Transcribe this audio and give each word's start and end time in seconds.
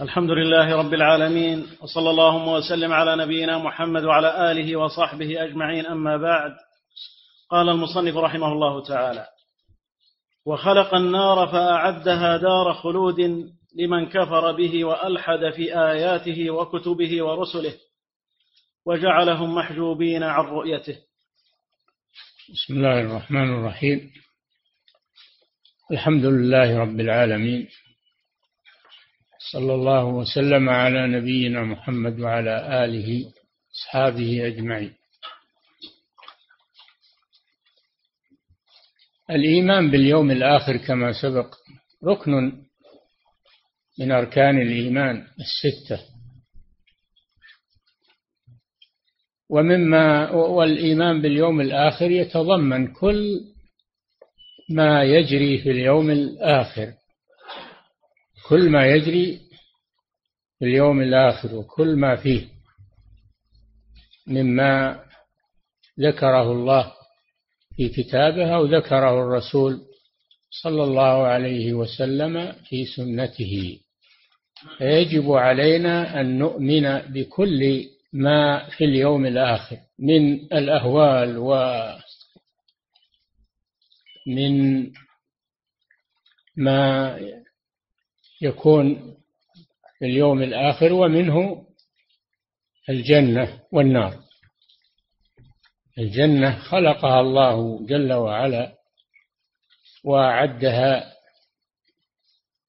الحمد 0.00 0.30
لله 0.30 0.76
رب 0.76 0.94
العالمين 0.94 1.66
وصلى 1.80 2.10
اللهم 2.10 2.48
وسلم 2.48 2.92
على 2.92 3.16
نبينا 3.16 3.58
محمد 3.58 4.04
وعلى 4.04 4.50
آله 4.52 4.76
وصحبه 4.76 5.44
أجمعين 5.44 5.86
أما 5.86 6.16
بعد. 6.16 6.50
قال 7.50 7.68
المصنف 7.68 8.16
رحمه 8.16 8.52
الله 8.52 8.84
تعالى 8.84 9.26
وخلق 10.46 10.94
النار 10.94 11.46
فأعدها 11.46 12.36
دار 12.36 12.74
خلود 12.74 13.20
لمن 13.76 14.08
كفر 14.08 14.52
به 14.52 14.84
وألحد 14.84 15.50
في 15.56 15.78
آياته 15.78 16.50
وكتبه 16.50 17.24
ورسله 17.24 17.74
وجعلهم 18.86 19.54
محجوبين 19.54 20.22
عن 20.22 20.44
رؤيته. 20.44 20.96
بسم 22.52 22.74
الله 22.74 23.00
الرحمن 23.00 23.54
الرحيم. 23.54 24.10
الحمد 25.90 26.24
لله 26.24 26.78
رب 26.78 27.00
العالمين 27.00 27.68
صلى 29.40 29.74
الله 29.74 30.04
وسلم 30.04 30.68
على 30.68 31.06
نبينا 31.06 31.64
محمد 31.64 32.20
وعلى 32.20 32.84
آله 32.84 33.32
أصحابه 33.72 34.46
أجمعين. 34.46 34.94
الإيمان 39.30 39.90
باليوم 39.90 40.30
الآخر 40.30 40.76
كما 40.76 41.12
سبق 41.12 41.54
ركن 42.04 42.52
من 43.98 44.12
أركان 44.12 44.62
الإيمان 44.62 45.26
الستة. 45.40 46.04
ومما 49.48 50.30
والإيمان 50.30 51.22
باليوم 51.22 51.60
الآخر 51.60 52.10
يتضمن 52.10 52.92
كل 52.92 53.40
ما 54.70 55.04
يجري 55.04 55.58
في 55.58 55.70
اليوم 55.70 56.10
الآخر. 56.10 56.99
كل 58.50 58.70
ما 58.70 58.86
يجري 58.86 59.40
في 60.58 60.64
اليوم 60.64 61.00
الآخر 61.00 61.54
وكل 61.54 61.96
ما 61.96 62.16
فيه 62.16 62.48
مما 64.26 65.04
ذكره 66.00 66.52
الله 66.52 66.92
في 67.76 67.88
كتابه 67.88 68.54
أو 68.54 68.64
ذكره 68.64 69.22
الرسول 69.22 69.80
صلى 70.62 70.84
الله 70.84 71.26
عليه 71.26 71.72
وسلم 71.72 72.52
في 72.52 72.84
سنته. 72.84 73.80
فيجب 74.78 75.32
علينا 75.32 76.20
أن 76.20 76.38
نؤمن 76.38 76.98
بكل 76.98 77.84
ما 78.12 78.68
في 78.68 78.84
اليوم 78.84 79.26
الآخر 79.26 79.78
من 79.98 80.34
الأهوال 80.34 81.38
ومن 81.38 82.02
ما 86.56 87.16
يكون 88.40 89.16
في 89.98 90.04
اليوم 90.04 90.42
الآخر 90.42 90.92
ومنه 90.92 91.66
الجنة 92.88 93.60
والنار. 93.72 94.24
الجنة 95.98 96.58
خلقها 96.58 97.20
الله 97.20 97.86
جل 97.86 98.12
وعلا 98.12 98.74
وأعدها 100.04 101.14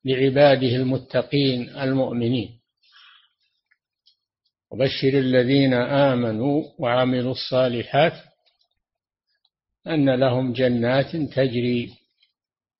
لعباده 0.06 0.68
المتقين 0.76 1.70
المؤمنين. 1.70 2.60
وبشر 4.72 5.08
الذين 5.20 5.74
آمنوا 5.74 6.64
وعملوا 6.80 7.32
الصالحات 7.32 8.14
أن 9.88 10.10
لهم 10.20 10.54
جنات 10.54 11.16
تجري 11.16 11.94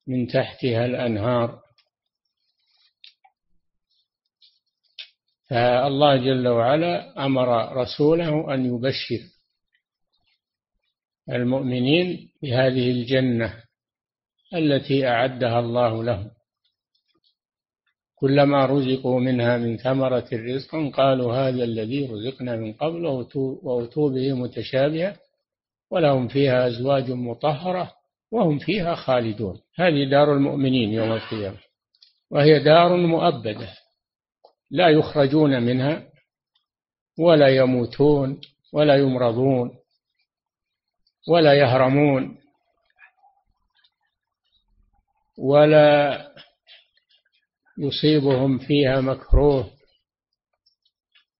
من 0.06 0.26
تحتها 0.26 0.86
الأنهار 0.86 1.61
فالله 5.52 6.16
جل 6.16 6.48
وعلا 6.48 7.24
أمر 7.26 7.76
رسوله 7.76 8.54
أن 8.54 8.74
يبشر 8.74 9.20
المؤمنين 11.30 12.28
بهذه 12.42 12.90
الجنة 12.90 13.54
التي 14.54 15.08
أعدها 15.08 15.60
الله 15.60 16.04
لهم. 16.04 16.30
كلما 18.14 18.66
رزقوا 18.66 19.20
منها 19.20 19.56
من 19.58 19.76
ثمرة 19.76 20.28
رزق 20.32 20.96
قالوا 20.96 21.34
هذا 21.34 21.64
الذي 21.64 22.06
رزقنا 22.06 22.56
من 22.56 22.72
قبل 22.72 23.06
وأتوا 23.62 24.10
به 24.10 24.32
متشابها 24.32 25.16
ولهم 25.90 26.28
فيها 26.28 26.66
أزواج 26.68 27.10
مطهرة 27.10 27.92
وهم 28.30 28.58
فيها 28.58 28.94
خالدون. 28.94 29.60
هذه 29.74 30.10
دار 30.10 30.32
المؤمنين 30.34 30.92
يوم 30.92 31.12
القيامة 31.12 31.58
وهي 32.30 32.58
دار 32.64 32.96
مؤبدة. 32.96 33.81
لا 34.72 34.88
يخرجون 34.88 35.62
منها 35.62 36.12
ولا 37.18 37.48
يموتون 37.48 38.40
ولا 38.72 38.96
يمرضون 38.96 39.78
ولا 41.28 41.54
يهرمون 41.54 42.38
ولا 45.38 46.18
يصيبهم 47.78 48.58
فيها 48.58 49.00
مكروه 49.00 49.70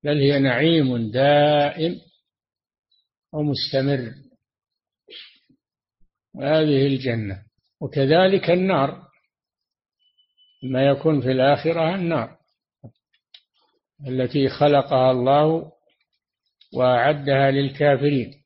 بل 0.04 0.18
هي 0.20 0.38
نعيم 0.38 1.10
دائم 1.10 2.00
ومستمر. 3.32 4.14
هذه 6.40 6.86
الجنة. 6.86 7.42
وكذلك 7.80 8.50
النار. 8.50 9.08
ما 10.62 10.86
يكون 10.86 11.20
في 11.20 11.30
الآخرة 11.30 11.94
النار. 11.94 12.41
التي 14.08 14.48
خلقها 14.48 15.10
الله 15.10 15.72
وأعدها 16.74 17.50
للكافرين. 17.50 18.42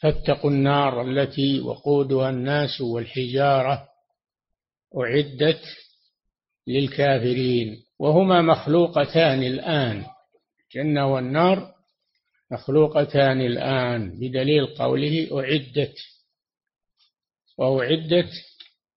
فاتقوا 0.00 0.50
النار 0.50 1.02
التي 1.02 1.60
وقودها 1.60 2.30
الناس 2.30 2.80
والحجارة 2.80 3.88
أعدت 4.96 5.62
للكافرين. 6.66 7.82
وهما 7.98 8.42
مخلوقتان 8.42 9.42
الآن. 9.42 10.04
الجنة 10.64 11.12
والنار 11.14 11.74
مخلوقتان 12.50 13.40
الآن. 13.40 14.18
بدليل 14.20 14.66
قوله 14.66 15.28
أعدت. 15.32 15.94
وأعدت 17.58 18.30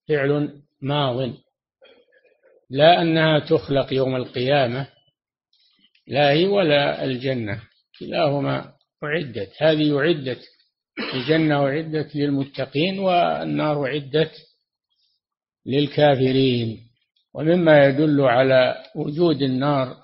فعل 0.07 0.61
ماض. 0.81 1.33
لا 2.69 3.01
أنها 3.01 3.39
تخلق 3.39 3.93
يوم 3.93 4.15
القيامة 4.15 4.87
لا 6.07 6.31
هي 6.31 6.47
ولا 6.47 7.03
الجنة 7.03 7.61
كلاهما 7.99 8.73
أعدت. 9.03 9.51
هذه 9.61 9.99
أعدت 9.99 10.41
الجنة 11.13 11.65
أعدت 11.65 12.15
للمتقين 12.15 12.99
والنار 12.99 13.85
أعدت 13.85 14.31
للكافرين. 15.65 16.89
ومما 17.33 17.85
يدل 17.85 18.21
على 18.21 18.83
وجود 18.95 19.41
النار 19.41 19.97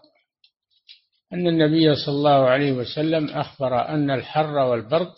أن 1.34 1.48
النبي 1.48 1.96
صلى 1.96 2.16
الله 2.16 2.50
عليه 2.50 2.72
وسلم 2.72 3.30
أخبر 3.30 3.90
أن 3.90 4.12
الحر 4.12 4.58
والبرد 4.58 5.14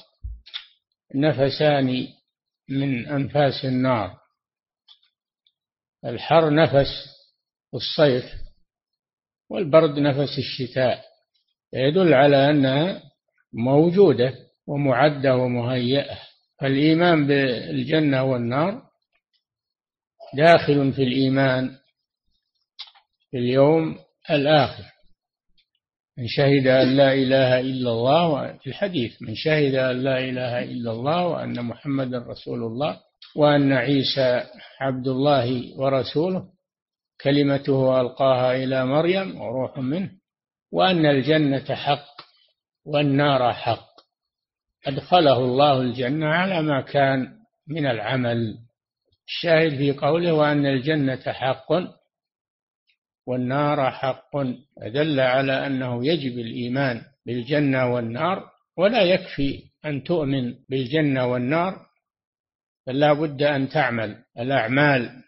نفسان 1.15 2.07
من 2.69 3.07
أنفاس 3.07 3.65
النار. 3.65 4.17
الحر 6.05 6.53
نفس 6.53 7.16
الصيف 7.73 8.25
والبرد 9.49 9.99
نفس 9.99 10.37
الشتاء 10.37 11.03
يدل 11.73 12.13
على 12.13 12.49
أنها 12.49 13.01
موجودة 13.53 14.33
ومعدة 14.67 15.35
ومهيئة. 15.35 16.17
فالإيمان 16.59 17.27
بالجنة 17.27 18.23
والنار 18.23 18.81
داخل 20.33 20.93
في 20.93 21.03
الإيمان 21.03 21.75
في 23.31 23.37
اليوم 23.37 23.99
الآخر. 24.29 24.83
من 26.17 26.27
شهد 26.27 26.67
أن 26.67 26.97
لا 26.97 27.13
إله 27.13 27.59
إلا 27.59 27.89
الله 27.91 28.57
في 28.57 28.67
الحديث 28.67 29.21
من 29.21 29.35
شهد 29.35 29.75
أن 29.75 30.03
لا 30.03 30.19
إله 30.19 30.63
إلا 30.63 30.91
الله 30.91 31.27
وأن 31.27 31.65
محمدا 31.65 32.17
رسول 32.17 32.63
الله 32.63 32.99
وأن 33.35 33.73
عيسى 33.73 34.43
عبد 34.81 35.07
الله 35.07 35.79
ورسوله 35.79 36.56
كلمته 37.21 38.01
ألقاها 38.01 38.55
إلى 38.55 38.85
مريم 38.85 39.41
وروح 39.41 39.77
منه 39.77 40.11
وأن 40.71 41.05
الجنة 41.05 41.75
حق 41.75 42.07
والنار 42.85 43.53
حق. 43.53 43.87
أدخله 44.87 45.37
الله 45.37 45.81
الجنة 45.81 46.27
على 46.27 46.61
ما 46.61 46.81
كان 46.81 47.37
من 47.67 47.85
العمل. 47.85 48.57
الشاهد 49.27 49.77
في 49.77 49.91
قوله 49.91 50.33
وأن 50.33 50.65
الجنة 50.65 51.33
حق 51.33 51.67
والنار 53.27 53.91
حق 53.91 54.37
دل 54.77 55.19
على 55.19 55.67
أنه 55.67 56.05
يجب 56.05 56.39
الإيمان 56.39 57.01
بالجنة 57.25 57.93
والنار 57.93 58.49
ولا 58.77 59.01
يكفي 59.01 59.63
أن 59.85 60.03
تؤمن 60.03 60.53
بالجنة 60.69 61.25
والنار 61.25 61.85
بل 62.87 62.99
لا 62.99 63.13
بد 63.13 63.43
أن 63.43 63.69
تعمل. 63.69 64.23
الأعمال 64.39 65.23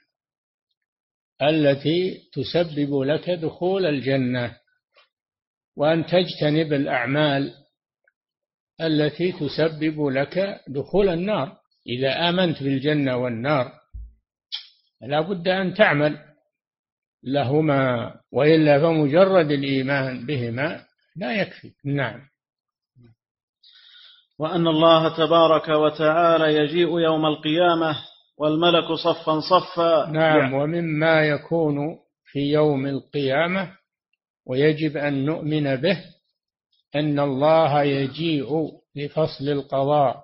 التي 1.42 2.18
تسبب 2.34 3.02
لك 3.02 3.30
دخول 3.30 3.86
الجنة 3.86 4.58
وأن 5.78 6.06
تجتنب 6.06 6.74
الأعمال 6.74 7.54
التي 8.82 9.32
تسبب 9.32 10.08
لك 10.08 10.62
دخول 10.68 11.10
النار. 11.10 11.58
إذا 11.88 12.30
آمنت 12.30 12.64
بالجنة 12.64 13.18
والنار 13.18 13.72
لا 15.02 15.22
بد 15.22 15.48
أن 15.48 15.74
تعمل 15.74 16.18
لهما 17.24 18.14
وإلا 18.32 18.80
فمجرد 18.80 19.52
الإيمان 19.52 20.26
بهما 20.26 20.86
لا 21.16 21.42
يكفي. 21.42 21.72
نعم. 21.86 22.22
وأن 24.40 24.68
الله 24.68 25.18
تبارك 25.18 25.70
وتعالى 25.70 26.56
يجيء 26.56 27.00
يوم 27.00 27.26
القيامة 27.26 27.98
والملك 28.40 28.94
صفا 29.04 29.40
صفا. 29.40 30.12
نعم 30.12 30.54
ومما 30.54 31.22
يكون 31.28 32.00
في 32.26 32.40
يوم 32.40 32.88
القيامة 32.88 33.78
ويجب 34.46 34.98
أن 34.98 35.26
نؤمن 35.26 35.76
به 35.76 36.06
أن 36.96 37.20
الله 37.20 37.84
يجيء 37.84 38.72
لفصل 38.96 39.50
القضاء 39.50 40.24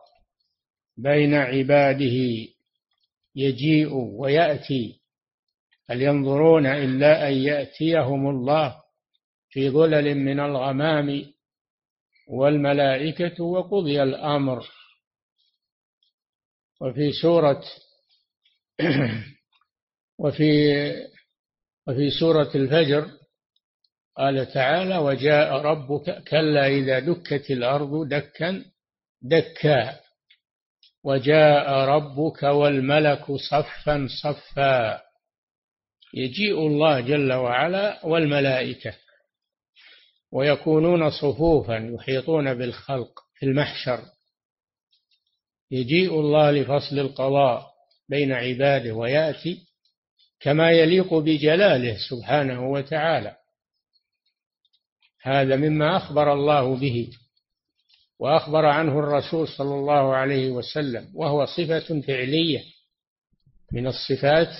بين 0.97 1.33
عباده. 1.33 2.47
يجيء 3.35 3.93
ويأتي. 3.93 5.01
هل 5.89 6.01
ينظرون 6.01 6.65
إلا 6.65 7.27
أن 7.27 7.33
يأتيهم 7.33 8.29
الله 8.29 8.75
في 9.49 9.69
ظلل 9.69 10.15
من 10.15 10.39
الغمام 10.39 11.25
والملائكة 12.27 13.43
وقضي 13.43 14.03
الأمر؟ 14.03 14.67
وفي 16.81 17.11
سورة 17.21 17.63
وفي 20.19 20.91
وفي 21.87 22.09
سورة 22.19 22.51
الفجر 22.55 23.11
قال 24.17 24.53
تعالى 24.53 24.97
وجاء 24.97 25.53
ربك 25.53 26.23
كلا 26.23 26.67
إذا 26.67 26.99
دكت 26.99 27.51
الأرض 27.51 28.07
دكا 28.07 28.65
دكا 29.21 29.99
وجاء 31.03 31.71
ربك 31.71 32.43
والملك 32.43 33.31
صفا 33.31 34.07
صفا. 34.23 35.01
يجيء 36.13 36.67
الله 36.67 36.99
جل 36.99 37.33
وعلا 37.33 38.05
والملائكة 38.05 38.93
ويكونون 40.31 41.09
صفوفا 41.09 41.91
يحيطون 41.93 42.53
بالخلق 42.53 43.19
في 43.35 43.45
المحشر. 43.45 43.99
يجيء 45.71 46.19
الله 46.19 46.51
لفصل 46.51 46.99
القضاء 46.99 47.74
بين 48.09 48.31
عباده 48.31 48.93
ويأتي 48.93 49.65
كما 50.39 50.71
يليق 50.71 51.13
بجلاله 51.13 51.97
سبحانه 52.09 52.71
وتعالى. 52.71 53.35
هذا 55.21 55.55
مما 55.55 55.97
أخبر 55.97 56.33
الله 56.33 56.75
به 56.75 57.09
وأخبر 58.19 58.65
عنه 58.65 58.99
الرسول 58.99 59.47
صلى 59.47 59.75
الله 59.75 60.15
عليه 60.15 60.49
وسلم 60.49 61.11
وهو 61.13 61.45
صفة 61.45 62.01
فعلية 62.01 62.63
من 63.71 63.87
الصفات 63.87 64.55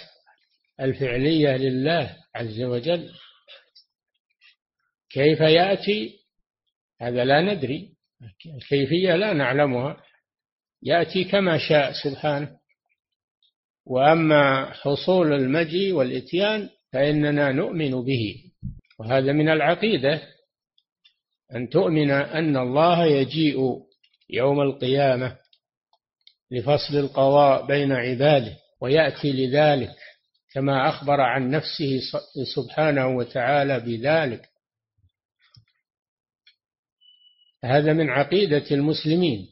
الفعلية 0.80 1.58
لله 1.58 2.18
عز 2.36 2.62
وجل. 2.62 3.12
كيف 5.10 5.40
يأتي؟ 5.40 6.20
هذا 7.02 7.26
لا 7.26 7.42
ندري 7.42 7.96
الكيفية 8.46 9.16
لا 9.16 9.34
نعلمها. 9.34 10.04
يأتي 10.84 11.24
كما 11.24 11.58
شاء 11.58 11.92
سبحانه. 12.04 12.65
وأما 13.86 14.74
حصول 14.74 15.34
المجيء 15.34 15.94
والإتيان 15.94 16.70
فإننا 16.94 17.52
نؤمن 17.52 17.92
به. 17.92 18.36
وهذا 19.00 19.32
من 19.32 19.50
العقيدة 19.50 20.22
أن 21.56 21.70
تؤمن 21.70 22.12
أن 22.12 22.58
الله 22.58 23.06
يجيء 23.06 23.80
يوم 24.30 24.62
القيامة 24.62 25.38
لفصل 26.52 26.96
القضاء 26.96 27.66
بين 27.66 27.92
عباده 27.92 28.58
ويأتي 28.82 29.32
لذلك 29.32 29.96
كما 30.54 30.90
أخبر 30.90 31.22
عن 31.22 31.52
نفسه 31.52 32.02
سبحانه 32.56 33.08
وتعالى 33.08 33.80
بذلك. 33.80 34.50
هذا 37.64 37.94
من 37.94 38.10
عقيدة 38.10 38.66
المسلمين. 38.72 39.48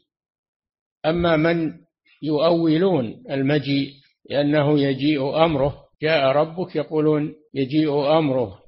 أما 1.05 1.37
من 1.37 1.73
يؤولون 2.21 3.23
المجيء 3.29 4.02
لأنه 4.29 4.79
يجيء 4.79 5.45
أمره. 5.45 5.83
جاء 6.01 6.31
ربك 6.31 6.75
يقولون 6.75 7.35
يجيء 7.53 8.17
أمره. 8.17 8.59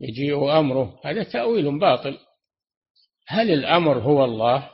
يجيء 0.00 0.58
أمره. 0.58 1.00
هذا 1.04 1.22
تأويل 1.22 1.78
باطل. 1.78 2.18
هل 3.26 3.50
الأمر 3.50 3.98
هو 3.98 4.24
الله؟ 4.24 4.70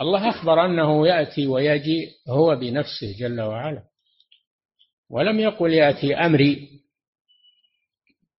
الله 0.00 0.30
أخبر 0.30 0.64
أنه 0.64 1.08
يأتي 1.08 1.46
ويجيء 1.46 2.10
هو 2.28 2.56
بنفسه 2.56 3.16
جل 3.18 3.40
وعلا. 3.40 3.82
ولم 5.10 5.40
يقل 5.40 5.72
يأتي 5.72 6.14
أمري. 6.14 6.68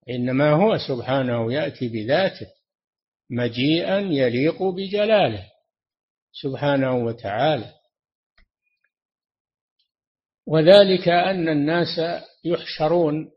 إنما 0.09 0.51
هو 0.51 0.77
سبحانه 0.77 1.53
يأتي 1.53 1.87
بذاته. 1.87 2.47
مجيئا 3.29 3.99
يليق 3.99 4.63
بجلاله 4.63 5.51
سبحانه 6.31 6.95
وتعالى. 6.95 7.73
وذلك 10.47 11.07
أن 11.07 11.49
الناس 11.49 12.01
يحشرون 12.45 13.31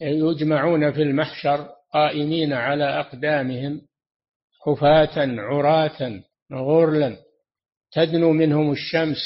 يجمعون 0.00 0.92
في 0.92 1.02
المحشر 1.02 1.68
قائمين 1.92 2.52
على 2.52 3.00
أقدامهم 3.00 3.80
حفاة 4.66 5.40
عراة 5.40 6.22
غرلا 6.52 7.16
تدنو 7.92 8.32
منهم 8.32 8.72
الشمس 8.72 9.22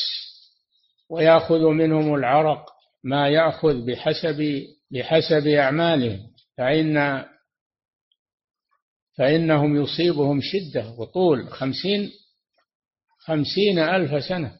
ويأخذ 1.10 1.60
منهم 1.60 2.14
العرق 2.14 2.66
ما 3.04 3.28
يأخذ 3.28 3.86
بحسب 3.86 4.62
بحسب 4.90 5.46
أعمالهم 5.46 6.20
فإن 6.56 7.24
فإنهم 9.18 9.82
يصيبهم 9.82 10.40
شدة 10.42 10.94
وطول 10.98 11.48
خمسين 11.48 12.10
خمسين 13.18 13.78
ألف 13.78 14.24
سنة. 14.24 14.58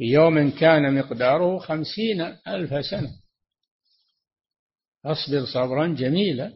في 0.00 0.06
يوم 0.06 0.50
كان 0.50 0.94
مقداره 0.94 1.58
خمسين 1.58 2.20
ألف 2.48 2.86
سنة. 2.86 3.10
أصبر 5.04 5.44
صبرا 5.54 5.86
جميلا. 5.86 6.52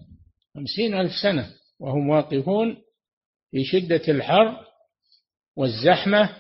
خمسين 0.55 0.95
ألف 0.95 1.13
سنة. 1.23 1.51
وهم 1.81 2.09
واقفون 2.09 2.77
في 3.51 3.65
شدة 3.65 4.03
الحر 4.09 4.67
والزحمة. 5.57 6.37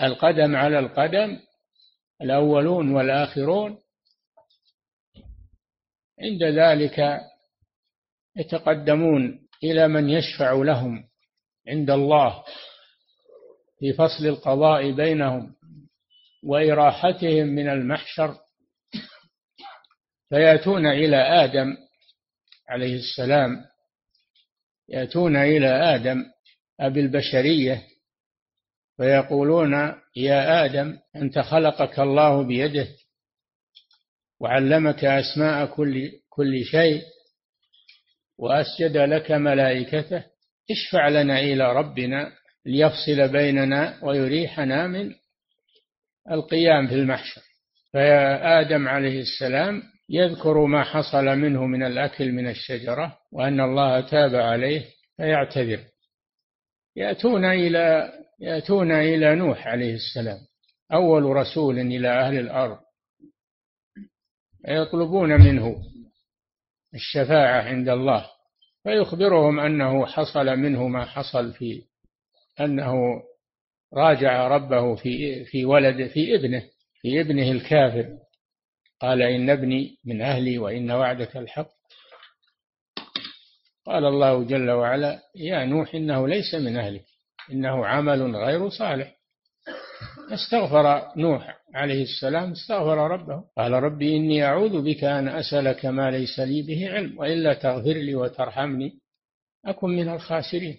القدم 0.00 0.56
على 0.56 0.78
القدم. 0.78 1.38
الأولون 2.22 2.94
والآخرون. 2.94 3.78
عند 6.20 6.42
ذلك 6.42 7.20
يتقدمون 8.36 9.48
إلى 9.64 9.88
من 9.88 10.10
يشفع 10.10 10.52
لهم 10.52 11.04
عند 11.68 11.90
الله 11.90 12.44
في 13.78 13.92
فصل 13.92 14.26
القضاء 14.26 14.92
بينهم. 14.92 15.61
وإراحتهم 16.42 17.46
من 17.46 17.68
المحشر. 17.68 18.36
فيأتون 20.28 20.86
إلى 20.86 21.44
آدم 21.44 21.76
عليه 22.68 22.96
السلام. 22.96 23.64
يأتون 24.88 25.36
إلى 25.36 25.94
آدم 25.94 26.24
أبي 26.80 27.00
البشرية 27.00 27.82
فيقولون 28.96 29.72
يا 30.16 30.64
آدم 30.64 30.98
أنت 31.16 31.38
خلقك 31.38 32.00
الله 32.00 32.42
بيده 32.42 32.88
وعلمك 34.40 35.04
أسماء 35.04 35.66
كل 35.66 36.10
كل 36.28 36.64
شيء 36.64 37.02
وأسجد 38.38 38.96
لك 38.96 39.30
ملائكته. 39.30 40.24
اشفع 40.70 41.08
لنا 41.08 41.40
إلى 41.40 41.72
ربنا 41.72 42.32
ليفصل 42.66 43.28
بيننا 43.32 43.98
ويريحنا 44.04 44.86
من 44.86 45.14
القيام 46.30 46.86
في 46.86 46.94
المحشر. 46.94 47.42
فآدم 47.92 48.88
عليه 48.88 49.20
السلام 49.20 49.82
يذكر 50.08 50.66
ما 50.66 50.84
حصل 50.84 51.24
منه 51.24 51.66
من 51.66 51.82
الأكل 51.82 52.32
من 52.32 52.48
الشجرة 52.48 53.18
وأن 53.32 53.60
الله 53.60 54.00
تاب 54.00 54.34
عليه 54.34 54.84
فيعتذر. 55.16 55.80
يأتون 56.96 57.44
إلى 57.44 58.12
يأتون 58.40 58.92
إلى 58.92 59.34
نوح 59.34 59.66
عليه 59.66 59.94
السلام 59.94 60.38
أول 60.92 61.22
رسول 61.22 61.78
إلى 61.78 62.08
أهل 62.08 62.38
الأرض 62.38 62.78
يطلبون 64.68 65.28
منه 65.28 65.82
الشفاعة 66.94 67.62
عند 67.62 67.88
الله 67.88 68.30
فيخبرهم 68.82 69.60
أنه 69.60 70.06
حصل 70.06 70.46
منه 70.46 70.88
ما 70.88 71.04
حصل 71.04 71.52
في 71.52 71.82
أنه 72.60 73.22
راجع 73.94 74.48
ربه 74.48 74.94
في 74.94 75.44
في 75.44 75.64
ولد 75.64 76.06
في 76.06 76.34
ابنه 76.34 76.62
في 77.00 77.20
ابنه 77.20 77.50
الكافر. 77.50 78.08
قال 79.00 79.22
إن 79.22 79.50
ابني 79.50 79.96
من 80.04 80.22
أهلي 80.22 80.58
وإن 80.58 80.90
وعدك 80.90 81.36
الحق. 81.36 81.68
قال 83.86 84.04
الله 84.04 84.44
جل 84.44 84.70
وعلا 84.70 85.22
يا 85.36 85.64
نوح 85.64 85.94
إنه 85.94 86.28
ليس 86.28 86.54
من 86.54 86.76
أهلك 86.76 87.04
إنه 87.52 87.86
عمل 87.86 88.36
غير 88.36 88.68
صالح. 88.68 89.16
استغفر 90.32 91.12
نوح 91.16 91.58
عليه 91.74 92.02
السلام 92.02 92.50
استغفر 92.50 92.96
ربه. 92.96 93.44
قال 93.56 93.72
ربي 93.72 94.16
إني 94.16 94.44
أعوذ 94.44 94.82
بك 94.82 95.04
أن 95.04 95.28
أسألك 95.28 95.86
ما 95.86 96.10
ليس 96.10 96.40
لي 96.40 96.62
به 96.62 96.90
علم 96.90 97.18
وإلا 97.18 97.54
تغفر 97.54 97.92
لي 97.92 98.14
وترحمني 98.14 98.98
أكن 99.66 99.88
من 99.90 100.08
الخاسرين. 100.08 100.78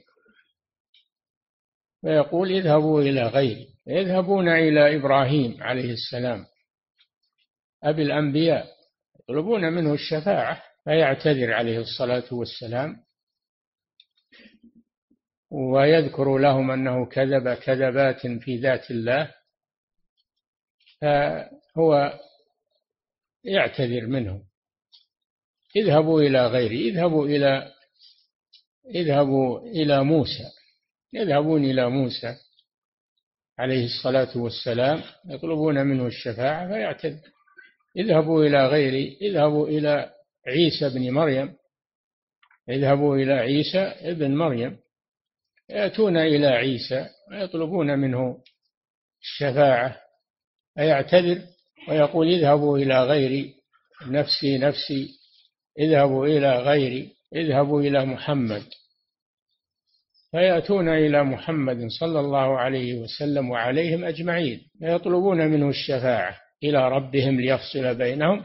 فيقول 2.04 2.52
اذهبوا 2.52 3.02
إلى 3.02 3.22
غيري. 3.22 3.68
يذهبون 3.88 4.50
إلى 4.50 4.96
إبراهيم 4.96 5.64
عليه 5.64 5.94
السلام. 5.94 6.46
أبي 7.84 8.02
الأنبياء 8.02 8.68
يطلبون 9.20 9.74
منه 9.74 9.94
الشفاعة 9.94 10.64
فيعتذر 10.84 11.54
عليه 11.54 11.80
الصلاة 11.80 12.34
والسلام. 12.34 12.96
ويذكر 15.52 16.38
لهم 16.38 16.72
أنه 16.72 17.06
كذب 17.06 17.54
كذبات 17.54 18.28
في 18.28 18.58
ذات 18.58 18.92
الله. 18.92 19.32
فهو 21.02 22.20
يعتذر 23.44 24.06
منهم. 24.08 24.44
اذهبوا 25.76 26.22
إلى 26.22 26.48
غيري. 26.48 26.90
اذهبوا 26.90 27.26
إلى 27.26 27.72
اذهبوا 28.96 29.60
إلى 29.60 30.04
موسى. 30.04 30.63
يذهبون 31.14 31.66
إلى 31.66 31.90
موسى 31.90 32.36
عليه 33.60 33.86
الصلاة 33.86 34.38
والسلام 34.38 35.04
يطلبون 35.26 35.86
منه 35.86 36.08
الشفاعة 36.08 36.68
فيعتذر 36.68 37.34
اذهبوا 37.98 38.46
إلى 38.46 38.68
غيري 38.68 39.18
اذهبوا 39.22 39.68
إلى 39.68 40.14
عيسى 40.48 40.90
بن 40.90 41.12
مريم. 41.12 41.56
اذهبوا 42.70 43.16
إلى 43.16 43.34
عيسى 43.34 43.80
ابن 43.80 44.36
مريم. 44.36 44.78
يأتون 45.70 46.18
إلى 46.18 46.48
عيسى 46.48 47.10
ويطلبون 47.32 48.00
منه 48.00 48.42
الشفاعة 49.22 50.02
فيعتذر 50.76 51.42
ويقول 51.90 52.28
اذهبوا 52.28 52.78
إلى 52.78 53.04
غيري 53.04 53.54
نفسي 54.08 54.58
نفسي 54.58 55.10
اذهبوا 55.80 56.26
إلى 56.28 56.60
غيري 56.60 57.12
اذهبوا 57.36 57.82
إلى 57.82 58.06
محمد. 58.06 58.64
فيأتون 60.34 60.90
إلى 60.90 61.24
محمد 61.24 61.88
صلى 62.00 62.20
الله 62.20 62.60
عليه 62.60 62.96
وسلم 62.96 63.50
وعليهم 63.50 64.06
أجمعين 64.06 64.62
فيطلبون 64.80 65.48
منه 65.48 65.70
الشفاعة 65.70 66.40
إلى 66.64 66.90
ربهم 66.90 67.42
ليفصل 67.42 67.96
بينهم. 67.96 68.44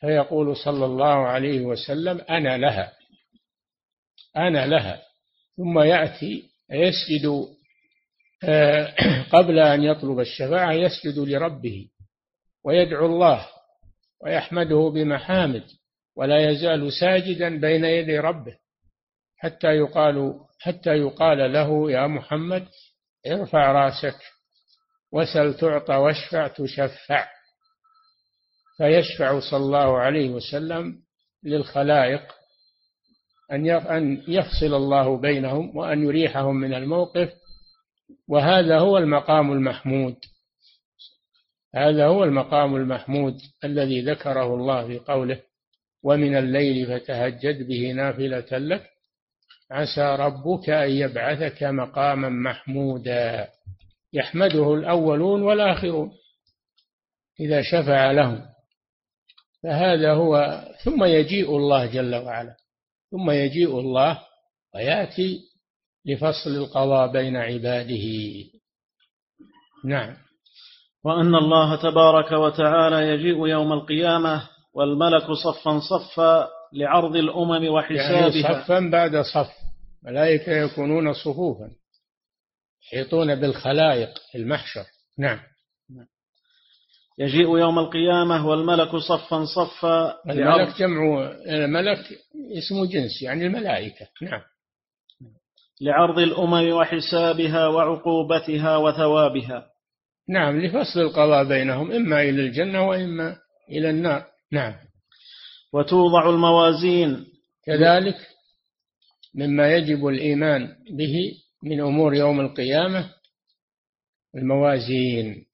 فيقول 0.00 0.56
صلى 0.56 0.84
الله 0.84 1.26
عليه 1.26 1.60
وسلم 1.60 2.20
أنا 2.30 2.58
لها 2.58 2.92
أنا 4.36 4.66
لها. 4.66 5.02
ثم 5.56 5.78
يأتي 5.78 6.42
يسجد 6.70 7.46
آه، 8.44 8.94
قبل 9.34 9.58
أن 9.58 9.82
يطلب 9.82 10.20
الشفاعة 10.20 10.72
يسجد 10.72 11.18
لربه 11.18 11.88
ويدعو 12.64 13.06
الله 13.06 13.46
ويحمده 14.22 14.92
بمحامد 14.94 15.64
ولا 16.16 16.50
يزال 16.50 16.92
ساجدا 16.92 17.60
بين 17.60 17.84
يدي 17.84 18.18
ربه. 18.18 18.56
حتى 19.38 19.66
يقال 19.66 20.40
حتى 20.60 20.90
يقال 20.90 21.52
له 21.52 21.90
يا 21.90 22.06
محمد 22.06 22.66
ارفع 23.26 23.72
رأسك 23.72 24.16
وسل 25.12 25.54
تعطى 25.54 25.94
واشفع 25.94 26.48
تشفع. 26.48 27.28
فيشفع 28.78 29.40
صلى 29.50 29.64
الله 29.64 29.98
عليه 29.98 30.30
وسلم 30.30 31.02
للخلائق 31.44 32.22
أن 33.52 34.22
يفصل 34.28 34.74
الله 34.74 35.16
بينهم 35.16 35.76
وأن 35.76 36.02
يريحهم 36.02 36.56
من 36.56 36.74
الموقف. 36.74 37.32
وهذا 38.28 38.78
هو 38.78 38.98
المقام 38.98 39.52
المحمود. 39.52 40.16
هذا 41.74 42.06
هو 42.06 42.24
المقام 42.24 42.76
المحمود 42.76 43.40
الذي 43.64 44.00
ذكره 44.00 44.54
الله 44.54 44.86
في 44.86 44.98
قوله 44.98 45.40
ومن 46.02 46.36
الليل 46.36 46.86
فتهجد 46.86 47.66
به 47.66 47.92
نافلة 47.92 48.58
لك 48.58 48.95
عسى 49.70 50.16
ربك 50.18 50.70
أن 50.70 50.90
يبعثك 50.90 51.62
مقاما 51.62 52.28
محمودا. 52.28 53.48
يحمده 54.12 54.74
الأولون 54.74 55.42
والآخرون 55.42 56.12
إذا 57.40 57.62
شفع 57.62 58.10
لهم. 58.10 58.42
فهذا 59.62 60.12
هو 60.12 60.64
ثم 60.84 61.04
يجيء 61.04 61.56
الله 61.56 61.86
جل 61.86 62.14
وعلا. 62.14 62.56
ثم 63.10 63.30
يجيء 63.30 63.80
الله 63.80 64.20
ويأتي 64.74 65.40
لفصل 66.06 66.50
القضاء 66.50 67.12
بين 67.12 67.36
عباده. 67.36 68.04
نعم. 69.84 70.16
وأن 71.04 71.34
الله 71.34 71.76
تبارك 71.76 72.32
وتعالى 72.32 72.96
يجيء 73.08 73.46
يوم 73.46 73.72
القيامة 73.72 74.48
والملك 74.74 75.32
صفا 75.32 75.80
صفا 75.80 76.48
لعرض 76.76 77.16
الأمم 77.16 77.68
وحسابها. 77.68 78.28
يعني 78.28 78.42
صفا 78.42 78.90
بعد 78.92 79.16
صف. 79.16 79.52
ملائكة 80.02 80.52
يكونون 80.52 81.12
صفوفا. 81.12 81.70
يحيطون 82.86 83.34
بالخلائق 83.34 84.10
المحشر. 84.34 84.84
نعم. 85.18 85.38
يجيء 87.18 87.58
يوم 87.58 87.78
القيامة 87.78 88.46
والملك 88.46 88.96
صفا 88.96 89.44
صفا. 89.44 90.16
الملك 90.30 90.78
جمع 90.78 91.30
الملك 91.48 91.98
اسم 92.58 92.84
جنس 92.84 93.22
يعني 93.22 93.46
الملائكة. 93.46 94.06
نعم. 94.22 94.40
لعرض 95.80 96.18
الأمم 96.18 96.72
وحسابها 96.72 97.66
وعقوبتها 97.68 98.76
وثوابها. 98.76 99.66
نعم 100.28 100.60
لفصل 100.60 101.00
القضاء 101.00 101.44
بينهم 101.44 101.92
إما 101.92 102.22
إلى 102.22 102.42
الجنة 102.42 102.88
وإما 102.88 103.36
إلى 103.70 103.90
النار. 103.90 104.24
نعم. 104.52 104.74
وتوضع 105.76 106.30
الموازين. 106.30 107.26
كذلك 107.64 108.16
مما 109.34 109.74
يجب 109.74 110.06
الإيمان 110.06 110.68
به 110.90 111.32
من 111.62 111.80
أمور 111.80 112.14
يوم 112.14 112.40
القيامة 112.40 113.10
الموازين 114.36 115.46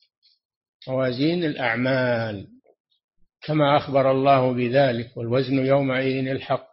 موازين 0.89 1.45
الأعمال 1.45 2.47
كما 3.43 3.77
أخبر 3.77 4.11
الله 4.11 4.53
بذلك 4.53 5.17
والوزن 5.17 5.67
يومئذ 5.67 6.29
الحق. 6.29 6.73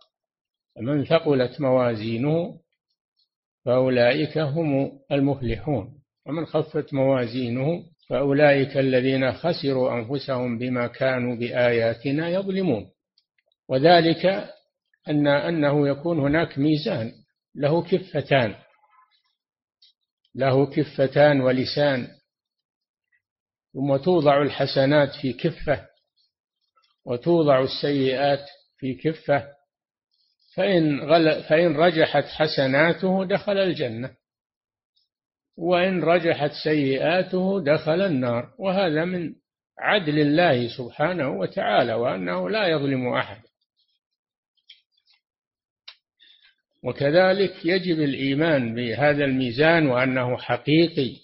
فمن 0.75 1.06
ثقلت 1.06 1.62
موازينه 1.62 2.60
فأولئك 3.65 4.38
هم 4.38 5.00
المفلحون 5.12 5.94
ومن 6.25 6.46
خفت 6.46 6.94
موازينه 6.94 7.84
فأولئك 8.10 8.77
الذين 8.77 9.32
خسروا 9.32 9.94
أنفسهم 9.94 10.58
بما 10.58 10.88
كانوا 10.88 11.36
بآياتنا 11.36 12.29
يظلمون. 12.29 12.89
وذلك 13.70 14.26
أن 15.08 15.28
أنه 15.28 15.88
يكون 15.88 16.20
هناك 16.20 16.58
ميزان 16.58 17.12
له 17.56 17.84
كفتان 17.84 18.56
له 20.36 20.66
كفتان 20.66 21.42
ولسان 21.42 22.08
ثم 23.74 23.98
توضع 23.98 24.42
الحسنات 24.42 25.16
في 25.22 25.34
كفة 25.34 25.86
وتوضع 27.06 27.64
السيئات 27.64 28.46
في 28.78 28.94
كفة 28.96 29.48
فإن, 30.56 31.00
غل 31.00 31.44
فإن 31.44 31.76
رجحت 31.76 32.24
حسناته 32.24 33.26
دخل 33.26 33.58
الجنة 33.58 34.16
وإن 35.58 36.04
رجحت 36.04 36.52
سيئاته 36.64 37.64
دخل 37.64 38.02
النار 38.02 38.54
وهذا 38.60 39.06
من 39.06 39.36
عدل 39.80 40.20
الله 40.20 40.78
سبحانه 40.78 41.30
وتعالى 41.30 41.94
وأنه 41.94 42.50
لا 42.50 42.68
يظلم 42.68 43.14
أحد. 43.14 43.49
وكذلك 46.84 47.66
يجب 47.66 48.00
الإيمان 48.00 48.76
بهذا 48.76 49.26
الميزان 49.26 49.88
وأنه 49.88 50.38
حقيقي 50.38 51.16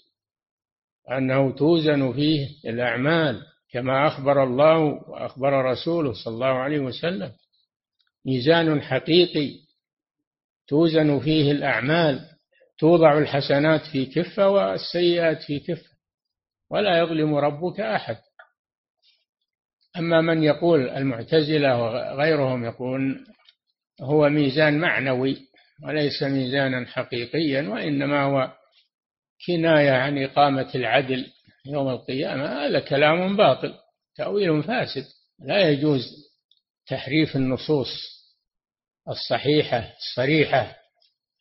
أنه 1.10 1.52
توزن 1.52 2.12
فيه 2.12 2.48
الأعمال 2.64 3.42
كما 3.72 4.06
أخبر 4.06 4.44
الله 4.44 4.78
وأخبر 4.78 5.64
رسوله 5.64 6.12
صلى 6.12 6.34
الله 6.34 6.46
عليه 6.46 6.80
وسلم. 6.80 7.32
ميزان 8.26 8.82
حقيقي 8.82 9.50
توزن 10.68 11.20
فيه 11.20 11.52
الأعمال 11.52 12.20
توضع 12.78 13.18
الحسنات 13.18 13.80
في 13.92 14.06
كفة 14.06 14.48
والسيئات 14.48 15.42
في 15.42 15.58
كفة 15.60 15.90
ولا 16.70 16.98
يظلم 16.98 17.34
ربك 17.34 17.80
أحد. 17.80 18.16
أما 19.98 20.20
من 20.20 20.42
يقول 20.42 20.88
المعتزلة 20.88 21.82
وغيرهم 21.82 22.64
يقول 22.64 23.26
هو 24.00 24.28
ميزان 24.28 24.78
معنوي 24.78 25.36
وليس 25.84 26.22
ميزانا 26.22 26.86
حقيقيا 26.86 27.68
وإنما 27.68 28.22
هو 28.22 28.52
كناية 29.46 29.90
عن 29.90 30.22
إقامة 30.24 30.70
العدل 30.74 31.26
يوم 31.66 31.88
القيامة. 31.88 32.66
هذا 32.66 32.80
كلام 32.80 33.36
باطل 33.36 33.74
تأويل 34.16 34.62
فاسد. 34.62 35.04
لا 35.38 35.70
يجوز 35.70 36.02
تحريف 36.86 37.36
النصوص 37.36 37.88
الصحيحة 39.08 39.92
الصريحة 39.96 40.76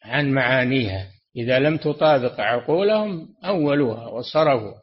عن 0.04 0.32
معانيها. 0.32 1.08
إذا 1.36 1.60
لم 1.60 1.78
تطابق 1.78 2.40
عقولهم 2.40 3.36
أولوها 3.46 4.08
وصرفوا. 4.08 4.74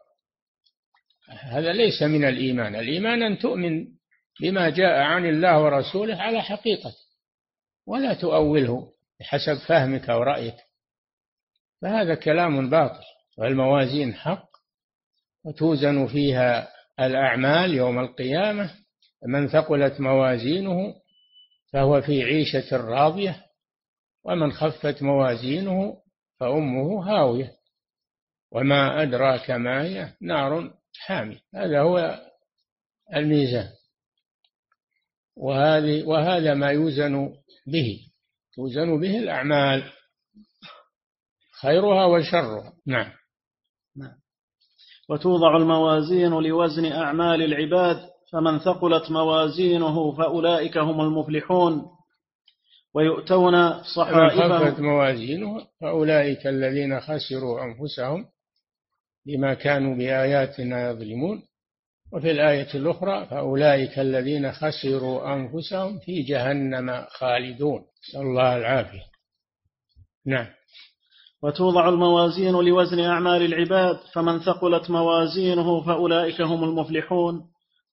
هذا 1.28 1.72
ليس 1.72 2.02
من 2.02 2.24
الإيمان. 2.24 2.76
الإيمان 2.76 3.22
أن 3.22 3.38
تؤمن 3.38 3.86
بما 4.40 4.70
جاء 4.70 4.98
عن 4.98 5.26
الله 5.26 5.62
ورسوله 5.62 6.16
على 6.16 6.42
حقيقة. 6.42 6.92
ولا 7.86 8.14
تؤوله 8.14 8.92
بحسب 9.20 9.54
فهمك 9.68 10.08
ورأيك 10.08 10.56
فهذا 11.82 12.14
كلام 12.14 12.70
باطل 12.70 13.04
والموازين 13.38 14.14
حق 14.14 14.48
وتوزن 15.44 16.06
فيها 16.06 16.68
الأعمال 17.00 17.74
يوم 17.74 17.98
القيامة. 17.98 18.70
من 19.26 19.48
ثقلت 19.48 20.00
موازينه 20.00 20.94
فهو 21.72 22.00
في 22.00 22.24
عيشة 22.24 22.76
راضية 22.76 23.44
ومن 24.24 24.52
خفت 24.52 25.02
موازينه 25.02 25.96
فأمه 26.40 27.10
هاوية. 27.10 27.52
وما 28.50 29.02
أدراك 29.02 29.50
ما 29.50 29.82
هي؟ 29.82 30.08
نار 30.20 30.74
حامي 30.98 31.40
هذا 31.54 31.80
هو 31.80 32.20
الميزان. 33.16 33.68
وهذه 35.36 36.04
وهذا 36.04 36.54
ما 36.54 36.70
يوزن 36.70 37.41
به 37.66 37.98
توزن 38.54 39.00
به 39.00 39.18
الأعمال. 39.18 39.82
خيرها 41.60 42.06
وشرها. 42.06 42.72
نعم. 42.86 43.12
نعم. 43.96 44.14
وتوضع 45.08 45.56
الموازين 45.56 46.30
لوزن 46.30 46.92
أعمال 46.92 47.42
العباد 47.42 48.10
فمن 48.32 48.58
ثقلت 48.58 49.10
موازينه 49.10 50.16
فأولئك 50.16 50.78
هم 50.78 51.00
المفلحون. 51.00 51.86
ويؤتون 52.94 53.82
صحائفهم. 53.82 54.58
خفت 54.58 54.80
موازينه 54.80 55.66
فأولئك 55.80 56.46
الذين 56.46 57.00
خسروا 57.00 57.64
أنفسهم 57.64 58.24
بما 59.26 59.54
كانوا 59.54 59.96
بآياتنا 59.96 60.90
يظلمون. 60.90 61.42
وفي 62.12 62.30
الآية 62.30 62.74
الأخرى 62.74 63.26
فأولئك 63.26 63.98
الذين 63.98 64.52
خسروا 64.52 65.34
أنفسهم 65.34 65.98
في 65.98 66.22
جهنم 66.22 67.06
خالدون. 67.10 67.84
نسأل 68.08 68.20
الله 68.20 68.56
العافية. 68.56 69.02
نعم. 70.26 70.46
وتوضع 71.42 71.88
الموازين 71.88 72.52
لوزن 72.52 73.00
أعمال 73.00 73.42
العباد 73.42 73.96
فمن 74.12 74.40
ثقلت 74.40 74.90
موازينه 74.90 75.84
فأولئك 75.84 76.40
هم 76.40 76.64
المفلحون 76.64 77.42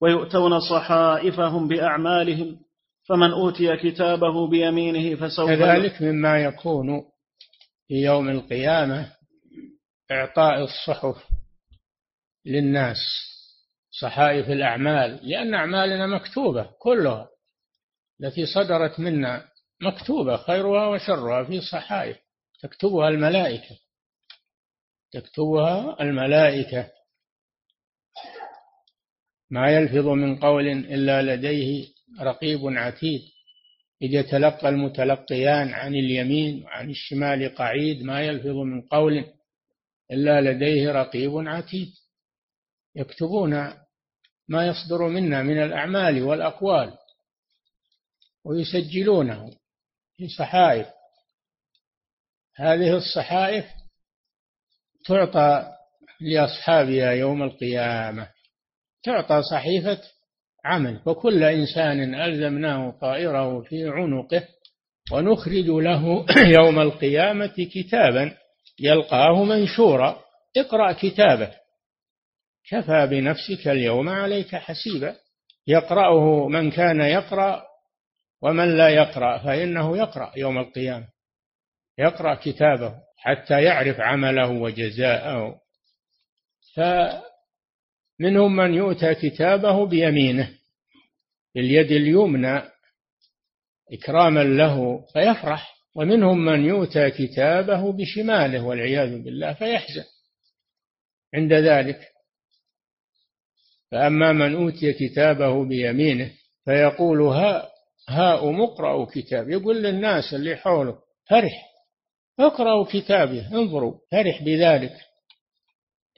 ويؤتون 0.01 0.59
صحائفهم 0.59 1.67
بأعمالهم 1.67 2.59
فمن 3.03 3.31
أوتي 3.31 3.77
كتابه 3.77 4.47
بيمينه 4.47 5.15
فسوف 5.15 5.49
كذلك 5.49 6.01
مما 6.01 6.43
يكون 6.43 7.01
في 7.87 7.93
يوم 7.93 8.29
القيامة 8.29 9.11
إعطاء 10.11 10.63
الصحف 10.63 11.15
للناس. 12.45 12.97
صحائف 14.01 14.49
الأعمال 14.49 15.29
لأن 15.29 15.53
أعمالنا 15.53 16.07
مكتوبة 16.07 16.69
كلها. 16.79 17.29
التي 18.21 18.45
صدرت 18.45 18.99
منا 18.99 19.45
مكتوبة 19.81 20.37
خيرها 20.37 20.87
وشرها 20.87 21.43
في 21.43 21.61
صحائف. 21.61 22.17
تكتبها 22.61 23.09
الملائكة. 23.09 23.77
تكتبها 25.11 26.01
الملائكة. 26.01 26.91
ما 29.51 29.71
يلفظ 29.71 30.07
من 30.07 30.39
قول 30.39 30.67
إلا 30.67 31.35
لديه 31.35 31.87
رقيب 32.21 32.59
عتيد. 32.63 33.21
إذ 34.01 34.13
يتلقى 34.13 34.69
المتلقيان 34.69 35.73
عن 35.73 35.95
اليمين 35.95 36.63
وعن 36.63 36.89
الشمال 36.89 37.55
قعيد 37.55 38.03
ما 38.03 38.21
يلفظ 38.21 38.55
من 38.55 38.81
قول 38.81 39.25
إلا 40.11 40.41
لديه 40.41 40.91
رقيب 40.91 41.31
عتيد. 41.47 41.93
يكتبون 42.95 43.73
ما 44.49 44.67
يصدر 44.67 45.07
منا 45.07 45.43
من 45.43 45.63
الأعمال 45.63 46.23
والأقوال 46.23 46.93
ويسجلونه 48.45 49.51
في 50.17 50.27
صحائف 50.27 50.87
هذه 52.55 52.97
الصحائف 52.97 53.65
تعطى 55.05 55.71
لأصحابها 56.21 57.11
يوم 57.11 57.43
القيامة 57.43 58.27
تعطى 59.03 59.41
صحيفة 59.51 60.01
عمل 60.65 61.01
وكل 61.05 61.43
إنسان 61.43 62.15
ألزمناه 62.15 62.91
طائره 63.01 63.61
في 63.61 63.89
عنقه 63.89 64.47
ونخرج 65.11 65.65
له 65.65 66.25
يوم 66.59 66.79
القيامة 66.79 67.53
كتابا 67.73 68.37
يلقاه 68.79 69.43
منشورا 69.43 70.19
اقرأ 70.57 70.91
كتابه. 70.91 71.51
كفى 72.69 73.07
بنفسك 73.07 73.67
اليوم 73.67 74.09
عليك 74.09 74.55
حسيبا. 74.55 75.15
يقرأه 75.67 76.47
من 76.47 76.71
كان 76.71 77.01
يقرأ 77.01 77.65
ومن 78.41 78.77
لا 78.77 78.89
يقرأ 78.89 79.37
فإنه 79.37 79.97
يقرأ 79.97 80.31
يوم 80.37 80.57
القيامة. 80.57 81.07
يقرأ 81.97 82.35
كتابه 82.35 82.95
حتى 83.17 83.63
يعرف 83.63 83.99
عمله 83.99 84.49
وجزاءه. 84.49 85.59
فمنهم 86.75 88.55
من 88.55 88.73
يؤتى 88.73 89.15
كتابه 89.15 89.85
بيمينه 89.85 90.49
باليد 91.55 91.91
اليمنى 91.91 92.61
إكراما 93.93 94.43
له 94.43 95.05
فيفرح. 95.13 95.79
ومنهم 95.95 96.45
من 96.45 96.65
يؤتى 96.65 97.11
كتابه 97.11 97.91
بشماله 97.91 98.65
والعياذ 98.65 99.23
بالله 99.23 99.53
فيحزن. 99.53 100.03
عند 101.33 101.53
ذلك 101.53 101.99
فأما 103.91 104.33
من 104.33 104.55
أوتي 104.55 104.93
كتابه 104.93 105.65
بيمينه 105.65 106.31
فيقول 106.65 107.21
ها 107.21 107.69
هاؤم 108.09 108.61
اقرأوا 108.61 109.05
كتاب. 109.05 109.49
يقول 109.49 109.83
للناس 109.83 110.33
اللي 110.33 110.55
حوله 110.55 110.97
فرح 111.29 111.51
اقرأوا 112.39 112.85
كتابي 112.85 113.41
انظروا 113.41 113.93
فرح 114.11 114.43
بذلك. 114.43 114.93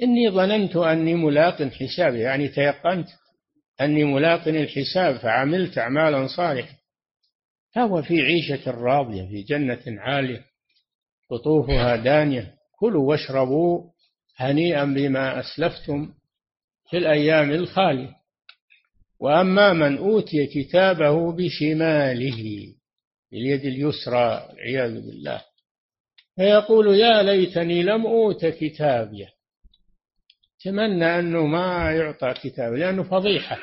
إني 0.04 0.30
ظننت 0.30 0.76
أني 0.76 1.16
ملاق 1.16 1.64
حسابي 1.64 2.20
يعني 2.20 2.48
تيقنت 2.48 3.08
أني 3.82 4.04
ملاق 4.04 4.48
الحساب 4.48 5.18
فعملت 5.18 5.78
أعمالا 5.78 6.28
صالحة. 6.28 6.76
فهو 7.74 8.02
في 8.02 8.22
عيشة 8.22 8.72
راضية 8.72 9.24
في 9.24 9.42
جنة 9.42 9.84
عالية 9.88 10.46
قطوفها 11.30 11.96
دانية. 11.96 12.54
كلوا 12.80 13.10
واشربوا 13.10 13.92
هنيئا 14.38 14.86
بما 14.86 15.40
أسلفتم. 15.40 16.14
في 16.92 16.98
الأيام 16.98 17.52
الخالية. 17.52 18.16
وأما 19.20 19.74
من 19.74 19.98
أوتي 19.98 20.46
كتابه 20.46 21.32
بشماله 21.32 22.74
باليد 23.32 23.66
اليسرى 23.66 24.48
والعياذ 24.50 25.02
بالله 25.02 25.42
فيقول 26.36 27.00
يا 27.00 27.24
ليتني 27.24 27.84
لم 27.84 28.06
أوت 28.06 28.46
كتابيه. 28.46 29.30
تمنى 30.64 31.20
أنه 31.20 31.46
ما 31.46 31.92
يعطى 31.92 32.34
كتاب 32.34 32.74
لأنه 32.74 33.04
فضيحة 33.04 33.58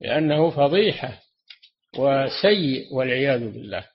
لأنه 0.00 0.50
فضيحة 0.50 1.22
وسيء 1.98 2.94
والعياذ 2.94 3.40
بالله. 3.40 3.88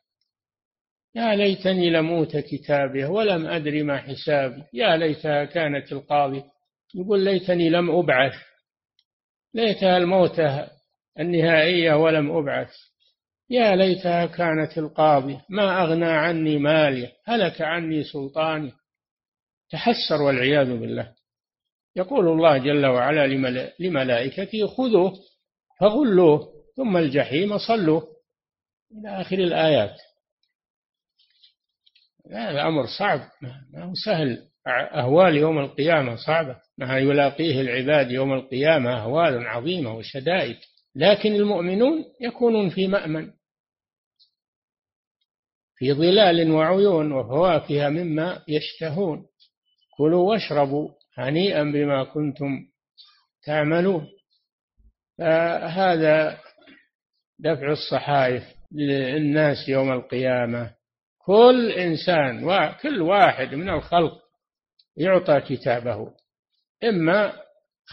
يا 1.15 1.35
ليتني 1.35 1.89
لم 1.89 2.09
أوت 2.09 2.37
كتابيه 2.37 3.05
ولم 3.05 3.45
أدر 3.45 3.83
ما 3.83 3.97
حسابي. 3.97 4.63
يا 4.73 4.97
ليتها 4.97 5.45
كانت 5.45 5.91
القاضي 5.91 6.43
يقول 6.95 7.25
ليتني 7.25 7.69
لم 7.69 7.91
أبعث 7.91 8.33
ليتها 9.53 9.97
الموتة 9.97 10.67
النهائية 11.19 11.93
ولم 11.93 12.31
أبعث. 12.31 12.73
يا 13.49 13.75
ليتها 13.75 14.25
كانت 14.25 14.77
القاضي 14.77 15.39
ما 15.49 15.83
أغنى 15.83 16.05
عني 16.05 16.57
مالي 16.57 17.11
هلك 17.25 17.61
عني 17.61 18.03
سلطاني. 18.03 18.71
تحسر 19.69 20.21
والعياذ 20.21 20.77
بالله. 20.77 21.13
يقول 21.95 22.27
الله 22.27 22.57
جل 22.57 22.85
وعلا 22.85 23.27
لملائكته 23.79 24.67
خذوه 24.67 25.13
فغلوه 25.79 26.53
ثم 26.77 26.97
الجحيم 26.97 27.57
صلوه. 27.57 28.07
إلى 28.91 29.21
آخر 29.21 29.37
الآيات. 29.37 29.95
هذا 32.31 32.61
أمر 32.61 32.85
صعب 32.99 33.19
ما 33.73 33.83
هو 33.83 33.93
سهل. 34.05 34.49
أهوال 34.67 35.35
يوم 35.35 35.59
القيامة 35.59 36.15
صعبة. 36.15 36.61
يلاقيه 36.81 37.61
العباد 37.61 38.11
يوم 38.11 38.33
القيامة 38.33 38.97
أهوال 38.97 39.47
عظيمة 39.47 39.95
وشدائد 39.95 40.57
لكن 40.95 41.35
المؤمنون 41.35 42.05
يكونون 42.21 42.69
في 42.69 42.87
مأمن 42.87 43.31
في 45.79 45.93
ظلال 45.93 46.51
وعيون 46.51 47.11
وفواكه 47.11 47.89
مما 47.89 48.43
يشتهون. 48.47 49.25
كلوا 49.97 50.29
واشربوا 50.29 50.89
هنيئا 51.17 51.63
بما 51.63 52.03
كنتم 52.03 52.65
تعملون. 53.43 54.07
فهذا 55.17 56.39
دفع 57.39 57.71
الصحائف 57.71 58.43
للناس 58.71 59.69
يوم 59.69 59.91
القيامة. 59.91 60.73
كل 61.17 61.71
إنسان 61.71 62.43
وكل 62.43 63.01
واحد 63.01 63.55
من 63.55 63.69
الخلق 63.69 64.13
يعطى 64.97 65.41
كتابه. 65.41 66.11
إما 66.83 67.33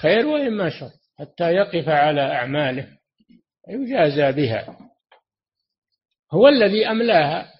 خير 0.00 0.26
وإما 0.26 0.70
شر 0.70 0.90
حتى 1.18 1.44
يقف 1.44 1.88
على 1.88 2.20
أعماله 2.20 2.88
ويجازى 3.68 4.32
بها. 4.32 4.78
هو 6.32 6.48
الذي 6.48 6.90
أملاها. 6.90 7.52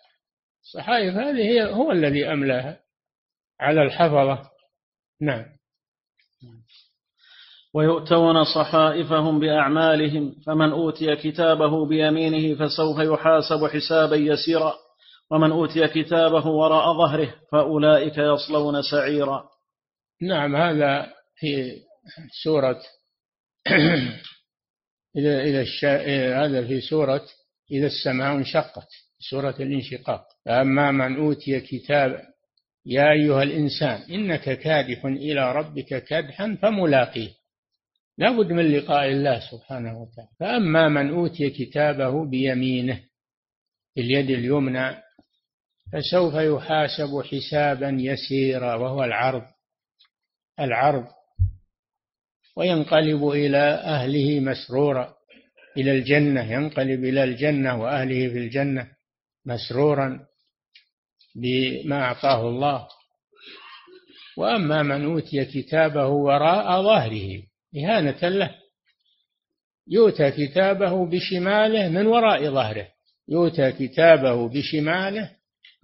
الصحائف 0.62 1.14
هذه 1.14 1.42
هي 1.42 1.72
هو 1.72 1.92
الذي 1.92 2.32
أملاها 2.32 2.80
على 3.60 3.82
الحفظة 3.82 4.50
نعم. 5.20 5.44
ويؤتون 7.74 8.44
صحائفهم 8.44 9.40
بأعمالهم 9.40 10.34
فمن 10.46 10.72
أوتي 10.72 11.16
كتابه 11.16 11.86
بيمينه 11.86 12.54
فسوف 12.54 12.98
يحاسب 12.98 13.66
حسابا 13.66 14.16
يسيرا 14.16 14.74
ومن 15.30 15.50
أوتي 15.50 15.88
كتابه 15.88 16.46
وراء 16.46 16.92
ظهره 16.98 17.34
فأولئك 17.52 18.18
يصلون 18.18 18.82
سعيرا. 18.82 19.44
نعم 20.22 20.56
هذا 20.56 21.12
في 21.36 21.80
سورة 22.42 22.82
إذا 25.16 25.42
إذا 25.42 25.60
الشا... 25.60 26.44
هذا 26.44 26.66
في 26.66 26.80
سورة 26.80 27.26
إذا 27.70 27.86
السماء 27.86 28.36
انشقت 28.36 28.88
سورة 29.30 29.54
الانشقاق. 29.60 30.26
فأما 30.44 30.90
من 30.90 31.16
أوتي 31.16 31.60
كتاب 31.60 32.22
يا 32.86 33.12
أيها 33.12 33.42
الإنسان 33.42 34.00
إنك 34.10 34.58
كادح 34.58 35.04
إلى 35.04 35.52
ربك 35.52 36.04
كدحا 36.04 36.58
فملاقيه. 36.62 37.30
لا 38.18 38.30
بد 38.30 38.52
من 38.52 38.72
لقاء 38.72 39.08
الله 39.08 39.40
سبحانه 39.50 40.02
وتعالى. 40.02 40.30
فأما 40.40 40.88
من 40.88 41.10
أوتي 41.10 41.50
كتابه 41.50 42.30
بيمينه 42.30 43.00
باليد 43.96 44.30
اليمنى 44.30 44.96
فسوف 45.92 46.34
يحاسب 46.34 47.22
حسابا 47.22 47.88
يسيرا 47.88 48.74
وهو 48.74 49.04
العرض. 49.04 49.55
العرض 50.60 51.06
وينقلب 52.56 53.28
إلى 53.28 53.58
أهله 53.84 54.40
مسرورا 54.40 55.14
إلى 55.76 55.92
الجنة 55.92 56.52
ينقلب 56.52 57.04
إلى 57.04 57.24
الجنة 57.24 57.82
وأهله 57.82 58.28
في 58.28 58.38
الجنة 58.38 58.88
مسرورا 59.46 60.26
بما 61.36 62.02
أعطاه 62.02 62.48
الله. 62.48 62.88
وأما 64.36 64.82
من 64.82 65.04
أوتي 65.04 65.44
كتابه 65.44 66.06
وراء 66.06 66.82
ظهره 66.82 67.42
إهانة 67.76 68.28
له. 68.28 68.54
يؤتى 69.88 70.30
كتابه 70.30 71.06
بشماله 71.06 71.88
من 71.88 72.06
وراء 72.06 72.50
ظهره. 72.50 72.88
يؤتى 73.28 73.72
كتابه 73.72 74.48
بشماله 74.48 75.30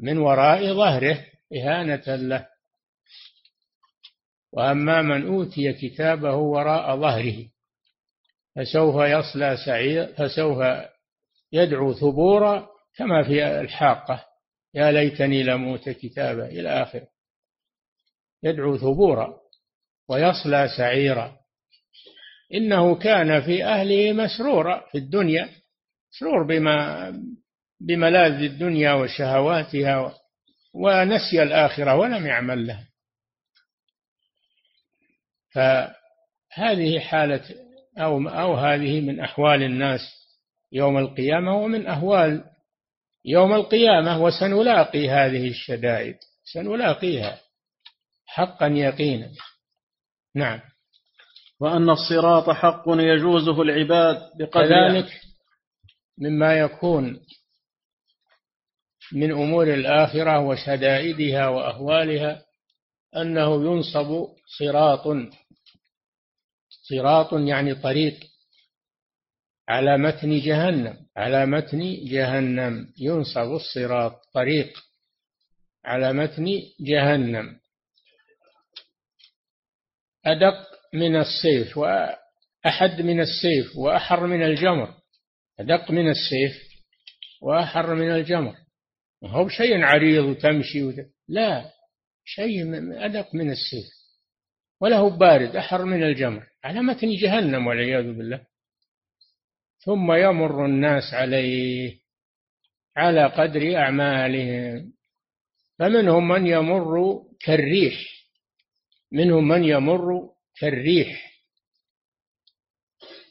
من 0.00 0.18
وراء 0.18 0.74
ظهره 0.74 1.24
إهانة 1.56 2.16
له. 2.16 2.51
وأما 4.52 5.02
من 5.02 5.26
أوتي 5.26 5.72
كتابه 5.72 6.34
وراء 6.36 6.96
ظهره 6.96 7.48
فسوف 8.56 8.94
يصلى 8.94 9.56
سعير 9.66 10.06
فسوف 10.06 10.58
يدعو 11.52 11.92
ثبورا 11.92 12.68
كما 12.96 13.22
في 13.22 13.60
الحاقة 13.60 14.24
يا 14.74 14.92
ليتني 14.92 15.42
لم 15.42 15.68
أوت 15.68 15.88
كتابا 15.88 16.46
إلى 16.46 16.82
آخره. 16.82 17.08
يدعو 18.42 18.78
ثبورا 18.78 19.40
ويصلى 20.08 20.68
سعيرا. 20.76 21.36
إنه 22.54 22.94
كان 22.94 23.40
في 23.40 23.64
أهله 23.64 24.12
مسرورا 24.12 24.86
في 24.90 24.98
الدنيا 24.98 25.48
مسرور 26.12 26.42
بما 26.42 27.10
بملاذ 27.80 28.42
الدنيا 28.42 28.92
وشهواتها 28.92 30.14
ونسي 30.74 31.42
الآخرة 31.42 31.96
ولم 31.96 32.26
يعمل 32.26 32.66
لها. 32.66 32.91
فهذه 35.54 37.00
حالة 37.00 37.42
أو 37.98 38.28
أو 38.28 38.54
هذه 38.54 39.00
من 39.00 39.20
أحوال 39.20 39.62
الناس 39.62 40.00
يوم 40.72 40.98
القيامة 40.98 41.56
ومن 41.56 41.86
أهوال 41.86 42.44
يوم 43.24 43.52
القيامة 43.52 44.22
وسنلاقي 44.22 45.10
هذه 45.10 45.48
الشدائد 45.48 46.16
سنلاقيها 46.52 47.40
حقا 48.26 48.66
يقينا. 48.66 49.30
نعم. 50.34 50.60
وأن 51.60 51.90
الصراط 51.90 52.50
حق 52.50 52.84
يجوزه 52.88 53.62
العباد 53.62 54.16
بقدر 54.38 54.48
كذلك 54.48 55.20
مما 56.18 56.58
يكون 56.58 57.20
من 59.12 59.32
أمور 59.32 59.74
الآخرة 59.74 60.40
وشدائدها 60.40 61.48
وأهوالها 61.48 62.42
أنه 63.16 63.64
ينصب 63.64 64.26
صراط 64.58 65.06
صراط 66.92 67.32
يعني 67.32 67.74
طريق 67.74 68.20
على 69.68 69.98
متن 69.98 70.40
جهنم 70.40 70.96
على 71.16 71.46
متن 71.46 72.04
جهنم 72.04 72.92
ينصب 72.98 73.52
الصراط 73.54 74.12
طريق 74.34 74.78
على 75.84 76.12
متن 76.12 76.46
جهنم. 76.80 77.60
أدق 80.26 80.68
من 80.94 81.16
السيف 81.16 81.78
وأحد 81.78 83.00
من 83.00 83.20
السيف 83.20 83.76
وأحر 83.76 84.26
من 84.26 84.42
الجمر. 84.42 84.94
أدق 85.60 85.90
من 85.90 86.10
السيف 86.10 86.62
وأحر 87.42 87.94
من 87.94 88.10
الجمر. 88.10 88.56
هو 89.24 89.48
شيء 89.48 89.82
عريض 89.82 90.24
وتمشي 90.24 90.82
وت... 90.82 90.94
لا 91.28 91.70
شيء 92.24 92.62
أدق 93.04 93.34
من 93.34 93.50
السيف. 93.50 94.01
وله 94.82 95.16
بارد 95.18 95.56
أحر 95.56 95.84
من 95.84 96.02
الجمر 96.02 96.46
على 96.64 96.82
متن 96.82 97.10
جهنم 97.10 97.66
والعياذ 97.66 98.12
بالله. 98.12 98.46
ثم 99.78 100.12
يمر 100.12 100.64
الناس 100.64 101.14
عليه 101.14 101.98
على 102.96 103.26
قدر 103.26 103.76
أعمالهم. 103.76 104.92
فمنهم 105.78 106.28
من 106.28 106.46
يمر 106.46 107.22
كالريح 107.40 107.94
منهم 109.12 109.48
من 109.48 109.64
يمر 109.64 110.30
كالريح. 110.60 111.32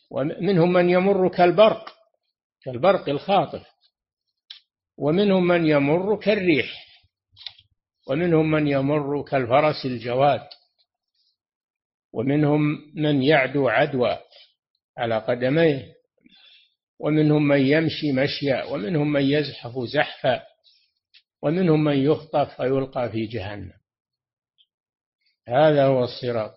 ومنهم 0.10 0.74
من 0.74 0.90
يمر 0.90 1.30
كالبرق 1.30 1.94
كالبرق 2.64 3.10
الخاطف. 3.10 3.68
ومنهم 4.98 5.48
من 5.48 5.66
يمر 5.68 6.20
كالريح 6.20 6.86
ومنهم 8.08 8.52
من 8.52 8.68
يمر 8.68 9.24
كالفرس 9.24 9.86
الجواد. 9.86 10.61
ومنهم 12.14 12.62
من 12.96 13.24
يعدو 13.24 13.70
عدوى 13.70 14.18
على 14.98 15.18
قدميه 15.18 15.94
ومنهم 17.00 17.48
من 17.48 17.62
يمشي 17.62 18.12
مشيا 18.12 18.64
ومنهم 18.64 19.12
من 19.12 19.22
يزحف 19.22 19.80
زحفا 19.94 20.44
ومنهم 21.42 21.84
من 21.84 21.98
يخطف 21.98 22.58
فيلقى 22.58 23.10
في 23.10 23.26
جهنم. 23.26 23.74
هذا 25.48 25.86
هو 25.86 26.04
الصراط. 26.04 26.54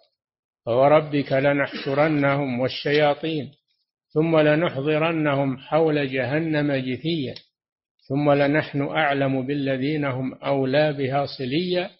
فوربك 0.65 1.33
لنحشرنهم 1.33 2.61
والشياطين 2.61 3.53
ثم 4.09 4.39
لنحضرنهم 4.39 5.59
حول 5.59 6.13
جهنم 6.13 6.73
جثيا 6.73 7.35
ثم 8.09 8.33
لنحن 8.33 8.83
أعلم 8.83 9.47
بالذين 9.47 10.05
هم 10.05 10.35
أولى 10.35 10.93
بها 10.93 11.27
صليا 11.27 11.91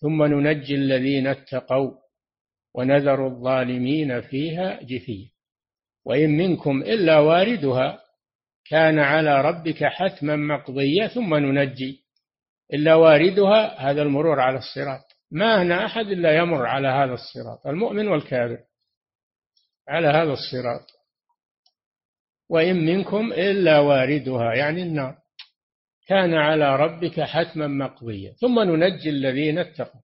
ثم 0.00 0.24
ننجي 0.24 0.74
الذين 0.74 1.26
اتقوا. 1.26 2.07
ونذر 2.78 3.26
الظالمين 3.26 4.20
فيها 4.20 4.82
جثيا. 4.82 5.28
وإن 6.04 6.30
منكم 6.30 6.82
إلا 6.82 7.18
واردها 7.18 8.00
كان 8.70 8.98
على 8.98 9.40
ربك 9.40 9.84
حتما 9.84 10.36
مقضيا 10.36 11.08
ثم 11.08 11.34
ننجي. 11.34 12.04
إلا 12.74 12.94
واردها 12.94 13.90
هذا 13.90 14.02
المرور 14.02 14.40
على 14.40 14.58
الصراط. 14.58 15.04
ما 15.30 15.62
هنا 15.62 15.86
أحد 15.86 16.06
إلا 16.06 16.36
يمر 16.36 16.66
على 16.66 16.88
هذا 16.88 17.12
الصراط 17.12 17.66
المؤمن 17.66 18.08
والكافر 18.08 18.58
على 19.88 20.08
هذا 20.08 20.32
الصراط. 20.32 20.86
وإن 22.48 22.86
منكم 22.86 23.32
إلا 23.32 23.78
واردها 23.78 24.54
يعني 24.54 24.82
النار. 24.82 25.18
كان 26.06 26.34
على 26.34 26.76
ربك 26.76 27.20
حتما 27.20 27.66
مقضيا 27.66 28.32
ثم 28.32 28.60
ننجي 28.60 29.10
الذين 29.10 29.58
اتقوا 29.58 30.00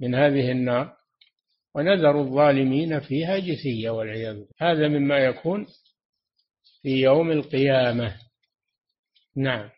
من 0.00 0.14
هذه 0.14 0.50
النار. 0.50 1.01
ونذر 1.74 2.20
الظالمين 2.20 3.00
فيها 3.00 3.38
جثيا 3.38 3.90
والعياذ 3.90 4.34
بالله. 4.34 4.48
هذا 4.60 4.88
مما 4.88 5.18
يكون 5.18 5.66
في 6.82 6.88
يوم 6.88 7.30
القيامة. 7.30 8.16
نعم. 9.36 9.70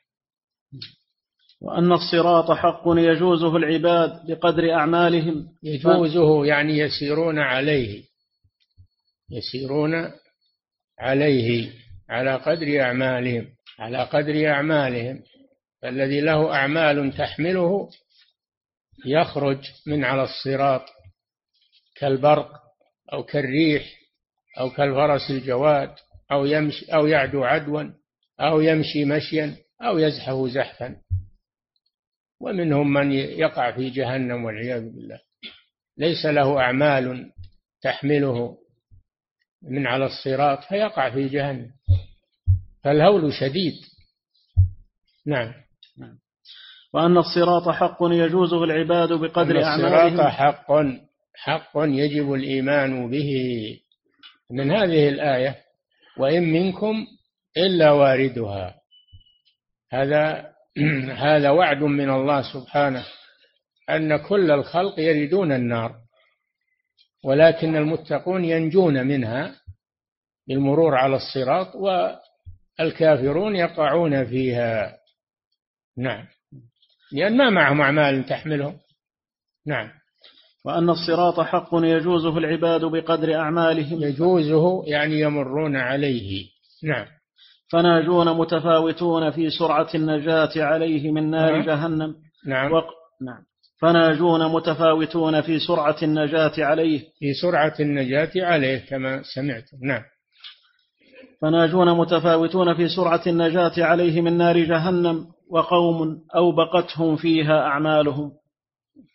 وأن 1.61 1.93
الصراط 1.93 2.51
حق 2.51 2.83
يجوزه 2.87 3.57
العباد 3.57 4.27
بقدر 4.27 4.73
أعمالهم. 4.75 5.49
يجوزه 5.63 6.47
يعني 6.47 6.79
يسيرون 6.79 7.39
عليه. 7.39 8.05
يسيرون 9.31 10.11
عليه 10.99 11.73
على 12.09 12.37
قدر 12.37 12.81
أعمالهم 12.81 13.49
على 13.79 14.05
قدر 14.05 14.49
أعمالهم. 14.51 15.23
فالذي 15.83 16.21
له 16.21 16.55
أعمال 16.55 17.13
تحمله 17.17 17.89
يخرج 19.07 19.59
من 19.87 20.05
على 20.05 20.23
الصراط. 20.23 20.94
كالبرق 21.97 22.51
أو 23.13 23.23
كالريح 23.23 23.85
أو 24.61 24.71
كالفرس 24.71 25.31
الجواد 25.31 25.95
أو 26.33 26.45
يمشي 26.45 26.87
أو 26.87 27.07
يعدو 27.07 27.45
عدوا 27.45 27.83
أو 28.41 28.61
يمشي 28.61 29.05
مشيا 29.05 29.57
أو 29.83 29.99
يزحف 29.99 30.49
زحفا. 30.49 30.97
ومنهم 32.41 32.93
من 32.93 33.13
يقع 33.13 33.73
في 33.73 33.91
جهنم 33.91 34.45
والعياذ 34.45 34.81
بالله. 34.81 35.21
ليس 35.99 36.27
له 36.27 36.61
أعمال 36.61 37.33
تحمله 37.83 38.59
من 39.63 39.87
على 39.87 40.07
الصراط 40.07 40.65
فيقع 40.65 41.11
في 41.11 41.29
جهنم. 41.29 41.71
فالهول 42.85 43.33
شديد. 43.33 43.75
نعم. 45.27 45.53
وأن 46.95 47.17
الصراط 47.17 47.69
حق 47.69 47.99
يجوزه 48.03 48.65
العباد 48.65 49.13
بقدر 49.13 49.65
أعمالهم 49.65 50.21
الصراط 50.21 50.33
حق 50.33 50.73
حق 51.35 51.71
يجب 51.77 52.33
الإيمان 52.33 53.11
به. 53.11 53.31
من 54.51 54.71
هذه 54.71 55.09
الآية 55.09 55.57
وإن 56.19 56.43
منكم 56.43 57.07
إلا 57.57 57.91
واردها. 57.91 58.75
هذا 59.93 60.55
هذا 61.27 61.51
وعد 61.51 61.83
من 61.83 62.11
الله 62.11 62.53
سبحانه 62.53 63.07
أن 63.91 64.17
كل 64.17 64.51
الخلق 64.51 65.01
يردون 65.01 65.53
النار 65.53 65.95
ولكن 67.25 67.77
المتقون 67.77 68.45
ينجون 68.45 69.07
منها 69.07 69.55
بالمرور 70.49 70.95
على 70.95 71.17
الصراط 71.17 71.75
والكافرون 72.79 73.57
يقعون 73.57 74.25
فيها. 74.27 74.99
نعم. 75.97 76.27
لأن 77.13 77.37
ما 77.37 77.51
معهم 77.51 77.81
أعمال 77.81 78.27
تحملهم. 78.27 78.79
نعم. 79.67 79.91
وأن 80.65 80.91
الصراط 80.91 81.41
حق 81.41 81.69
يجوزه 81.73 82.39
العباد 82.39 82.85
بقدر 82.85 83.35
أعمالهم. 83.35 84.03
يجوزه 84.03 84.85
يعني 84.87 85.21
يمرون 85.21 85.77
عليه. 85.77 86.45
نعم. 86.85 87.07
فناجون 87.73 88.39
متفاوتون 88.39 89.31
في 89.31 89.51
سرعة 89.51 89.89
النجاة 89.95 90.51
عليه 90.57 91.11
من 91.11 91.31
نار 91.31 91.53
نعم. 91.53 91.67
جهنم. 91.67 92.15
نعم. 92.47 92.73
وق... 92.73 92.87
نعم. 93.23 93.43
فناجون 93.81 94.53
متفاوتون 94.53 95.41
في 95.41 95.59
سرعة 95.59 95.97
النجاة 96.03 96.53
عليه. 96.59 97.01
في 97.19 97.35
سرعة 97.35 97.75
النجاة 97.81 98.31
عليه 98.37 98.79
كما 98.79 99.23
سمعتم. 99.35 99.77
نعم. 99.83 100.03
فناجون 101.43 101.99
متفاوتون 101.99 102.75
في 102.75 102.89
سرعة 102.89 103.23
النجاة 103.27 103.73
عليه 103.85 104.21
من 104.21 104.39
نار 104.39 104.59
جهنم 104.59 105.27
وقوم 105.51 106.21
أوبقتهم 106.37 107.17
فيها 107.17 107.61
أعمالهم. 107.61 108.33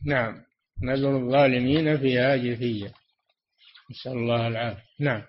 نعم. 0.05 0.48
نذر 0.83 1.17
الظالمين 1.17 1.97
فيها 1.97 2.35
جثية. 2.35 2.91
نسأل 3.91 4.11
الله 4.11 4.47
العافية. 4.47 4.83
نعم. 4.99 5.21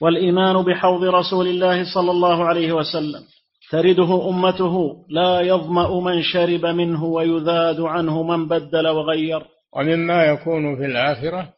والإيمان 0.00 0.62
بحوض 0.62 1.04
رسول 1.04 1.46
الله 1.46 1.94
صلى 1.94 2.10
الله 2.10 2.44
عليه 2.44 2.72
وسلم. 2.72 3.24
ترده 3.70 4.28
أمته 4.28 5.06
لا 5.10 5.40
يظمأ 5.40 6.00
من 6.00 6.22
شرب 6.22 6.66
منه 6.66 7.04
ويذاد 7.04 7.80
عنه 7.80 8.22
من 8.22 8.48
بدل 8.48 8.88
وغير. 8.88 9.46
ومما 9.76 10.24
يكون 10.24 10.76
في 10.76 10.86
الآخرة 10.86 11.52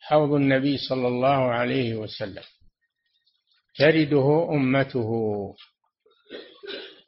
حوض 0.00 0.32
النبي 0.32 0.78
صلى 0.78 1.08
الله 1.08 1.28
عليه 1.28 1.94
وسلم. 1.94 2.42
ترده 3.78 4.48
أمته. 4.50 5.10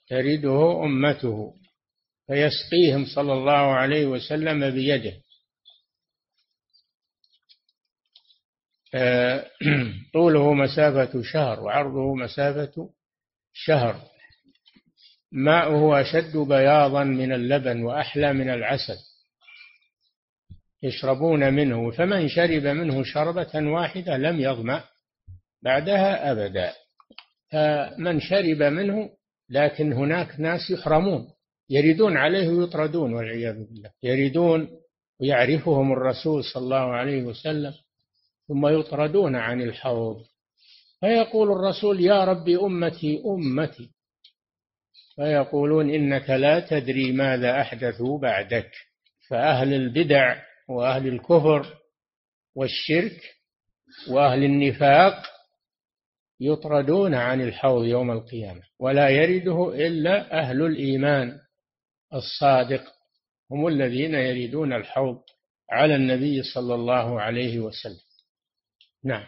ترده 0.09 0.85
أمته. 0.85 1.53
فيسقيهم 2.27 3.05
صلى 3.15 3.33
الله 3.33 3.53
عليه 3.53 4.07
وسلم 4.07 4.71
بيده. 4.71 5.13
طوله 10.15 10.53
مسافة 10.53 11.23
شهر 11.23 11.61
وعرضه 11.61 12.15
مسافة 12.15 12.91
شهر. 13.53 14.01
ماؤه 15.33 16.01
أشد 16.01 16.37
بياضا 16.37 17.05
من 17.05 17.33
اللبن 17.33 17.83
وأحلى 17.83 18.33
من 18.33 18.51
العسل. 18.51 18.97
يشربون 20.83 21.55
منه 21.55 21.91
فمن 21.91 22.29
شرب 22.29 22.63
منه 22.63 23.03
شربة 23.03 23.51
واحدة 23.55 24.17
لم 24.17 24.41
يظمأ 24.41 24.85
بعدها 25.63 26.33
أبدا. 26.33 26.73
فمن 27.53 28.21
شرب 28.21 28.63
منه 28.63 29.11
لكن 29.51 29.93
هناك 29.93 30.41
ناس 30.41 30.71
يحرمون 30.71 31.29
يردون 31.71 32.17
عليه 32.17 32.49
ويطردون 32.49 33.15
والعياذ 33.15 33.55
بالله. 33.55 33.91
يردون 34.03 34.69
ويعرفهم 35.21 35.93
الرسول 35.93 36.45
صلى 36.45 36.63
الله 36.63 36.93
عليه 36.93 37.23
وسلم 37.23 37.73
ثم 38.49 38.67
يطردون 38.67 39.37
عن 39.37 39.63
الحوض. 39.63 40.25
فيقول 41.01 41.53
الرسول 41.53 42.01
يا 42.01 42.25
رب 42.25 42.49
أمتي 42.49 43.23
أمتي. 43.27 43.91
فيقولون 45.17 45.91
إنك 45.91 46.31
لا 46.31 46.61
تدري 46.61 47.13
ماذا 47.13 47.61
أحدثوا 47.61 48.19
بعدك. 48.19 48.71
فأهل 49.29 49.75
البدع 49.75 50.43
وأهل 50.69 51.09
الكفر 51.09 51.75
والشرك 52.57 53.21
وأهل 54.11 54.45
النفاق 54.45 55.23
يطردون 56.41 57.15
عن 57.15 57.41
الحوض 57.41 57.85
يوم 57.85 58.11
القيامة. 58.11 58.63
ولا 58.81 59.09
يرده 59.09 59.87
إلا 59.87 60.41
أهل 60.41 60.63
الإيمان 60.63 61.39
الصادق. 62.15 62.85
هم 63.51 63.67
الذين 63.67 64.15
يريدون 64.15 64.73
الحوض 64.73 65.21
على 65.71 65.95
النبي 65.97 66.43
صلى 66.43 66.75
الله 66.75 67.21
عليه 67.21 67.59
وسلم. 67.59 68.08
نعم. 69.09 69.27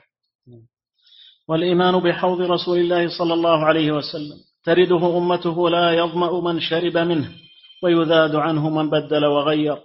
والإيمان 1.49 2.01
بحوض 2.01 2.41
رسول 2.41 2.79
الله 2.79 3.19
صلى 3.19 3.35
الله 3.35 3.67
عليه 3.67 3.93
وسلم. 3.93 4.39
ترده 4.65 5.19
أمته 5.19 5.71
لا 5.71 5.93
يظمأ 5.93 6.53
من 6.53 6.61
شرب 6.61 6.97
منه 6.99 7.31
ويذاد 7.83 8.35
عنه 8.35 8.71
من 8.71 8.91
بدل 8.91 9.25
وغير. 9.25 9.77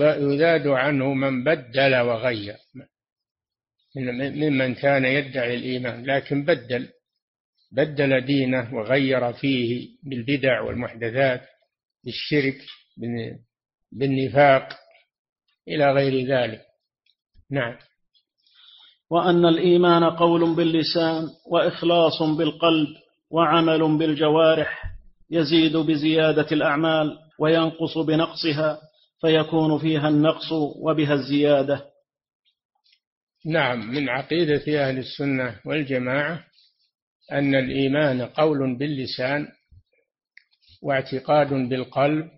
يذاد 0.00 0.66
عنه 0.66 1.14
من 1.14 1.44
بدل 1.44 1.94
وغير. 2.00 2.56
ممن 4.42 4.74
كان 4.74 5.04
يدعي 5.04 5.54
الإيمان 5.54 6.06
لكن 6.06 6.44
بدل. 6.44 6.88
بدل 7.72 8.20
دينه 8.20 8.74
وغير 8.74 9.32
فيه 9.32 9.88
بالبدع 10.02 10.60
والمحدثات 10.60 11.42
بالشرك 12.04 12.58
بالنفاق 13.92 14.68
إلى 15.68 15.92
غير 15.92 16.26
ذلك. 16.26 16.62
نعم. 17.50 17.76
وأن 19.14 19.44
الإيمان 19.44 20.04
قول 20.04 20.56
باللسان 20.56 21.28
وإخلاص 21.46 22.22
بالقلب 22.22 22.88
وعمل 23.30 23.98
بالجوارح 23.98 24.82
يزيد 25.30 25.76
بزيادة 25.76 26.46
الأعمال 26.52 27.18
وينقص 27.38 27.98
بنقصها 27.98 28.78
فيكون 29.20 29.78
فيها 29.78 30.08
النقص 30.08 30.52
وبها 30.82 31.14
الزيادة. 31.14 31.84
نعم 33.46 33.90
من 33.90 34.08
عقيدة 34.08 34.88
أهل 34.88 34.98
السنة 34.98 35.60
والجماعة 35.66 36.44
أن 37.32 37.54
الإيمان 37.54 38.22
قول 38.22 38.78
باللسان 38.78 39.48
واعتقاد 40.82 41.48
بالقلب 41.48 42.30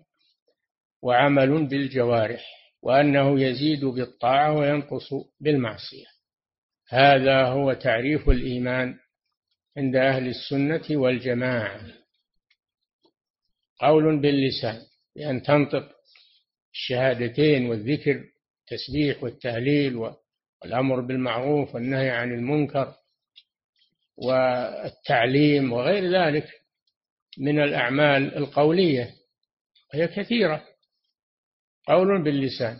وعمل 1.03 1.67
بالجوارح 1.67 2.45
وأنه 2.83 3.41
يزيد 3.41 3.85
بالطاعة 3.85 4.57
وينقص 4.57 5.09
بالمعصية. 5.41 6.16
هذا 6.89 7.45
هو 7.45 7.73
تعريف 7.73 8.29
الإيمان 8.29 8.99
عند 9.77 9.95
أهل 9.95 10.27
السنة 10.27 10.83
والجماعة. 10.91 11.81
قول 13.79 14.21
باللسان 14.21 14.81
بأن 15.15 15.41
تنطق 15.41 15.91
الشهادتين 16.73 17.65
والذكر 17.65 18.23
التسبيح 18.61 19.23
والتهليل 19.23 19.95
والأمر 19.95 21.01
بالمعروف 21.01 21.75
والنهي 21.75 22.09
عن 22.09 22.31
المنكر 22.31 22.93
والتعليم 24.17 25.73
وغير 25.73 26.11
ذلك 26.11 26.47
من 27.37 27.63
الأعمال 27.63 28.37
القولية 28.37 29.13
هي 29.93 30.07
كثيرة. 30.07 30.65
قول 31.87 32.23
باللسان. 32.23 32.79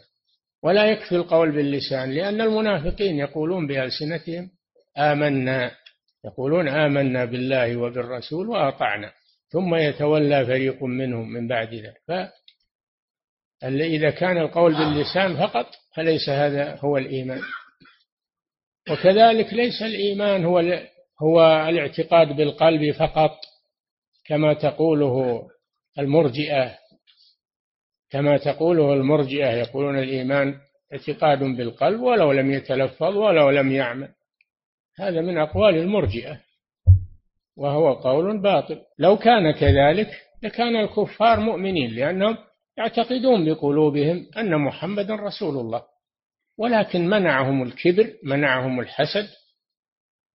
ولا 0.68 0.86
يكفي 0.86 1.16
القول 1.16 1.52
باللسان 1.52 2.12
لأن 2.12 2.42
المنافقين 2.42 3.20
يقولون 3.20 3.68
بألسنتهم 3.68 4.50
آمنا 4.98 5.72
يقولون 6.26 6.68
آمنا 6.68 7.26
بالله 7.26 7.78
وبالرسول 7.78 8.48
وأطعنا 8.48 9.12
ثم 9.50 9.76
يتولى 9.76 10.46
فريق 10.46 10.84
منهم 10.84 11.34
من 11.34 11.48
بعد 11.48 11.74
ذلك. 11.74 12.32
فإذا 13.62 14.10
كان 14.10 14.38
القول 14.38 14.74
باللسان 14.74 15.38
فقط 15.38 15.66
فليس 15.96 16.30
هذا 16.30 16.76
هو 16.76 16.98
الإيمان. 16.98 17.42
وكذلك 18.92 19.54
ليس 19.54 19.82
الإيمان 19.82 20.46
هو 20.46 20.60
هو 21.22 21.68
الاعتقاد 21.70 22.28
بالقلب 22.28 22.92
فقط 22.92 23.38
كما 24.26 24.54
تقوله 24.54 25.48
المرجئة 26.00 26.78
كما 28.10 28.38
تقوله 28.38 28.94
المرجئة 28.94 29.50
يقولون 29.52 30.00
الإيمان 30.00 30.56
اعتقاد 30.94 31.40
بالقلب 31.40 32.02
ولو 32.02 32.32
لم 32.32 32.52
يتلفظ 32.52 33.18
ولو 33.18 33.50
لم 33.50 33.72
يعمل. 33.72 34.10
هذا 35.00 35.22
من 35.22 35.38
أقوال 35.38 35.78
المرجئة 35.78 36.42
وهو 37.58 37.94
قول 37.94 38.42
باطل. 38.42 38.82
لو 39.00 39.18
كان 39.18 39.52
كذلك 39.52 40.10
لكان 40.44 40.76
الكفار 40.76 41.40
مؤمنين 41.40 41.92
لأنهم 41.92 42.38
يعتقدون 42.78 43.46
بقلوبهم 43.46 44.26
أن 44.38 44.58
محمدا 44.58 45.16
رسول 45.16 45.58
الله. 45.58 45.84
ولكن 46.58 47.08
منعهم 47.08 47.64
الكبر 47.64 48.14
منعهم 48.24 48.80
الحسد 48.80 49.28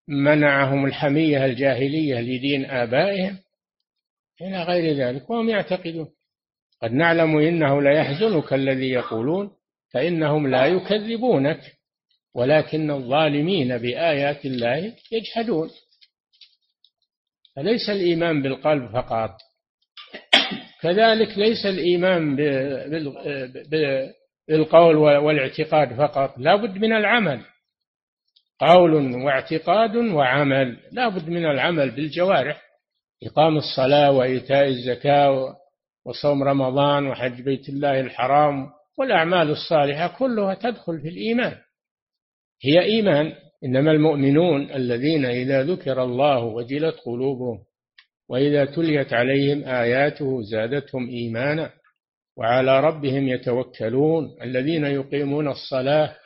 منعهم 0.08 0.87
الحمية 0.87 1.44
الجاهلية 1.44 2.20
لدين 2.20 2.64
آبائهم. 2.64 3.38
إلى 4.40 4.62
غير 4.62 4.96
ذلك 4.96 5.30
وهم 5.30 5.48
يعتقدون. 5.48 6.08
قد 6.82 6.92
نعلم 6.92 7.36
إنه 7.36 7.82
ليحزنك 7.82 8.52
الذي 8.52 8.90
يقولون 8.90 9.50
فإنهم 9.92 10.46
لا 10.46 10.66
يكذبونك 10.66 11.60
ولكن 12.34 12.90
الظالمين 12.90 13.78
بآيات 13.78 14.44
الله 14.44 14.94
يجحدون. 15.12 15.70
فليس 17.56 17.90
الإيمان 17.90 18.42
بالقلب 18.42 18.92
فقط. 18.92 19.36
كذلك 20.80 21.38
ليس 21.38 21.66
الإيمان 21.66 22.36
بالقول 24.48 24.96
والاعتقاد 24.96 25.94
فقط. 25.94 26.34
لا 26.38 26.56
بد 26.56 26.78
من 26.78 26.92
العمل. 26.92 27.40
قول 28.60 29.14
واعتقاد 29.14 29.96
وعمل. 29.96 30.76
لا 30.92 31.08
بد 31.08 31.28
من 31.28 31.46
العمل 31.46 31.90
بالجوارح. 31.90 32.62
إقام 33.24 33.56
الصلاة 33.56 34.10
وإيتاء 34.10 34.68
الزكاة 34.68 35.56
وصوم 36.04 36.42
رمضان 36.42 37.06
وحج 37.06 37.42
بيت 37.42 37.68
الله 37.68 38.00
الحرام 38.00 38.66
والأعمال 38.98 39.50
الصالحة 39.50 40.18
كلها 40.18 40.54
تدخل 40.54 41.00
في 41.00 41.08
الإيمان. 41.08 41.56
هي 42.62 42.80
إيمان 42.80 43.32
إنما 43.64 43.90
المؤمنون 43.90 44.70
الذين 44.70 45.24
إذا 45.24 45.62
ذكر 45.62 46.02
الله 46.02 46.44
وجلت 46.44 46.94
قلوبهم 47.06 47.58
وإذا 48.28 48.64
تليت 48.64 49.12
عليهم 49.12 49.64
آياته 49.64 50.42
زادتهم 50.42 51.08
إيمانا 51.08 51.70
وعلى 52.36 52.80
ربهم 52.80 53.28
يتوكلون 53.28 54.36
الذين 54.42 54.84
يقيمون 54.84 55.48
الصلاة 55.48 56.16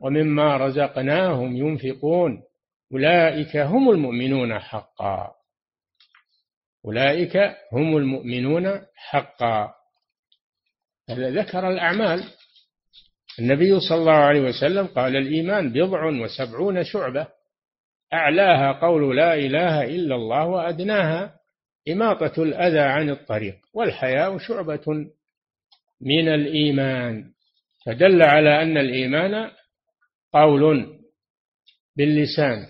ومما 0.00 0.56
رزقناهم 0.56 1.56
ينفقون 1.56 2.42
أولئك 2.92 3.56
هم 3.56 3.90
المؤمنون 3.90 4.58
حقا. 4.58 5.35
أولئك 6.86 7.36
هم 7.72 7.96
المؤمنون 7.96 8.80
حقا. 8.96 9.74
هذا 11.10 11.30
ذكر 11.30 11.68
الأعمال. 11.68 12.24
النبي 13.38 13.80
صلى 13.80 13.98
الله 13.98 14.12
عليه 14.12 14.40
وسلم 14.40 14.86
قال 14.86 15.16
الإيمان 15.16 15.72
بضع 15.72 16.04
وسبعون 16.04 16.84
شعبة. 16.84 17.26
أعلاها 18.12 18.72
قول 18.72 19.16
لا 19.16 19.34
إله 19.34 19.84
إلا 19.84 20.14
الله 20.14 20.46
وأدناها 20.46 21.34
إماطة 21.88 22.42
الأذى 22.42 22.80
عن 22.80 23.10
الطريق. 23.10 23.56
والحياء 23.74 24.38
شعبة 24.38 25.06
من 26.00 26.28
الإيمان. 26.28 27.24
فدل 27.86 28.22
على 28.22 28.62
أن 28.62 28.78
الإيمان 28.78 29.50
قول 30.32 30.86
باللسان. 31.96 32.66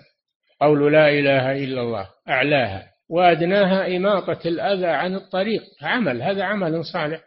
قول 0.60 0.92
لا 0.92 1.08
إله 1.08 1.64
إلا 1.64 1.80
الله. 1.80 2.10
أعلاها. 2.28 2.95
وأدناها 3.10 3.96
إماطة 3.96 4.48
الأذى 4.48 4.86
عن 4.86 5.14
الطريق. 5.14 5.62
عمل 5.82 6.22
هذا 6.22 6.44
عمل 6.44 6.84
صالح. 6.84 7.20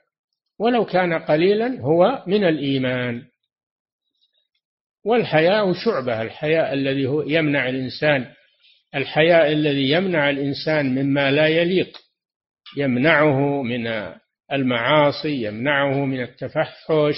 ولو 0.59 0.85
كان 0.85 1.13
قليلا 1.13 1.81
هو 1.81 2.23
من 2.27 2.43
الإيمان. 2.43 3.23
والحياء 5.05 5.73
شعبة 5.73 6.21
الحياء 6.21 6.73
الذي 6.73 7.07
هو 7.07 7.21
يمنع 7.21 7.69
الإنسان 7.69 8.25
الحياء 8.95 9.51
الذي 9.51 9.91
يمنع 9.91 10.29
الإنسان 10.29 10.95
مما 10.95 11.31
لا 11.31 11.47
يليق. 11.47 11.97
يمنعه 12.77 13.61
من 13.61 14.13
المعاصي 14.51 15.43
يمنعه 15.43 16.05
من 16.05 16.23
التفحش 16.23 17.15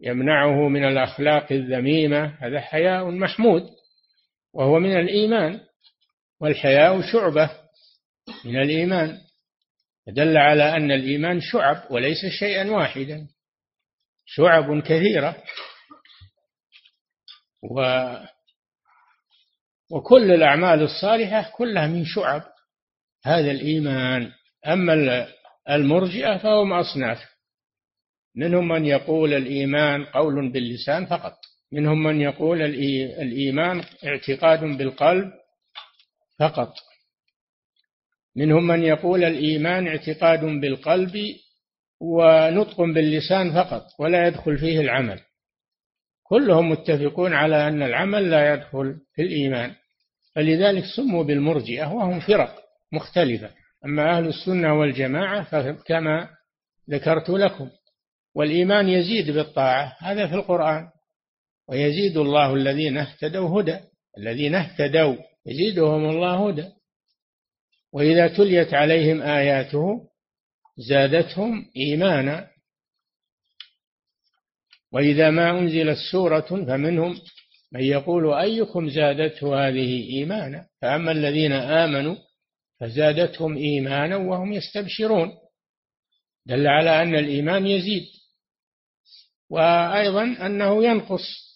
يمنعه 0.00 0.68
من 0.68 0.84
الأخلاق 0.84 1.52
الذميمة. 1.52 2.34
هذا 2.40 2.60
حياء 2.60 3.10
محمود 3.10 3.62
وهو 4.54 4.78
من 4.78 5.00
الإيمان. 5.00 5.60
والحياء 6.40 7.00
شعبة. 7.12 7.65
من 8.44 8.56
الإيمان. 8.62 9.20
دل 10.08 10.36
على 10.36 10.76
أن 10.76 10.90
الإيمان 10.90 11.40
شعب 11.40 11.82
وليس 11.90 12.26
شيئا 12.38 12.70
واحدا. 12.70 13.26
شعب 14.24 14.82
كثيرة. 14.82 15.42
و 17.62 17.80
وكل 19.90 20.30
الأعمال 20.30 20.82
الصالحة 20.82 21.52
كلها 21.56 21.86
من 21.86 22.04
شعب 22.04 22.42
هذا 23.24 23.50
الإيمان. 23.50 24.32
أما 24.66 25.26
المرجئة 25.70 26.38
فهم 26.38 26.72
أصناف 26.72 27.36
منهم 28.34 28.68
من 28.68 28.84
يقول 28.84 29.34
الإيمان 29.34 30.04
قول 30.04 30.52
باللسان 30.52 31.06
فقط. 31.06 31.36
منهم 31.72 32.02
من 32.02 32.20
يقول 32.20 32.62
الإيمان 32.62 33.84
اعتقاد 34.04 34.60
بالقلب 34.60 35.32
فقط. 36.38 36.74
منهم 38.36 38.66
من 38.66 38.82
يقول 38.82 39.24
الإيمان 39.24 39.86
اعتقاد 39.86 40.44
بالقلب 40.44 41.16
ونطق 42.00 42.80
باللسان 42.80 43.52
فقط 43.52 43.86
ولا 43.98 44.26
يدخل 44.26 44.58
فيه 44.58 44.80
العمل. 44.80 45.20
كلهم 46.22 46.70
متفقون 46.70 47.34
على 47.34 47.68
أن 47.68 47.82
العمل 47.82 48.30
لا 48.30 48.54
يدخل 48.54 48.94
في 49.14 49.22
الإيمان 49.22 49.72
فلذلك 50.34 50.84
سموا 50.96 51.24
بالمرجئة 51.24 51.92
وهم 51.92 52.20
فرق 52.20 52.54
مختلفة. 52.92 53.50
أما 53.84 54.16
أهل 54.16 54.26
السنة 54.26 54.80
والجماعة 54.80 55.44
فكما 55.44 56.28
ذكرت 56.90 57.30
لكم. 57.30 57.70
والإيمان 58.34 58.88
يزيد 58.88 59.30
بالطاعة 59.30 59.96
هذا 59.98 60.26
في 60.26 60.34
القرآن. 60.34 60.88
ويزيد 61.68 62.16
الله 62.16 62.54
الذين 62.54 62.98
اهتدوا 62.98 63.60
هدى 63.60 63.78
الذين 64.18 64.54
اهتدوا 64.54 65.16
يزيدهم 65.46 66.10
الله 66.10 66.48
هدى. 66.48 66.75
وإذا 67.92 68.28
تليت 68.28 68.74
عليهم 68.74 69.22
آياته 69.22 70.08
زادتهم 70.78 71.70
إيمانا. 71.76 72.50
وإذا 74.92 75.30
ما 75.30 75.58
أنزلت 75.58 75.98
سورة 76.12 76.40
فمنهم 76.40 77.20
من 77.72 77.80
يقول 77.80 78.34
أيكم 78.34 78.90
زادته 78.90 79.68
هذه 79.68 80.10
إيمانا. 80.10 80.66
فأما 80.82 81.12
الذين 81.12 81.52
آمنوا 81.52 82.16
فزادتهم 82.80 83.56
إيمانا 83.56 84.16
وهم 84.16 84.52
يستبشرون. 84.52 85.32
دل 86.46 86.66
على 86.66 87.02
أن 87.02 87.14
الإيمان 87.14 87.66
يزيد. 87.66 88.06
وأيضا 89.50 90.22
أنه 90.22 90.84
ينقص. 90.84 91.46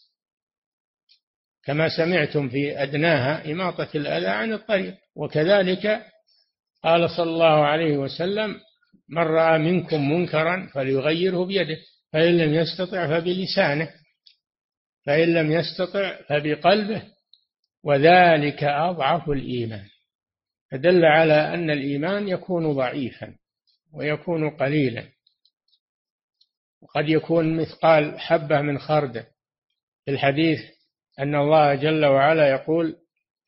كما 1.64 1.88
سمعتم 1.96 2.48
في 2.48 2.82
أدناها 2.82 3.52
إماطة 3.52 3.88
الأذى 3.94 4.26
عن 4.26 4.52
الطريق. 4.52 4.94
وكذلك 5.16 6.09
قال 6.84 7.10
صلى 7.10 7.30
الله 7.30 7.64
عليه 7.64 7.96
وسلم 7.96 8.60
من 9.08 9.22
رأى 9.22 9.58
منكم 9.58 10.10
منكرا 10.10 10.70
فليغيره 10.74 11.44
بيده 11.44 11.76
فإن 12.12 12.38
لم 12.38 12.54
يستطع 12.54 13.06
فبلسانه 13.06 13.90
فإن 15.06 15.34
لم 15.34 15.52
يستطع 15.52 16.22
فبقلبه 16.28 17.02
وذلك 17.84 18.64
أضعف 18.64 19.30
الإيمان. 19.30 19.84
فدل 20.70 21.04
على 21.04 21.54
أن 21.54 21.70
الإيمان 21.70 22.28
يكون 22.28 22.72
ضعيفا 22.72 23.34
ويكون 23.94 24.50
قليلا. 24.50 25.04
وقد 26.82 27.08
يكون 27.08 27.56
مثقال 27.56 28.20
حبة 28.20 28.60
من 28.60 28.78
خردة 28.78 29.26
في 30.04 30.10
الحديث 30.10 30.58
أن 31.18 31.34
الله 31.34 31.74
جل 31.74 32.04
وعلا 32.04 32.50
يقول 32.50 32.96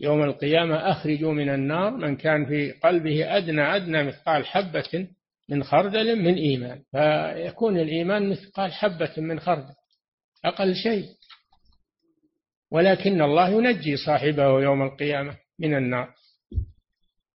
يوم 0.03 0.22
القيامة 0.22 0.90
أخرجوا 0.90 1.32
من 1.32 1.48
النار 1.48 1.90
من 1.90 2.16
كان 2.16 2.46
في 2.46 2.72
قلبه 2.72 3.36
أدنى 3.36 3.76
أدنى 3.76 4.05
مثقال 4.05 4.46
حبة 4.46 5.09
من 5.48 5.64
خردل 5.64 6.16
من 6.16 6.34
إيمان. 6.34 6.82
فيكون 6.90 7.78
الإيمان 7.78 8.30
مثقال 8.30 8.72
حبة 8.72 9.12
من 9.16 9.40
خردل 9.40 9.74
أقل 10.44 10.74
شيء. 10.74 11.07
ولكن 12.70 13.22
الله 13.22 13.48
ينجي 13.48 13.96
صاحبه 13.96 14.61
يوم 14.61 14.82
القيامة 14.82 15.36
من 15.59 15.74
النار 15.74 16.14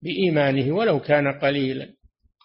بإيمانه 0.04 0.76
ولو 0.76 1.00
كان 1.00 1.28
قليلا. 1.28 1.94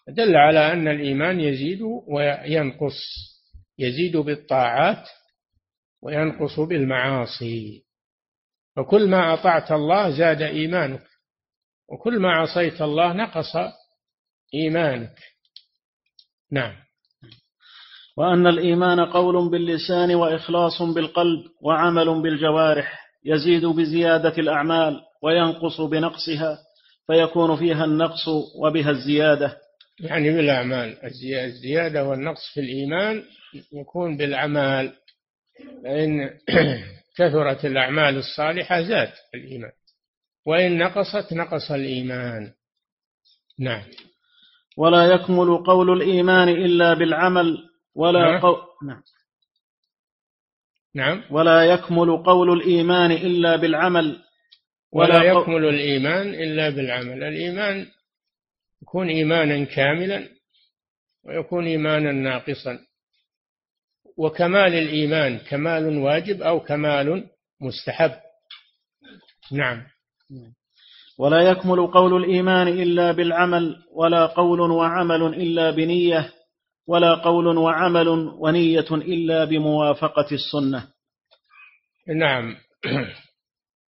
دل 0.09 0.37
على 0.37 0.73
أن 0.73 0.89
الإيمان 0.89 1.41
يزيد 1.41 1.81
وينقص 1.83 2.99
يزيد 3.79 4.16
بالطاعات 4.16 5.09
وينقص 6.03 6.61
بالمعاصي. 6.61 7.85
فكل 8.77 9.09
ما 9.09 9.35
أطعت 9.35 9.73
الله 9.73 10.11
زاد 10.11 10.43
إيمانك. 10.43 11.03
وكل 11.89 12.18
ما 12.18 12.33
عصيت 12.33 12.83
الله 12.83 13.12
نقص 13.12 13.57
إيمانك. 14.55 15.18
نعم. 16.53 16.75
وأن 18.16 18.47
الإيمان 18.47 19.01
قول 19.01 19.51
باللسان 19.51 20.14
وإخلاص 20.14 20.83
بالقلب 20.83 21.45
وعمل 21.62 22.23
بالجوارح 22.23 23.03
يزيد 23.25 23.66
بزيادة 23.66 24.35
الأعمال 24.39 25.01
وينقص 25.23 25.81
بنقصها 25.81 26.59
فيكون 27.07 27.57
فيها 27.57 27.85
النقص 27.85 28.29
وبها 28.57 28.91
الزيادة. 28.91 29.59
يعني 30.01 30.31
بالأعمال 30.33 31.05
الزيادة 31.35 32.05
والنقص 32.05 32.51
في 32.55 32.61
الإيمان 32.61 33.23
يكون 33.73 34.16
بالأعمال. 34.16 34.93
فإن 35.85 36.31
كثرت 37.17 37.65
الأعمال 37.65 38.17
الصالحة 38.17 38.83
زاد 38.83 39.13
الإيمان. 39.35 39.73
وإن 40.47 40.79
نقصت 40.79 41.33
نقص 41.33 41.71
الإيمان. 41.71 42.53
نعم. 43.59 43.83
ولا 44.77 45.07
يكمل 45.07 45.57
قول 45.65 46.03
الإيمان 46.03 46.49
إلا 46.49 46.95
بالعمل 46.95 47.59
ولا 47.95 48.21
نعم. 48.21 48.41
قول 48.41 48.57
نعم. 48.87 49.03
نعم. 50.95 51.25
ولا 51.31 51.65
يكمل 51.65 52.17
قول 52.17 52.53
الإيمان 52.53 53.13
إلا 53.13 53.57
بالعمل 53.57 54.23
ولا, 54.93 55.17
ولا 55.17 55.25
يكمل 55.25 55.65
الإيمان 55.65 56.29
إلا 56.35 56.69
بالعمل. 56.69 57.23
الإيمان 57.23 57.87
يكون 58.83 59.09
إيمانا 59.09 59.65
كاملا 59.65 60.29
ويكون 61.25 61.67
إيمانا 61.67 62.13
ناقصا. 62.13 62.79
وكمال 64.17 64.75
الإيمان 64.75 65.39
كمال 65.39 65.99
واجب 65.99 66.43
أو 66.43 66.61
كمال 66.61 67.27
مستحب. 67.61 68.13
نعم. 69.53 69.83
ولا 71.19 71.41
يكمل 71.51 71.87
قول 71.87 72.25
الإيمان 72.25 72.69
إلا 72.69 73.13
بالعمل 73.13 73.77
ولا 73.93 74.27
قول 74.27 74.61
وعمل 74.61 75.23
إلا 75.23 75.71
بنية 75.71 76.33
ولا 76.87 77.15
قول 77.15 77.59
وعمل 77.59 78.09
ونية 78.39 78.87
إلا 78.91 79.45
بموافقة 79.45 80.27
السنة. 80.33 80.89
نعم. 82.09 82.57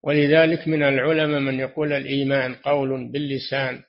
ولذلك 0.05 0.69
من 0.69 0.83
العلماء 0.83 1.41
من 1.41 1.61
يقول 1.61 1.93
الإيمان 1.93 2.55
قول 2.55 3.13
باللسان 3.13 3.83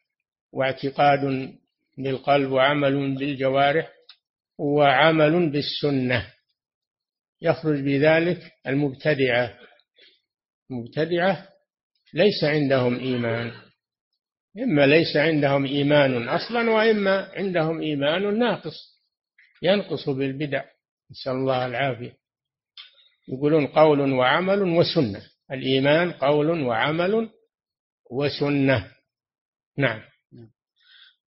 واعتقاد 0.51 1.53
بالقلب 1.97 2.51
وعمل 2.51 3.15
بالجوارح 3.15 3.92
وعمل 4.59 5.49
بالسنة. 5.49 6.33
يخرج 7.41 7.79
بذلك 7.79 8.51
المبتدعة. 8.67 9.59
المبتدعة 10.71 11.47
ليس 12.13 12.43
عندهم 12.43 12.99
إيمان. 12.99 13.51
إما 14.57 14.85
ليس 14.85 15.17
عندهم 15.17 15.65
إيمان 15.65 16.29
أصلا 16.29 16.69
وإما 16.69 17.31
عندهم 17.33 17.81
إيمان 17.81 18.39
ناقص. 18.39 19.03
ينقص 19.61 20.09
بالبدع. 20.09 20.63
نسأل 21.11 21.31
الله 21.31 21.65
العافية. 21.65 22.17
يقولون 23.27 23.67
قول 23.67 24.13
وعمل 24.13 24.61
وسنة. 24.61 25.21
الإيمان 25.51 26.11
قول 26.11 26.61
وعمل 26.61 27.29
وسنة. 28.11 28.91
نعم. 29.77 30.12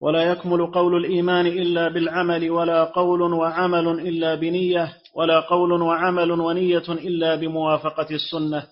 ولا 0.01 0.31
يكمل 0.31 0.71
قول 0.71 1.05
الإيمان 1.05 1.45
إلا 1.47 1.87
بالعمل 1.87 2.51
ولا 2.51 2.83
قول 2.83 3.21
وعمل 3.21 3.87
إلا 3.87 4.35
بنية 4.35 4.97
ولا 5.13 5.39
قول 5.39 5.81
وعمل 5.81 6.31
ونية 6.31 6.83
إلا 6.89 7.35
بموافقة 7.35 8.07
السنة. 8.15 8.67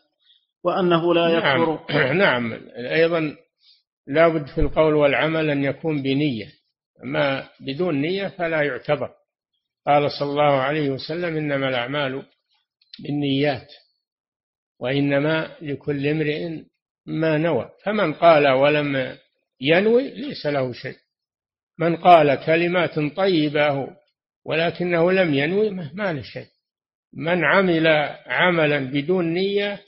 وأنه 0.63 1.13
لا 1.13 1.39
نعم. 1.39 1.61
يكفر. 1.61 2.13
نعم, 2.13 2.49
نعم. 2.53 2.59
أيضا 2.77 3.35
لا 4.07 4.27
بد 4.27 4.47
في 4.47 4.61
القول 4.61 4.93
والعمل 4.93 5.49
أن 5.49 5.63
يكون 5.63 6.01
بنية. 6.01 6.47
ما 7.03 7.49
بدون 7.59 8.01
نية 8.01 8.27
فلا 8.27 8.61
يعتبر. 8.61 9.09
قال 9.87 10.11
صلى 10.11 10.29
الله 10.29 10.61
عليه 10.61 10.89
وسلم 10.89 11.37
إنما 11.37 11.69
الأعمال 11.69 12.23
بالنيات 12.99 13.67
وإنما 14.79 15.55
لكل 15.61 16.07
امرئ 16.07 16.49
ما 17.05 17.37
نوى. 17.37 17.69
فمن 17.83 18.13
قال 18.13 18.47
ولم 18.47 19.17
ينوي 19.61 20.09
ليس 20.09 20.45
له 20.45 20.73
شيء. 20.73 21.04
من 21.79 21.95
قال 21.95 22.45
كلمات 22.45 22.99
طيبة 23.15 23.87
ولكنه 24.45 25.11
لم 25.11 25.33
ينوي 25.33 25.69
ما 25.69 26.13
له 26.13 26.21
شيء. 26.21 26.47
من 27.13 27.43
عمل 27.45 27.87
عملا 28.25 28.79
بدون 28.79 29.33
نية 29.33 29.81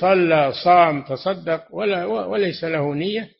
صلى 0.00 0.52
صام 0.64 1.02
تصدق 1.02 1.74
ولا 1.74 2.04
وليس 2.04 2.64
له 2.64 2.94
نية 2.94 3.30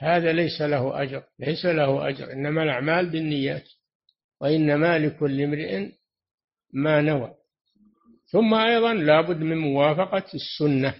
هذا 0.00 0.32
ليس 0.32 0.62
له 0.62 1.02
أجر 1.02 1.22
ليس 1.38 1.64
له 1.64 2.08
أجر. 2.08 2.32
إنما 2.32 2.62
الأعمال 2.62 3.10
بالنيات 3.10 3.64
وإنما 4.40 4.98
لكل 4.98 5.42
امرئ 5.42 5.88
ما 6.72 7.00
نوى. 7.00 7.34
ثم 8.30 8.54
أيضا 8.54 8.94
لابد 8.94 9.36
من 9.36 9.58
موافقة 9.58 10.24
السنة. 10.34 10.94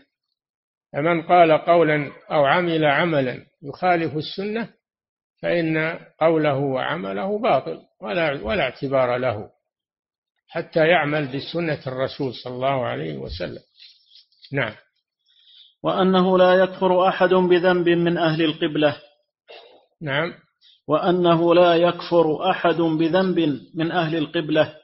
فمن 0.93 1.23
قال 1.23 1.53
قولا 1.53 2.13
أو 2.31 2.45
عمل 2.45 2.85
عملا 2.85 3.47
يخالف 3.63 4.17
السنة 4.17 4.69
فإن 5.43 5.99
قوله 6.21 6.59
وعمله 6.59 7.39
باطل 7.39 7.81
ولا 8.01 8.43
ولا 8.43 8.63
اعتبار 8.63 9.17
له 9.17 9.51
حتى 10.49 10.87
يعمل 10.87 11.27
بسنة 11.27 11.81
الرسول 11.87 12.35
صلى 12.35 12.55
الله 12.55 12.87
عليه 12.87 13.17
وسلم. 13.17 13.63
نعم. 14.53 14.75
وأنه 15.83 16.39
لا 16.39 16.55
يكفر 16.55 17.09
أحد 17.09 17.29
بذنب 17.29 17.89
من 17.89 18.19
أهل 18.19 18.43
القبلة. 18.43 18.97
نعم. 20.03 20.35
وأنه 20.89 21.55
لا 21.55 21.77
يكفر 21.77 22.51
أحد 22.51 22.77
بذنب 22.77 23.39
من 23.75 23.93
أهل 23.93 24.17
القبلة. 24.17 24.77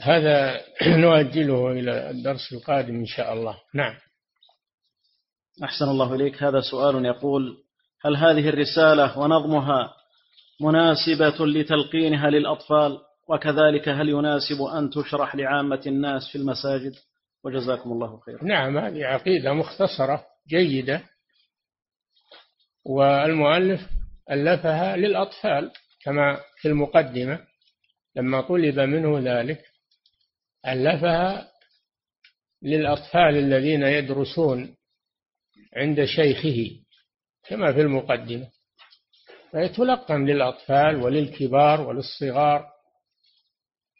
هذا 0.00 0.60
نؤجله 1.04 1.72
إلى 1.72 2.10
الدرس 2.10 2.52
القادم 2.52 2.94
إن 2.94 3.06
شاء 3.06 3.32
الله. 3.32 3.60
نعم. 3.74 3.94
أحسن 5.64 5.84
الله 5.84 6.14
إليك. 6.14 6.42
هذا 6.42 6.60
سؤال 6.60 7.04
يقول 7.04 7.63
هل 8.04 8.16
هذه 8.16 8.48
الرسالة 8.48 9.18
ونظمها 9.18 9.94
مناسبة 10.60 11.46
لتلقينها 11.46 12.30
للأطفال؟ 12.30 12.98
وكذلك 13.28 13.88
هل 13.88 14.08
يناسب 14.08 14.62
أن 14.62 14.90
تشرح 14.90 15.36
لعامة 15.36 15.82
الناس 15.86 16.22
في 16.32 16.38
المساجد؟ 16.38 16.92
وجزاكم 17.44 17.92
الله 17.92 18.20
خيرا. 18.20 18.44
نعم 18.44 18.78
هذه 18.78 19.04
عقيدة 19.04 19.52
مختصرة 19.52 20.24
جيدة. 20.48 21.02
والمؤلف 22.86 23.80
ألفها 24.30 24.96
للأطفال 24.96 25.70
كما 26.04 26.40
في 26.60 26.68
المقدمة. 26.68 27.40
لما 28.16 28.40
طلب 28.40 28.80
منه 28.80 29.18
ذلك 29.18 29.64
ألفها 30.66 31.48
للأطفال 32.62 33.36
الذين 33.36 33.82
يدرسون 33.82 34.76
عند 35.76 36.04
شيخه. 36.04 36.83
كما 37.48 37.72
في 37.72 37.80
المقدمة. 37.80 38.48
فيتلقن 39.50 40.24
للأطفال 40.24 40.96
وللكبار 40.96 41.80
وللصغار. 41.80 42.66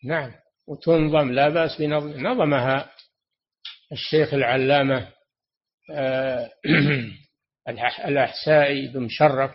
نعم 0.04 0.32
وتنظم 0.66 1.32
لا 1.32 1.48
بأس 1.48 1.78
بنظم 1.78 2.26
نظمها 2.26 2.90
الشيخ 3.92 4.34
العلامة 4.34 5.08
آه، 5.90 6.50
الأحسائي 8.08 8.88
بن 8.88 9.00
مشرف 9.00 9.50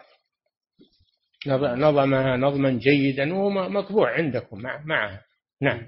نظمها 1.48 2.38
نظما 2.38 2.70
جيدا 2.70 3.34
وهو 3.34 3.50
مطبوع 3.50 4.14
عندكم 4.14 4.62
معها. 4.86 5.22
نعم. 5.62 5.88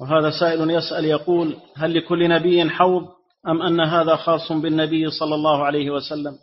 وهذا 0.00 0.30
سائل 0.40 0.70
يسأل 0.70 1.04
يقول 1.04 1.56
هل 1.76 1.94
لكل 1.94 2.28
نبي 2.28 2.70
حوض 2.70 3.08
أم 3.48 3.62
أن 3.62 3.80
هذا 3.80 4.16
خاص 4.16 4.52
بالنبي 4.52 5.10
صلى 5.10 5.34
الله 5.34 5.64
عليه 5.64 5.90
وسلم؟ 5.90 6.38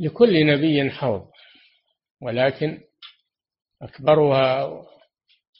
لكل 0.00 0.46
نبي 0.46 0.90
حوض 0.90 1.22
ولكن 2.22 2.78
أكبرها 3.82 4.68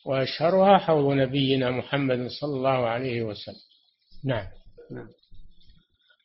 وأشهرها 0.07 0.79
حوض 0.79 1.13
نبينا 1.13 1.71
محمد 1.71 2.29
صلى 2.41 2.57
الله 2.57 2.87
عليه 2.89 3.23
وسلم. 3.23 3.55
نعم. 4.25 4.47
نعم. 4.91 5.09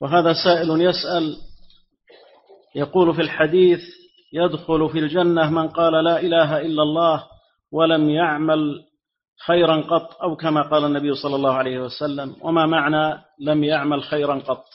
وهذا 0.02 0.34
سائل 0.34 0.82
يسأل 0.82 1.38
يقول 2.76 3.16
في 3.16 3.22
الحديث 3.22 3.80
يدخل 4.34 4.90
في 4.90 5.00
الجنة 5.00 5.50
من 5.50 5.68
قال 5.68 6.04
لا 6.04 6.20
إله 6.20 6.62
إلا 6.62 6.84
الله 6.84 7.28
ولم 7.72 8.10
يعمل 8.10 8.86
خيرا 9.46 9.82
قط 9.82 10.22
أو 10.22 10.36
كما 10.36 10.62
قال 10.62 10.86
النبي 10.86 11.16
صلى 11.16 11.36
الله 11.36 11.54
عليه 11.54 11.80
وسلم 11.80 12.36
وما 12.42 12.66
معنى 12.66 13.22
لم 13.40 13.64
يعمل 13.64 14.04
خيرا 14.04 14.40
قط؟ 14.40 14.66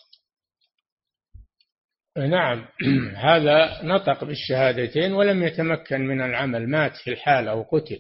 نعم. 2.26 2.64
هذا 3.30 3.82
نطق 3.82 4.24
بالشهادتين 4.24 5.12
ولم 5.12 5.42
يتمكن 5.42 6.00
من 6.00 6.20
العمل 6.20 6.68
مات 6.68 6.96
في 6.96 7.10
الحال 7.10 7.48
أو 7.48 7.62
قتل. 7.62 7.98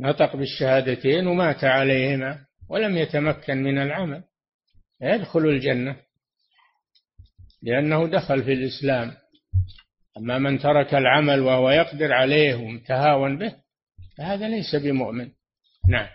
نطق 0.00 0.36
بالشهادتين 0.36 1.26
ومات 1.26 1.64
عليهما 1.64 2.38
ولم 2.68 2.96
يتمكن 2.96 3.62
من 3.62 3.78
العمل. 3.78 4.22
يدخل 5.02 5.40
الجنة 5.40 5.96
لأنه 7.62 8.08
دخل 8.08 8.42
في 8.44 8.52
الإسلام. 8.52 9.12
أما 10.18 10.38
من 10.38 10.58
ترك 10.58 10.94
العمل 10.94 11.40
وهو 11.40 11.70
يقدر 11.70 12.12
عليه 12.12 12.54
ومتهاون 12.54 13.38
به 13.38 13.54
فهذا 14.18 14.48
ليس 14.48 14.76
بمؤمن. 14.76 15.28
نعم. 15.88 16.08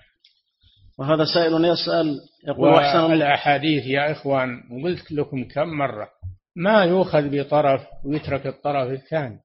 وهذا 0.97 1.25
سائل 1.33 1.65
يسأل 1.65 2.19
يقول 2.47 2.73
أحسن 2.73 3.13
الأحاديث 3.13 3.85
يا 3.85 4.11
إخوان 4.11 4.61
قلت 4.83 5.11
لكم 5.11 5.43
كم 5.43 5.67
مرة 5.67 6.09
ما 6.55 6.83
يؤخذ 6.83 7.29
بطرف 7.29 7.81
ويترك 8.05 8.47
الطرف 8.47 8.91
الثاني. 8.91 9.39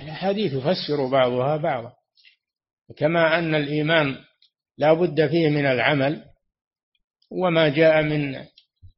الأحاديث 0.00 0.52
يفسر 0.52 1.06
بعضها 1.10 1.56
بعضا. 1.56 1.92
كما 2.96 3.38
أن 3.38 3.54
الإيمان 3.54 4.16
لا 4.78 4.92
بد 4.92 5.26
فيه 5.26 5.48
من 5.48 5.66
العمل 5.66 6.24
وما 7.30 7.68
جاء 7.68 8.02
من 8.02 8.44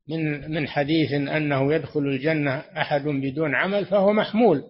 من 0.09 0.51
من 0.51 0.69
حديث 0.69 1.13
أنه 1.13 1.75
يدخل 1.75 2.01
الجنة 2.01 2.59
أحد 2.59 3.03
بدون 3.03 3.55
عمل 3.55 3.87
فهو 3.87 4.13
محمول 4.13 4.63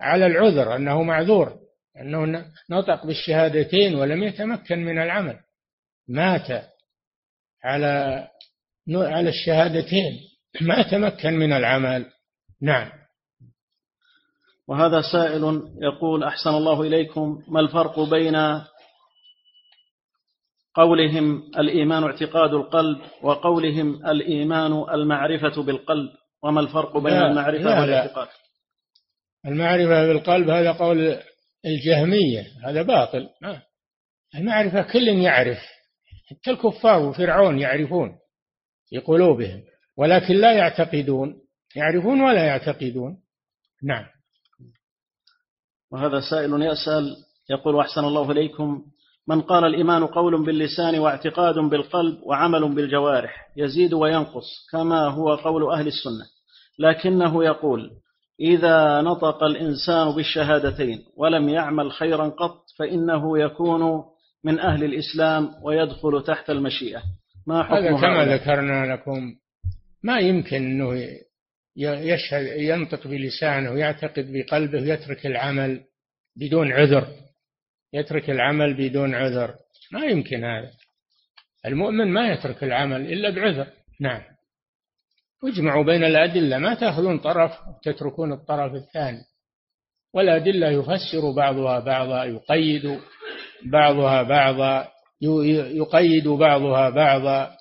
على 0.00 0.26
العذر 0.26 0.76
أنه 0.76 1.02
معذور 1.02 1.58
أنه 2.00 2.44
نطق 2.70 3.06
بالشهادتين 3.06 3.94
ولم 3.94 4.22
يتمكن 4.22 4.78
من 4.78 5.02
العمل. 5.02 5.38
مات 6.08 6.64
على 7.64 8.24
على 8.88 9.28
الشهادتين. 9.28 10.20
ما 10.60 10.82
تمكن 10.82 11.32
من 11.32 11.52
العمل. 11.52 12.06
نعم. 12.62 12.90
وهذا 14.68 15.02
سائل 15.12 15.62
يقول 15.82 16.24
أحسن 16.24 16.50
الله 16.50 16.82
إليكم 16.82 17.42
ما 17.48 17.60
الفرق 17.60 18.00
بين 18.00 18.36
قولهم 20.74 21.42
الإيمان 21.58 22.04
اعتقاد 22.04 22.54
القلب 22.54 22.98
وقولهم 23.22 24.06
الإيمان 24.06 24.84
المعرفة 24.94 25.62
بالقلب؟ 25.62 26.10
وما 26.42 26.60
الفرق 26.60 26.98
بين 26.98 27.12
لا 27.12 27.26
المعرفة 27.26 27.64
لا 27.64 27.80
والاعتقاد؟ 27.80 28.28
المعرفة 29.46 30.06
بالقلب 30.06 30.50
هذا 30.50 30.72
قول 30.72 31.18
الجهمية 31.66 32.46
هذا 32.64 32.82
باطل. 32.82 33.28
المعرفة 34.34 34.92
كل 34.92 35.08
يعرف 35.08 35.58
حتى 36.30 36.50
الكفار 36.50 37.02
وفرعون 37.02 37.58
يعرفون 37.58 38.18
في 38.88 38.98
قلوبهم. 38.98 39.62
ولكن 39.98 40.34
لا 40.34 40.52
يعتقدون. 40.52 41.34
يعرفون 41.76 42.20
ولا 42.20 42.44
يعتقدون. 42.44 43.16
نعم. 43.82 44.04
وهذا 45.92 46.20
سائل 46.30 46.62
يسأل 46.62 47.16
يقول 47.50 47.80
أحسن 47.80 48.04
الله 48.04 48.30
إليكم. 48.30 48.82
من 49.28 49.40
قال 49.40 49.64
الإيمان 49.64 50.06
قول 50.06 50.44
باللسان 50.44 50.98
واعتقاد 50.98 51.54
بالقلب 51.54 52.22
وعمل 52.22 52.74
بالجوارح 52.74 53.48
يزيد 53.56 53.92
وينقص 53.94 54.66
كما 54.72 55.08
هو 55.08 55.34
قول 55.34 55.72
أهل 55.72 55.86
السنة. 55.86 56.26
لكنه 56.78 57.44
يقول 57.44 57.90
إذا 58.40 59.00
نطق 59.00 59.42
الإنسان 59.42 60.14
بالشهادتين 60.16 60.98
ولم 61.16 61.48
يعمل 61.48 61.92
خيرا 61.92 62.28
قط 62.28 62.64
فإنه 62.78 63.38
يكون 63.38 64.04
من 64.44 64.60
أهل 64.60 64.84
الإسلام 64.84 65.50
ويدخل 65.62 66.22
تحت 66.22 66.50
المشيئة. 66.50 67.02
ما 67.46 67.62
حكم 67.62 67.74
هذا 67.74 68.00
كما 68.00 68.24
ذكرنا 68.34 68.92
لكم 68.92 69.34
ما 70.02 70.18
يمكن 70.18 70.56
أنه 70.56 71.18
يشهد 71.78 72.46
ينطق 72.46 73.06
بلسانه 73.06 73.70
ويعتقد 73.70 74.32
بقلبه 74.32 74.80
ويترك 74.80 75.26
العمل 75.26 75.84
بدون 76.36 76.72
عذر. 76.72 77.08
يترك 77.92 78.30
العمل 78.30 78.74
بدون 78.74 79.14
عذر. 79.14 79.54
ما 79.92 80.04
يمكن 80.04 80.44
هذا. 80.44 80.70
المؤمن 81.66 82.12
ما 82.12 82.32
يترك 82.32 82.64
العمل 82.64 83.12
إلا 83.12 83.30
بعذر. 83.30 83.66
نعم. 84.00 84.22
واجمعوا 85.42 85.84
بين 85.84 86.04
الأدلة. 86.04 86.58
ما 86.58 86.74
تأخذون 86.74 87.18
طرف 87.18 87.52
وتتركون 87.68 88.32
الطرف 88.32 88.74
الثاني. 88.74 89.22
والأدلة 90.14 90.70
يفسر 90.70 91.30
بعضها 91.36 91.80
بعضا 91.80 92.24
يقيد 92.24 93.00
بعضها 93.66 94.22
بعضا 94.22 94.88
يقيد 95.52 96.28
بعضها 96.28 96.90
بعضا. 96.90 97.57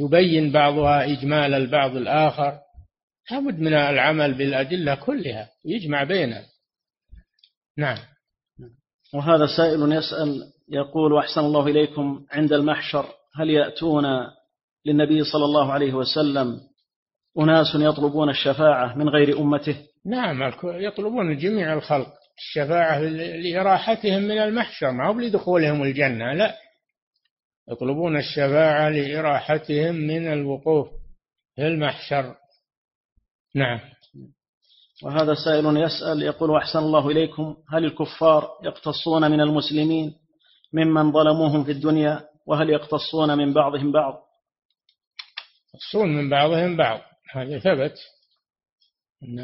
يبين 0.00 0.52
بعضها 0.52 1.04
إجمال 1.04 1.54
البعض 1.54 1.96
الآخر. 1.96 2.58
لابد 3.30 3.60
من 3.60 3.74
العمل 3.74 4.34
بالأدلة 4.34 4.94
كلها 4.94 5.48
يجمع 5.64 6.04
بينها. 6.04 6.42
نعم. 7.78 7.98
وهذا 9.14 9.46
سائل 9.56 9.92
يسأل 9.92 10.42
يقول 10.68 11.18
أحسن 11.18 11.40
الله 11.40 11.66
إليكم 11.66 12.26
عند 12.30 12.52
المحشر 12.52 13.06
هل 13.34 13.50
يأتون 13.50 14.04
للنبي 14.86 15.24
صلى 15.24 15.44
الله 15.44 15.72
عليه 15.72 15.94
وسلم 15.94 16.60
أناس 17.38 17.66
يطلبون 17.74 18.30
الشفاعة 18.30 18.98
من 18.98 19.08
غير 19.08 19.38
أمته؟ 19.38 19.76
نعم 20.06 20.52
يطلبون 20.64 21.36
جميع 21.38 21.72
الخلق 21.72 22.12
الشفاعة 22.38 22.98
لإراحتهم 22.98 24.22
من 24.22 24.38
المحشر 24.38 24.90
ما 24.90 25.08
هو 25.08 25.20
لدخولهم 25.20 25.82
الجنة 25.82 26.34
لا. 26.34 26.54
يطلبون 27.70 28.16
الشفاعة 28.16 28.88
لإراحتهم 28.88 29.94
من 29.94 30.32
الوقوف 30.32 30.88
في 31.56 31.66
المحشر. 31.66 32.34
نعم. 33.54 33.80
وهذا 35.02 35.34
سائل 35.34 35.76
يسأل 35.76 36.22
يقول 36.22 36.56
أحسن 36.56 36.78
الله 36.78 37.08
إليكم 37.08 37.56
هل 37.68 37.84
الكفار 37.84 38.48
يقتصون 38.64 39.30
من 39.30 39.40
المسلمين 39.40 40.14
ممن 40.72 41.12
ظلموهم 41.12 41.64
في 41.64 41.70
الدنيا 41.70 42.24
وهل 42.46 42.70
يقتصون 42.70 43.38
من 43.38 43.52
بعضهم 43.52 43.92
بعض؟ 43.92 44.22
يقتصون 45.74 46.16
من 46.16 46.30
بعضهم 46.30 46.76
بعض. 46.76 47.00
هذا 47.32 47.58
ثبت. 47.58 47.94
أن 49.22 49.38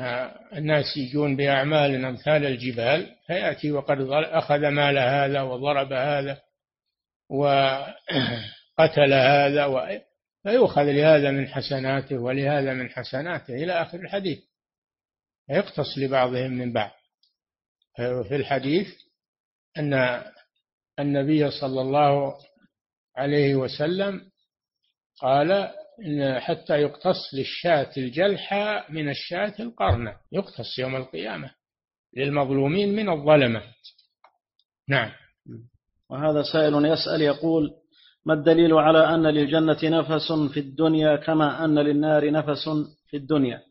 الناس 0.56 0.96
يجون 0.96 1.36
بأعمال 1.36 2.04
أمثال 2.04 2.44
الجبال 2.46 3.10
فيأتي 3.26 3.72
وقد 3.72 4.00
أخذ 4.10 4.68
مال 4.68 4.98
هذا 4.98 5.42
وضرب 5.42 5.92
هذا. 5.92 6.45
وقتل 7.28 9.12
هذا 9.12 10.02
فيؤخذ 10.42 10.82
لهذا 10.82 11.30
من 11.30 11.48
حسناته 11.48 12.18
ولهذا 12.18 12.72
من 12.72 12.90
حسناته 12.90 13.54
إلى 13.54 13.72
آخر 13.72 13.98
الحديث. 14.00 14.38
يقتص 15.50 15.98
لبعضهم 15.98 16.50
من 16.50 16.72
بعض. 16.72 16.90
في 17.96 18.36
الحديث 18.36 18.88
أن 19.78 20.22
النبي 20.98 21.50
صلى 21.50 21.80
الله 21.80 22.38
عليه 23.16 23.54
وسلم 23.54 24.30
قال 25.20 25.52
إن 26.06 26.40
حتى 26.40 26.74
يقتص 26.74 27.34
للشاة 27.34 27.90
الجلحة 27.96 28.86
من 28.92 29.08
الشاة 29.08 29.54
القرنة. 29.60 30.16
يقتص 30.32 30.78
يوم 30.78 30.96
القيامة 30.96 31.54
للمظلومين 32.16 32.96
من 32.96 33.08
الظلمة 33.08 33.62
نعم. 34.88 35.12
وهذا 36.10 36.42
سائل 36.52 36.84
يسأل 36.84 37.22
يقول 37.22 37.70
ما 38.26 38.34
الدليل 38.34 38.72
على 38.72 39.14
أن 39.14 39.26
للجنة 39.26 39.78
نفس 39.84 40.32
في 40.52 40.60
الدنيا 40.60 41.16
كما 41.16 41.64
أن 41.64 41.78
للنار 41.78 42.30
نفس 42.30 42.68
في 43.10 43.16
الدنيا؟ 43.16 43.62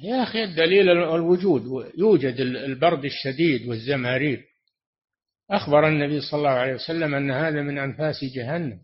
يا 0.00 0.22
أخي 0.22 0.44
الدليل 0.44 0.90
الوجود. 0.90 1.62
يوجد 1.98 2.40
البرد 2.40 3.04
الشديد 3.04 3.68
والزمهرير 3.68 4.44
أخبر 5.50 5.88
النبي 5.88 6.20
صلى 6.20 6.38
الله 6.38 6.50
عليه 6.50 6.74
وسلم 6.74 7.14
أن 7.14 7.30
هذا 7.30 7.62
من 7.62 7.78
أنفاس 7.78 8.24
جهنم. 8.24 8.80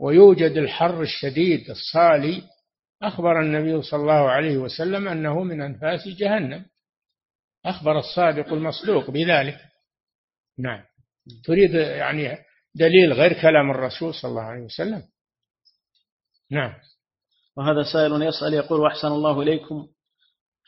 ويوجد 0.00 0.50
الحر 0.50 1.02
الشديد 1.02 1.70
الصالي. 1.70 2.42
أخبر 3.02 3.40
النبي 3.40 3.82
صلى 3.82 4.00
الله 4.00 4.30
عليه 4.30 4.56
وسلم 4.56 5.08
أنه 5.08 5.42
من 5.42 5.62
أنفاس 5.62 6.08
جهنم. 6.08 6.64
أخبر 7.64 7.98
الصادق 7.98 8.52
المصدوق 8.52 9.10
بذلك. 9.10 9.58
نعم. 10.58 10.82
تريد 11.44 11.74
يعني 11.74 12.38
دليل 12.74 13.12
غير 13.12 13.32
كلام 13.32 13.70
الرسول 13.70 14.14
صلى 14.14 14.28
الله 14.28 14.42
عليه 14.42 14.64
وسلم. 14.64 15.02
نعم. 16.50 16.74
وهذا 17.56 17.82
سائل 17.92 18.22
يسأل 18.22 18.54
يقول 18.54 18.86
أحسن 18.86 19.08
الله 19.08 19.42
إليكم 19.42 19.88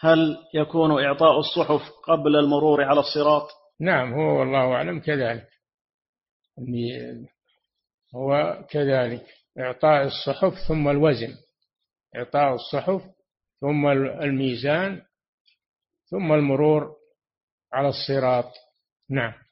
هل 0.00 0.36
يكون 0.54 1.04
إعطاء 1.04 1.38
الصحف 1.38 1.90
قبل 2.04 2.36
المرور 2.36 2.84
على 2.84 3.00
الصراط؟ 3.00 3.48
نعم 3.80 4.12
هو 4.12 4.38
والله 4.38 4.72
أعلم 4.72 5.00
كذلك. 5.00 5.48
هو 8.14 8.58
كذلك. 8.70 9.26
إعطاء 9.58 10.06
الصحف 10.06 10.52
ثم 10.68 10.88
الوزن. 10.88 11.34
إعطاء 12.16 12.54
الصحف 12.54 13.02
ثم 13.60 13.86
الميزان 14.22 15.02
ثم 16.10 16.32
المرور 16.32 16.96
على 17.72 17.88
الصراط. 17.88 18.52
نعم. 19.10 19.47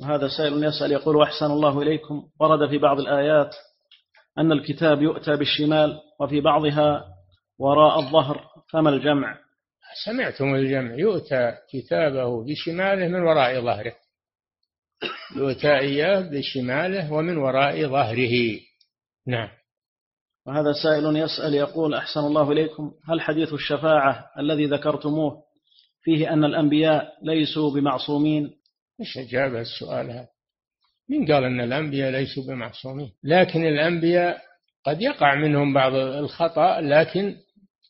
وهذا 0.00 0.28
سائل 0.28 0.64
يسأل 0.64 0.92
يقول 0.92 1.22
أحسن 1.22 1.46
الله 1.46 1.82
إليكم. 1.82 2.22
ورد 2.40 2.70
في 2.70 2.78
بعض 2.78 3.00
الآيات 3.00 3.54
أن 4.38 4.52
الكتاب 4.52 5.02
يؤتى 5.02 5.36
بالشمال 5.36 6.00
وفي 6.20 6.40
بعضها 6.40 7.04
وراء 7.58 8.00
الظهر 8.00 8.40
فما 8.70 8.90
الجمع؟ 8.90 9.38
سمعتم 10.04 10.54
الجمع. 10.54 10.94
يؤتى 10.94 11.52
كتابه 11.72 12.44
بشماله 12.44 13.08
من 13.08 13.22
وراء 13.22 13.60
ظهره. 13.60 13.94
يؤتى 15.36 15.78
إياه 15.78 16.20
بشماله 16.20 17.12
ومن 17.12 17.36
وراء 17.36 17.86
ظهره. 17.86 18.60
نعم. 19.26 19.48
وهذا 20.46 20.72
سائل 20.82 21.16
يسأل 21.16 21.54
يقول 21.54 21.94
أحسن 21.94 22.20
الله 22.20 22.52
إليكم. 22.52 22.92
هل 23.08 23.20
حديث 23.20 23.52
الشفاعة 23.52 24.30
الذي 24.38 24.66
ذكرتموه 24.66 25.42
فيه 26.02 26.32
أن 26.32 26.44
الأنبياء 26.44 27.12
ليسوا 27.22 27.74
بمعصومين؟ 27.74 28.50
إيش 29.00 29.18
أجاب 29.18 29.56
السؤال 29.56 30.10
هذا؟ 30.10 30.28
من 31.08 31.32
قال 31.32 31.44
أن 31.44 31.60
الأنبياء 31.60 32.10
ليسوا 32.10 32.46
بمعصومين 32.46 33.12
لكن 33.24 33.66
الأنبياء 33.66 34.42
قد 34.84 35.02
يقع 35.02 35.34
منهم 35.34 35.74
بعض 35.74 35.94
الخطأ 35.94 36.80
لكن 36.80 37.36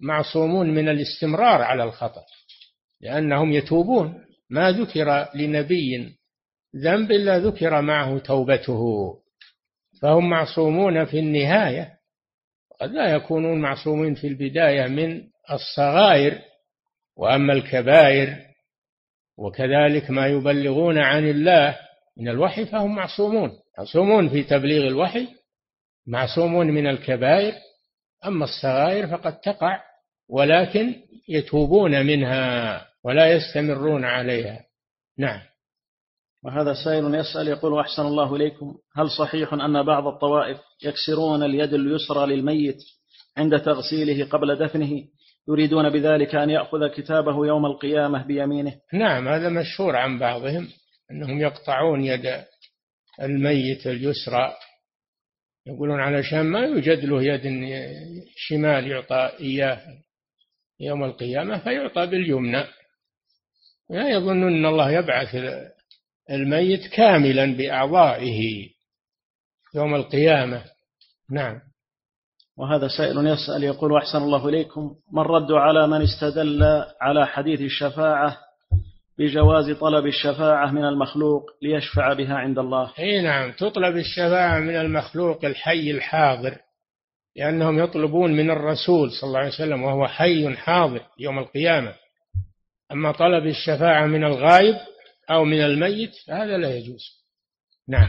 معصومون 0.01 0.71
من 0.71 0.89
الاستمرار 0.89 1.63
على 1.63 1.85
الخطأ 1.85 2.25
لأنهم 3.01 3.53
يتوبون. 3.53 4.25
ما 4.51 4.71
ذكر 4.73 5.29
لنبي 5.35 6.17
ذنب 6.77 7.13
إلا 7.13 7.39
ذكر 7.39 7.81
معه 7.81 8.19
توبته 8.19 9.15
فهم 10.03 10.31
معصومون 10.31 11.05
في 11.05 11.19
النهاية. 11.19 11.95
قد 12.81 12.91
لا 12.91 13.15
يكونون 13.15 13.61
معصومين 13.61 14.15
في 14.15 14.27
البداية 14.27 14.87
من 14.87 15.23
الصغائر 15.51 16.39
وأما 17.17 17.53
الكبائر 17.53 18.54
وكذلك 19.39 20.11
ما 20.11 20.27
يبلغون 20.27 20.99
عن 20.99 21.31
الله 21.31 21.79
من 22.17 22.29
الوحي 22.29 22.67
فهم 22.67 22.95
معصومون. 22.95 23.53
معصومون 23.79 24.29
في 24.29 24.43
تبليغ 24.43 24.87
الوحي 24.87 25.29
معصومون 26.07 26.67
من 26.67 26.87
الكبائر 26.87 27.55
أما 28.27 28.45
الصغائر 28.45 29.07
فقد 29.07 29.41
تقع 29.41 29.81
ولكن 30.29 30.95
يتوبون 31.29 32.07
منها 32.07 32.87
ولا 33.05 33.33
يستمرون 33.33 34.05
عليها. 34.05 34.65
نعم. 35.19 35.41
وهذا 36.45 36.75
سائل 36.85 37.15
يسأل 37.15 37.49
يقول 37.49 37.81
أحسن 37.81 38.03
الله 38.03 38.37
إليكم 38.37 38.75
هل 38.97 39.11
صحيح 39.11 39.53
أن 39.53 39.83
بعض 39.83 40.07
الطوائف 40.07 40.59
يكسرون 40.85 41.43
اليد 41.43 41.75
اليسرى 41.75 42.27
للميت 42.27 42.79
عند 43.37 43.61
تغسيله 43.61 44.29
قبل 44.29 44.57
دفنه؟ 44.57 45.05
يريدون 45.49 45.91
بذلك 45.91 46.35
أن 46.35 46.51
يأخذ 46.51 46.89
كتابه 46.89 47.47
يوم 47.47 47.67
القيامة 47.67 48.27
بيمينه. 48.27 48.81
نعم 48.93 49.29
هذا 49.29 49.49
مشهور 49.49 49.97
عن 49.97 50.19
بعضهم 50.19 50.69
أنهم 51.11 51.41
يقطعون 51.41 52.05
يد 52.05 52.45
الميت 53.23 53.87
اليسرى 53.87 54.55
يقولون 55.67 56.01
علشان 56.01 56.43
ما 56.43 56.61
يوجد 56.61 57.05
له 57.05 57.23
يد 57.23 57.43
شمال 58.37 58.87
يعطى 58.87 59.31
إياه 59.41 59.81
يوم 60.81 61.05
القيامة 61.05 61.59
فيعطى 61.59 62.07
باليمنى. 62.07 62.65
لا 63.91 64.09
يظنون 64.09 64.57
أن 64.57 64.67
الله 64.67 64.91
يبعث 64.91 65.37
الميت 66.31 66.87
كاملا 66.87 67.57
بأعضائه 67.57 68.69
يوم 69.75 69.95
القيامة. 69.95 70.65
نعم. 71.31 71.61
وهذا 72.57 72.89
سائل 72.89 73.27
يسأل 73.27 73.65
يقول 73.65 73.97
أحسن 73.97 74.19
الله 74.19 74.49
إليكم. 74.49 74.95
ما 75.13 75.23
الرد 75.23 75.53
على 75.53 75.87
من 75.87 76.03
استدل 76.03 76.85
على 77.01 77.27
حديث 77.27 77.61
الشفاعة 77.61 78.37
بجواز 79.19 79.71
طلب 79.71 80.07
الشفاعة 80.07 80.71
من 80.71 80.85
المخلوق 80.85 81.51
ليشفع 81.63 82.13
بها 82.13 82.35
عند 82.35 82.59
الله؟ 82.59 82.93
أي 82.99 83.23
نعم 83.23 83.53
تطلب 83.53 83.97
الشفاعة 83.97 84.61
من 84.61 84.77
المخلوق 84.77 85.45
الحي 85.45 85.91
الحاضر 85.91 86.59
لأنهم 87.37 87.79
يطلبون 87.79 88.33
من 88.33 88.51
الرسول 88.51 89.11
صلى 89.11 89.29
الله 89.29 89.39
عليه 89.39 89.49
وسلم 89.49 89.83
وهو 89.83 90.07
حي 90.07 90.57
حاضر 90.57 91.01
يوم 91.19 91.39
القيامة. 91.39 91.95
أما 92.93 93.13
طلب 93.13 93.47
الشفاعة 93.47 94.07
من 94.07 94.25
الغائب 94.25 94.77
أو 95.31 95.45
من 95.45 95.61
الميت 95.61 96.13
فهذا 96.27 96.59
لا 96.59 96.77
يجوز. 96.77 97.25
نعم. 97.89 98.09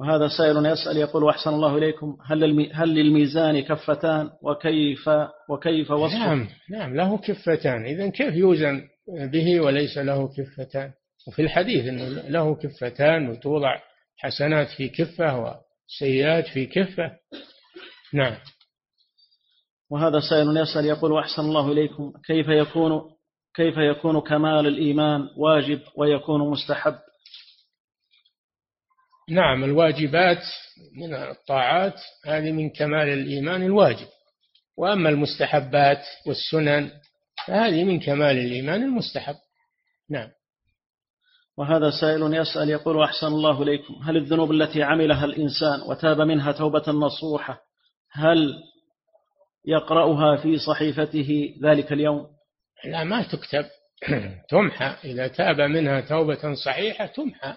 وهذا 0.00 0.28
سائل 0.28 0.66
يسأل 0.66 0.96
يقول 0.96 1.28
أحسن 1.28 1.50
الله 1.50 1.78
إليكم 1.78 2.16
هل 2.26 2.70
هل 2.72 2.88
للميزان 2.88 3.60
كفتان؟ 3.62 4.30
وكيف 4.42 5.10
وكيف 5.48 5.90
وصفه؟ 5.90 6.18
نعم 6.18 6.48
نعم 6.70 6.96
له 6.96 7.18
كفتان. 7.18 7.84
إذا 7.84 8.08
كيف 8.08 8.34
يوزن 8.34 8.82
به 9.08 9.60
وليس 9.60 9.98
له 9.98 10.28
كفتان؟ 10.28 10.92
وفي 11.28 11.42
الحديث 11.42 11.86
أنه 11.86 12.08
له 12.08 12.54
كفتان 12.54 13.28
وتوضع 13.28 13.76
حسنات 14.16 14.68
في 14.68 14.88
كفة 14.88 15.58
وسيئات 15.88 16.46
في 16.46 16.66
كفة. 16.66 17.10
نعم. 18.12 18.36
وهذا 19.90 20.20
سائل 20.30 20.56
يسأل 20.56 20.86
يقول 20.86 21.18
أحسن 21.18 21.42
الله 21.42 21.72
إليكم 21.72 22.12
كيف 22.26 22.48
يكون 22.48 23.00
كيف 23.54 23.76
يكون 23.76 24.20
كمال 24.20 24.66
الإيمان 24.66 25.28
واجب 25.36 25.80
ويكون 25.96 26.50
مستحب؟ 26.50 26.94
نعم 29.28 29.64
الواجبات 29.64 30.42
من 30.96 31.14
الطاعات 31.14 32.00
هذه 32.26 32.52
من 32.52 32.70
كمال 32.70 33.08
الإيمان 33.08 33.62
الواجب. 33.62 34.06
وأما 34.76 35.08
المستحبات 35.08 36.02
والسنن 36.26 36.90
فهذه 37.46 37.84
من 37.84 38.00
كمال 38.00 38.38
الإيمان 38.38 38.82
المستحب. 38.82 39.34
نعم. 40.10 40.28
وهذا 41.56 41.90
سائل 42.00 42.34
يسأل 42.34 42.70
يقول 42.70 43.02
أحسن 43.02 43.26
الله 43.26 43.62
إليكم. 43.62 43.94
هل 43.94 44.16
الذنوب 44.16 44.52
التي 44.52 44.82
عملها 44.82 45.24
الإنسان 45.24 45.80
وتاب 45.88 46.20
منها 46.20 46.52
توبة 46.52 46.84
نصوحة 46.88 47.60
هل 48.12 48.54
يقرأها 49.64 50.36
في 50.36 50.58
صحيفته 50.58 51.54
ذلك 51.62 51.92
اليوم؟ 51.92 52.26
لا 52.84 53.04
ما 53.04 53.22
تكتب. 53.22 53.64
تمحى. 54.50 54.96
إذا 55.04 55.28
تاب 55.28 55.60
منها 55.60 56.00
توبة 56.00 56.54
صحيحة 56.54 57.06
تمحى 57.06 57.56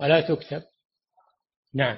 ولا 0.00 0.20
تكتب. 0.20 0.62
نعم. 1.74 1.96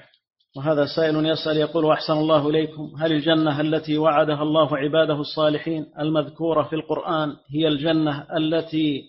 وهذا 0.57 0.87
سائل 0.97 1.27
يسأل 1.27 1.57
يقول 1.57 1.93
أحسن 1.93 2.13
الله 2.13 2.49
إليكم. 2.49 2.93
هل 2.99 3.13
الجنة 3.13 3.61
التي 3.61 3.99
وعدها 3.99 4.43
الله 4.43 4.77
عباده 4.77 5.21
الصالحين 5.21 5.87
المذكورة 6.01 6.63
في 6.63 6.77
القرآن 6.77 7.37
هي 7.51 7.69
الجنة 7.69 8.27
التي 8.37 9.05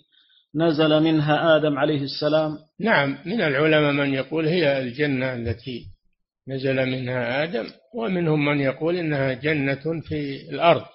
نزل 0.55 1.03
منها 1.03 1.55
آدم 1.55 1.79
عليه 1.79 2.01
السلام؟ 2.01 2.57
نعم. 2.79 3.17
من 3.25 3.41
العلماء 3.41 3.91
من 3.91 4.13
يقول 4.13 4.47
هي 4.47 4.79
الجنة 4.79 5.33
التي 5.33 5.85
نزل 6.47 6.85
منها 6.85 7.43
آدم 7.43 7.65
ومنهم 7.95 8.45
من 8.45 8.59
يقول 8.59 8.95
إنها 8.95 9.33
جنة 9.33 10.01
في 10.01 10.49
الأرض. 10.49 10.85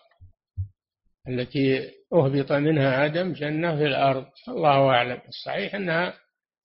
التي 1.29 1.91
أهبط 2.13 2.53
منها 2.53 3.05
آدم 3.05 3.33
جنة 3.33 3.77
في 3.77 3.87
الأرض. 3.87 4.25
الله 4.49 4.91
أعلم. 4.91 5.19
الصحيح 5.29 5.75
أنها 5.75 6.15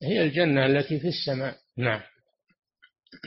هي 0.02 0.22
الجنة 0.22 0.66
التي 0.66 1.00
في 1.00 1.08
السماء. 1.08 1.54
نعم. 1.78 2.00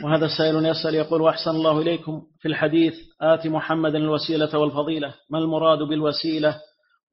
وهذا 0.03 0.25
السائل 0.25 0.65
يسأل 0.65 0.95
يقول 0.95 1.27
أحسن 1.27 1.51
الله 1.51 1.81
إليكم 1.81 2.21
في 2.39 2.47
الحديث 2.47 2.93
آت 3.21 3.47
محمدا 3.47 3.97
الوسيلة 3.97 4.57
والفضيلة. 4.57 5.15
ما 5.29 5.39
المراد 5.39 5.79
بالوسيلة 5.79 6.61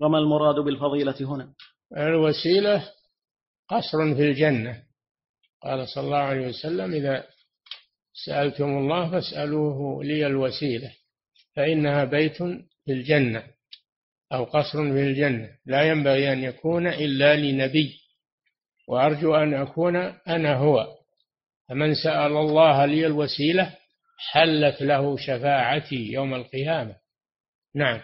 وما 0.00 0.18
المراد 0.18 0.54
بالفضيلة 0.54 1.14
هنا؟ 1.20 1.52
الوسيلة 1.96 2.90
قصر 3.68 4.14
في 4.14 4.30
الجنة. 4.30 4.82
قال 5.62 5.88
صلى 5.88 6.04
الله 6.04 6.16
عليه 6.16 6.48
وسلم 6.48 6.94
إذا 6.94 7.24
سألتم 8.26 8.78
الله 8.78 9.10
فاسألوه 9.10 10.04
لي 10.04 10.26
الوسيلة 10.26 10.92
فإنها 11.56 12.04
بيت 12.04 12.36
في 12.84 12.92
الجنة 12.92 13.42
أو 14.32 14.44
قصر 14.44 14.92
في 14.92 15.02
الجنة. 15.02 15.48
لا 15.66 15.82
ينبغي 15.82 16.32
أن 16.32 16.44
يكون 16.44 16.86
إلا 16.86 17.36
لنبي 17.36 18.00
وأرجو 18.88 19.34
أن 19.34 19.54
أكون 19.54 19.96
أنا 20.28 20.56
هو. 20.56 20.97
فمن 21.68 21.94
سأل 21.94 22.36
الله 22.36 22.86
لي 22.86 23.06
الوسيلة 23.06 23.74
حلت 24.18 24.82
له 24.82 25.16
شفاعتي 25.16 26.12
يوم 26.12 26.34
القيامة. 26.34 26.94
نعم. 27.74 28.00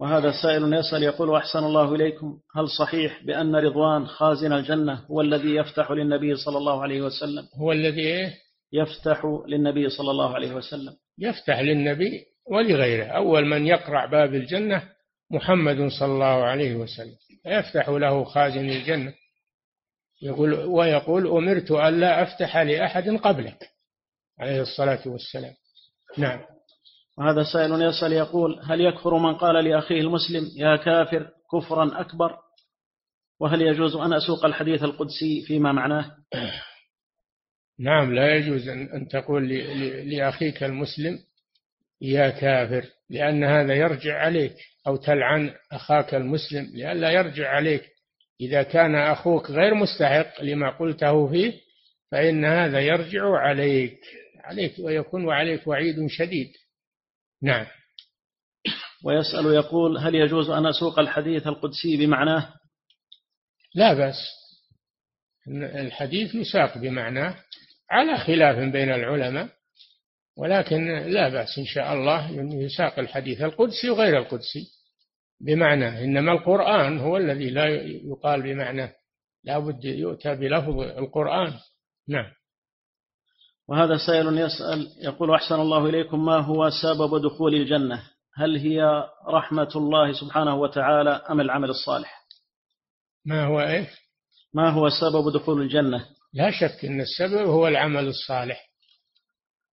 وهذا 0.00 0.28
السائل 0.28 0.74
يسأل 0.74 1.02
يقول 1.02 1.36
أحسن 1.36 1.58
الله 1.58 1.94
إليكم. 1.94 2.38
هل 2.56 2.68
صحيح 2.68 3.24
بأن 3.24 3.56
رضوان 3.56 4.06
خازن 4.06 4.52
الجنة 4.52 5.04
هو 5.10 5.20
الذي 5.20 5.54
يفتح 5.54 5.90
للنبي 5.90 6.36
صلى 6.36 6.58
الله 6.58 6.82
عليه 6.82 7.00
وسلم؟ 7.00 7.48
هو 7.54 7.72
الذي 7.72 8.00
إيه؟ 8.00 8.34
يفتح 8.72 9.22
للنبي 9.48 9.88
صلى 9.88 10.10
الله 10.10 10.34
عليه 10.34 10.54
وسلم. 10.54 10.92
يفتح 11.18 11.60
للنبي 11.60 12.24
ولغيره. 12.50 13.04
أول 13.04 13.46
من 13.46 13.66
يقرع 13.66 14.06
باب 14.06 14.34
الجنة 14.34 14.82
محمد 15.30 15.88
صلى 16.00 16.12
الله 16.12 16.44
عليه 16.44 16.74
وسلم. 16.74 17.16
يفتح 17.46 17.88
له 17.88 18.24
خازن 18.24 18.70
الجنة. 18.70 19.14
يقول 20.22 20.54
ويقول 20.54 21.26
أمرت 21.26 21.70
ألا 21.70 22.22
أفتح 22.22 22.56
لأحد 22.56 23.08
قبلك 23.08 23.70
عليه 24.40 24.60
الصلاة 24.60 25.08
والسلام. 25.08 25.54
نعم. 26.18 26.40
وهذا 27.18 27.42
سائل 27.52 27.82
يسأل 27.82 28.12
يقول 28.12 28.60
هل 28.64 28.80
يكفر 28.80 29.18
من 29.18 29.34
قال 29.34 29.64
لأخيه 29.64 30.00
المسلم 30.00 30.50
يا 30.56 30.76
كافر 30.76 31.30
كفرا 31.52 32.00
أكبر 32.00 32.38
وهل 33.40 33.62
يجوز 33.62 33.96
أن 33.96 34.12
أسوق 34.12 34.44
الحديث 34.44 34.82
القدسي 34.82 35.42
فيما 35.46 35.72
معناه؟ 35.72 36.16
نعم 37.78 38.14
لا 38.14 38.36
يجوز 38.36 38.68
أن 38.68 39.08
تقول 39.08 39.48
لأخيك 40.10 40.62
المسلم 40.62 41.18
يا 42.00 42.30
كافر 42.30 42.84
لأن 43.10 43.44
هذا 43.44 43.74
يرجع 43.74 44.18
عليك 44.18 44.56
أو 44.86 44.96
تلعن 44.96 45.54
أخاك 45.72 46.14
المسلم 46.14 46.64
لئلا 46.74 47.10
يرجع 47.10 47.50
عليك 47.50 47.97
إذا 48.40 48.62
كان 48.62 48.94
أخوك 48.94 49.50
غير 49.50 49.74
مستحق 49.74 50.42
لما 50.42 50.70
قلته 50.70 51.28
فيه 51.28 51.52
فإن 52.10 52.44
هذا 52.44 52.80
يرجع 52.80 53.36
عليك 53.36 54.00
عليك 54.48 54.74
ويكون 54.78 55.24
وعليك 55.24 55.66
وعيد 55.66 56.06
شديد. 56.06 56.52
نعم. 57.42 57.66
ويسأل 59.04 59.46
يقول 59.46 59.98
هل 59.98 60.14
يجوز 60.14 60.50
أن 60.50 60.66
أسوق 60.66 60.98
الحديث 60.98 61.46
القدسي 61.46 61.96
بمعناه؟ 61.96 62.54
لا 63.74 63.94
بأس. 63.94 64.16
الحديث 65.48 66.34
يساق 66.34 66.78
بمعناه 66.78 67.34
على 67.90 68.18
خلاف 68.18 68.56
بين 68.56 68.92
العلماء 68.92 69.48
ولكن 70.36 70.98
لا 70.98 71.28
بأس 71.28 71.58
إن 71.58 71.66
شاء 71.66 71.94
الله 71.94 72.30
يساق 72.54 72.98
الحديث 72.98 73.40
القدسي 73.40 73.90
وغير 73.90 74.18
القدسي. 74.18 74.77
بمعنى 75.40 76.04
إنما 76.04 76.32
القرآن 76.32 76.98
هو 76.98 77.16
الذي 77.16 77.50
لا 77.50 77.66
يقال 78.04 78.42
بمعنى 78.42 78.92
لا 79.44 79.58
بد 79.58 79.84
يؤتى 79.84 80.34
بلفظ 80.34 80.80
القرآن. 80.80 81.52
نعم. 82.08 82.32
وهذا 83.68 83.96
سائل 84.06 84.38
يسأل 84.38 84.88
يقول 85.02 85.34
أحسن 85.34 85.54
الله 85.54 85.86
إليكم 85.86 86.24
ما 86.24 86.38
هو 86.38 86.70
سبب 86.82 87.22
دخول 87.22 87.54
الجنة؟ 87.54 88.02
هل 88.34 88.56
هي 88.56 89.04
رحمة 89.28 89.68
الله 89.76 90.12
سبحانه 90.12 90.54
وتعالى 90.56 91.10
أم 91.10 91.40
العمل 91.40 91.70
الصالح؟ 91.70 92.22
ما 93.26 93.44
هو 93.44 93.60
إيه 93.60 93.90
ما 94.54 94.70
هو 94.70 94.88
سبب 94.88 95.32
دخول 95.34 95.62
الجنة؟ 95.62 96.06
لا 96.34 96.50
شك 96.50 96.84
أن 96.84 97.00
السبب 97.00 97.46
هو 97.46 97.68
العمل 97.68 98.08
الصالح. 98.08 98.68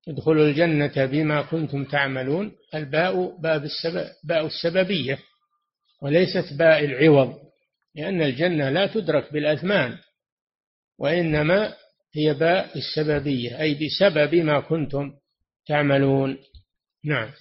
ادخلوا 0.07 0.45
الجنة 0.45 1.05
بما 1.05 1.41
كنتم 1.41 1.85
تعملون 1.85 2.51
الباء 2.75 3.41
باب 3.41 3.63
السبب 3.63 4.05
باء 4.23 4.45
السببية. 4.45 5.19
وليست 6.05 6.53
باء 6.53 6.85
العوض 6.85 7.35
لأن 7.95 8.21
الجنة 8.21 8.69
لا 8.69 8.87
تدرك 8.87 9.33
بالأثمان 9.33 9.97
وإنما 10.99 11.73
هي 12.15 12.33
باء 12.33 12.77
السببية 12.77 13.61
أي 13.61 13.73
بسبب 13.73 14.35
ما 14.35 14.59
كنتم 14.59 15.13
تعملون. 15.67 16.37
نعم. 17.05 17.31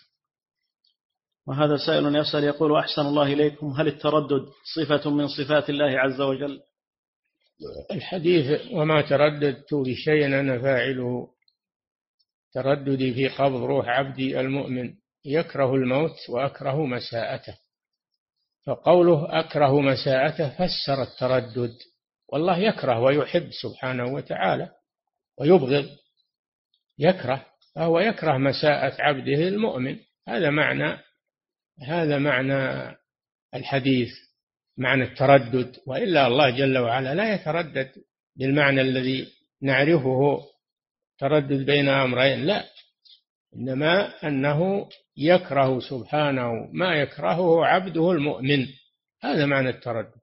وهذا 1.47 1.77
سائل 1.87 2.17
يسأل 2.17 2.45
يقول 2.45 2.77
أحسن 2.77 3.03
الله 3.03 3.33
إليكم 3.33 3.67
هل 3.67 3.87
التردد 3.87 4.47
صفة 4.75 5.11
من 5.11 5.29
صفات 5.29 5.71
الله 5.71 5.99
عز 5.99 6.21
وجل؟ 6.21 6.61
الحديث 7.91 8.61
وما 8.73 9.03
ترددت 9.03 9.75
بشيء 9.75 10.27
أنا 10.27 10.59
فاعله. 10.59 11.29
ترددي 12.53 13.15
في 13.15 13.29
قبض 13.29 13.63
روح 13.63 13.89
عبدي 13.89 14.41
المؤمن 14.41 14.95
يكره 15.25 15.75
الموت 15.75 16.17
وأكره 16.29 16.87
مساءته. 16.87 17.64
فقوله 18.67 19.41
أكره 19.41 19.81
مساءته 19.81 20.49
فسر 20.49 21.03
التردد. 21.03 21.75
والله 22.29 22.59
يكره 22.59 23.01
ويحب 23.01 23.51
سبحانه 23.63 24.05
وتعالى 24.05 24.71
ويبغض. 25.41 25.89
يكره 26.99 27.47
فهو 27.75 28.01
يكره 28.01 28.39
مساءة 28.39 29.03
عبده 29.03 29.49
المؤمن. 29.49 29.99
هذا 30.29 30.51
معنى 30.51 30.99
هذا 31.83 32.19
معنى 32.19 32.97
الحديث 33.55 34.11
معنى 34.79 35.05
التردد. 35.05 35.77
وإلا 35.87 36.27
الله 36.27 36.51
جل 36.51 36.79
وعلا 36.79 37.15
لا 37.15 37.35
يتردد 37.35 37.93
بالمعنى 38.37 38.81
الذي 38.81 39.29
نعرفه 39.63 40.45
تردد 41.19 41.67
بين 41.67 41.89
أمرين. 41.89 42.47
لا 42.47 42.65
إنما 43.57 44.27
أنه 44.29 44.89
يكره 45.17 45.81
سبحانه 45.81 46.53
ما 46.73 46.95
يكرهه 46.95 47.65
عبده 47.65 48.11
المؤمن. 48.11 48.67
هذا 49.23 49.47
معنى 49.47 49.69
التردد. 49.69 50.15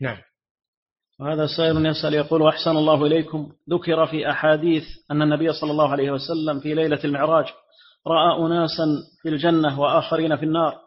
نعم. 0.00 0.18
وهذا 1.20 1.46
سائل 1.56 1.86
يسأل 1.86 2.14
يقول 2.14 2.48
أحسن 2.48 2.70
الله 2.70 3.06
إليكم. 3.06 3.52
ذكر 3.70 4.06
في 4.06 4.30
أحاديث 4.30 4.84
أن 5.10 5.22
النبي 5.22 5.52
صلى 5.52 5.70
الله 5.70 5.90
عليه 5.92 6.10
وسلم 6.10 6.60
في 6.60 6.74
ليلة 6.74 7.04
المعراج 7.04 7.46
رأى 8.06 8.46
أناسا 8.46 8.84
في 9.22 9.28
الجنة 9.28 9.80
وآخرين 9.80 10.36
في 10.36 10.44
النار. 10.44 10.78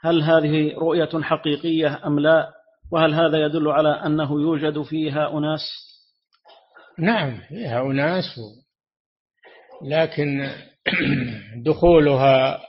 هل 0.00 0.22
هذه 0.22 0.74
رؤية 0.78 1.22
حقيقية 1.22 2.06
أم 2.06 2.20
لا؟ 2.20 2.52
وهل 2.92 3.14
هذا 3.14 3.44
يدل 3.44 3.68
على 3.68 3.88
أنه 3.88 4.40
يوجد 4.40 4.82
فيها 4.82 5.38
أناس؟ 5.38 5.60
نعم 6.98 7.36
فيها 7.48 7.82
أناس 7.82 8.40
لكن 9.82 10.50
دخولها 11.66 12.60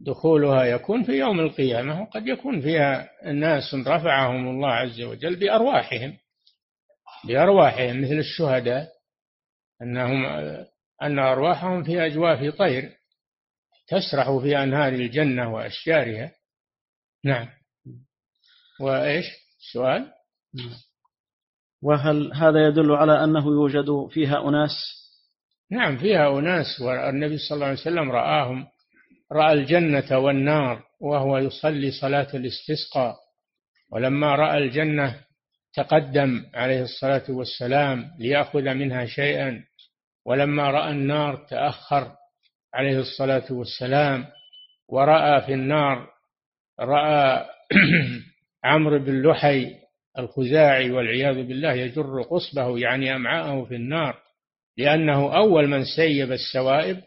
دخولها 0.00 0.64
يكون 0.64 1.02
في 1.04 1.12
يوم 1.12 1.40
القيامة 1.40 2.02
وقد 2.02 2.26
يكون 2.26 2.60
فيها 2.60 3.10
ناس 3.32 3.74
رفعهم 3.74 4.48
الله 4.48 4.68
عز 4.68 5.00
وجل 5.00 5.36
بأرواحهم. 5.36 6.16
بأرواحهم 7.24 8.02
مثل 8.02 8.18
الشهداء 8.18 8.88
أنهم 9.82 10.26
أن 11.02 11.18
أرواحهم 11.18 11.82
في 11.82 12.06
أجواف 12.06 12.54
طير 12.54 12.92
تسرح 13.88 14.38
في 14.42 14.62
أنهار 14.62 14.92
الجنة 14.92 15.54
وأشجارها. 15.54 16.32
نعم. 17.24 17.48
وإيش؟ 18.80 19.26
السؤال 19.58 20.12
وهل 21.82 22.32
هذا 22.34 22.68
يدل 22.68 22.92
على 22.92 23.24
أنه 23.24 23.46
يوجد 23.46 24.08
فيها 24.10 24.48
أناس؟ 24.48 24.70
نعم 25.70 25.98
فيها 25.98 26.38
أناس 26.38 26.80
والنبي 26.80 27.38
صلى 27.38 27.54
الله 27.54 27.66
عليه 27.66 27.80
وسلم 27.80 28.10
رآهم 28.10 28.66
رأى 29.32 29.52
الجنة 29.52 30.18
والنار 30.18 30.82
وهو 31.00 31.38
يصلي 31.38 31.90
صلاة 31.90 32.28
الاستسقاء. 32.34 33.16
ولما 33.92 34.34
رأى 34.34 34.58
الجنة 34.58 35.20
تقدم 35.74 36.44
عليه 36.54 36.82
الصلاة 36.82 37.24
والسلام 37.28 38.10
ليأخذ 38.18 38.62
منها 38.62 39.06
شيئا. 39.06 39.64
ولما 40.26 40.70
رأى 40.70 40.90
النار 40.90 41.36
تأخر 41.36 42.12
عليه 42.74 42.98
الصلاة 42.98 43.52
والسلام 43.52 44.26
ورأى 44.88 45.40
في 45.46 45.54
النار 45.54 46.08
رأى 46.80 47.46
عمرو 48.64 48.98
بن 48.98 49.22
لحي 49.22 49.74
الخزاعي 50.18 50.90
والعياذ 50.90 51.34
بالله 51.34 51.72
يجر 51.72 52.22
قصبه 52.22 52.78
يعني 52.78 53.16
أمعاءه 53.16 53.64
في 53.64 53.74
النار 53.74 54.18
لأنه 54.76 55.36
أول 55.36 55.66
من 55.66 55.84
سيب 55.96 56.32
السوائب 56.32 57.00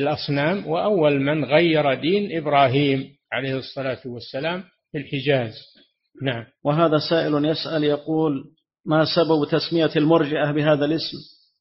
للأصنام 0.00 0.66
وأول 0.66 1.20
من 1.20 1.44
غير 1.44 1.94
دين 1.94 2.36
إبراهيم 2.36 3.16
عليه 3.32 3.56
الصلاة 3.56 4.00
والسلام 4.06 4.64
في 4.92 4.98
الحجاز. 4.98 5.54
نعم. 6.22 6.44
وهذا 6.64 6.98
سائل 7.10 7.44
يسأل 7.44 7.84
يقول 7.84 8.44
ما 8.86 9.04
سبب 9.16 9.48
تسمية 9.50 9.90
المرجئة 9.96 10.52
بهذا 10.52 10.84
الاسم؟ 10.84 11.16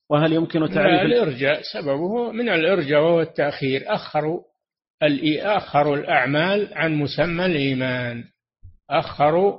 وهل 0.09 0.33
يمكن 0.33 0.69
تعريف 0.69 1.01
الإرجاء 1.01 1.61
سببه 1.73 2.31
من 2.31 2.49
الإرجاء 2.49 3.01
وهو 3.01 3.21
التأخير. 3.21 3.83
أخروا 3.87 4.41
أخروا 5.41 5.97
الأعمال 5.97 6.73
عن 6.73 6.93
مسمى 6.95 7.45
الإيمان. 7.45 8.23
أخروا 8.89 9.57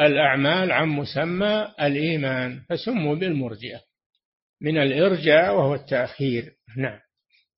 الأعمال 0.00 0.72
عن 0.72 0.88
مسمى 0.88 1.68
الإيمان 1.80 2.60
فسموا 2.68 3.14
بالمرجئة. 3.14 3.80
من 4.62 4.78
الإرجاء 4.78 5.56
وهو 5.56 5.74
التأخير. 5.74 6.52
نعم. 6.76 6.98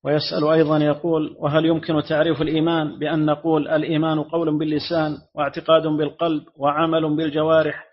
ويسأل 0.05 0.49
أيضا 0.53 0.79
يقول 0.79 1.37
وهل 1.39 1.67
يمكن 1.67 2.03
تعريف 2.09 2.43
الإيمان 2.43 2.99
بأن 2.99 3.27
نقول 3.27 3.69
الإيمان 3.69 4.23
قول 4.23 4.59
باللسان 4.59 5.19
واعتقاد 5.35 5.83
بالقلب 5.83 6.45
وعمل 6.57 7.17
بالجوارح 7.17 7.85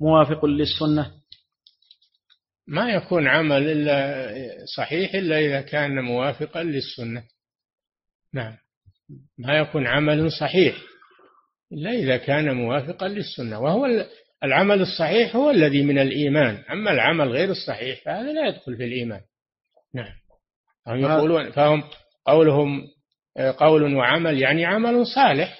موافق 0.00 0.44
للسنة؟ 0.44 1.10
ما 2.66 2.90
يكون 2.90 3.28
عمل 3.28 3.68
إلا 3.68 4.24
صحيح 4.76 5.14
إلا 5.14 5.38
إذا 5.38 5.60
كان 5.60 6.00
موافقا 6.00 6.62
للسنة. 6.62 7.22
نعم. 8.34 8.56
ما 9.38 9.58
يكون 9.58 9.86
عمل 9.86 10.32
صحيح 10.32 10.76
إلا 11.72 11.90
إذا 11.90 12.16
كان 12.16 12.56
موافقا 12.56 13.08
للسنة. 13.08 13.60
وهو 13.60 13.86
العمل 14.44 14.80
الصحيح 14.80 15.36
هو 15.36 15.50
الذي 15.50 15.82
من 15.82 15.98
الإيمان. 15.98 16.64
أما 16.70 16.90
العمل 16.92 17.28
غير 17.28 17.50
الصحيح 17.50 18.04
فهذا 18.04 18.32
لا 18.32 18.48
يدخل 18.48 18.76
في 18.76 18.84
الإيمان. 18.84 19.20
نعم. 19.94 20.23
فهم 20.86 20.98
يقولون 20.98 21.50
فهم 21.50 21.82
قولهم 22.26 22.82
قول 23.58 23.94
وعمل 23.94 24.38
يعني 24.38 24.64
عمل 24.64 25.06
صالح. 25.06 25.58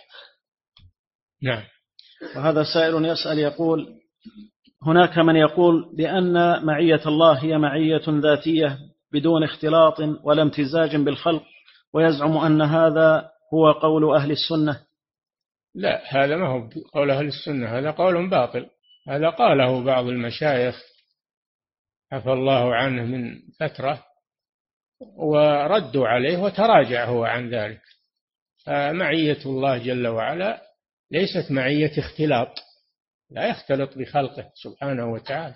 نعم. 1.43 1.63
وهذا 2.37 2.63
سائل 2.75 3.05
يسأل 3.05 3.39
يقول 3.39 3.87
هناك 4.83 5.19
من 5.19 5.37
يقول 5.37 5.97
بأن 5.97 6.65
معية 6.65 7.01
الله 7.07 7.33
هي 7.45 7.59
معية 7.59 8.03
ذاتية 8.09 8.79
بدون 9.13 9.45
اختلاط 9.45 10.01
ولا 10.25 10.43
امتزاج 10.43 10.97
بالخلق 10.97 11.43
ويزعم 11.95 12.37
أن 12.37 12.63
هذا 12.63 13.31
هو 13.55 13.73
قول 13.73 14.17
أهل 14.17 14.31
السنة. 14.31 14.81
لا 15.75 16.03
هذا 16.09 16.37
ما 16.37 16.49
هو 16.49 16.69
قول 16.95 17.11
أهل 17.11 17.27
السنة 17.27 17.79
هذا 17.79 17.91
قول 17.91 18.31
باطل. 18.31 18.67
هذا 19.09 19.31
قاله 19.31 19.85
بعض 19.85 20.07
المشايخ 20.07 20.83
عفى 22.13 22.33
الله 22.33 22.75
عنه 22.75 23.05
من 23.05 23.35
فترة 23.61 24.03
وردوا 25.01 26.09
عليه 26.09 26.39
وتراجع 26.39 27.05
هو 27.05 27.25
عن 27.25 27.51
ذلك. 27.51 27.81
فمعية 28.65 29.39
الله 29.47 29.79
جل 29.79 30.07
وعلا 30.07 30.63
ليست 31.11 31.51
معية 31.51 31.99
اختلاط 31.99 32.59
لا 33.31 33.49
يختلط 33.49 33.99
بخلقه 33.99 34.51
سبحانه 34.55 35.13
وتعالى 35.13 35.55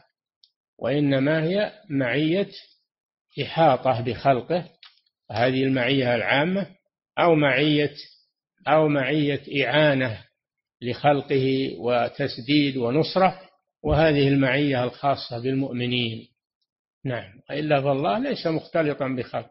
وإنما 0.78 1.42
هي 1.44 1.72
معية 1.90 2.50
إحاطة 3.42 4.00
بخلقه. 4.00 4.64
هذه 5.30 5.64
المعية 5.64 6.14
العامة 6.14 6.66
أو 7.18 7.34
معية 7.34 7.94
أو 8.68 8.88
معية 8.88 9.64
إعانة 9.64 10.24
لخلقه 10.82 11.76
وتسديد 11.78 12.76
ونصرة 12.76 13.40
وهذه 13.82 14.28
المعية 14.28 14.84
الخاصة 14.84 15.42
بالمؤمنين. 15.42 16.28
نعم. 17.08 17.40
إلا 17.50 17.82
فالله 17.82 18.18
ليس 18.18 18.46
مختلطا 18.46 19.08
بخلق 19.08 19.50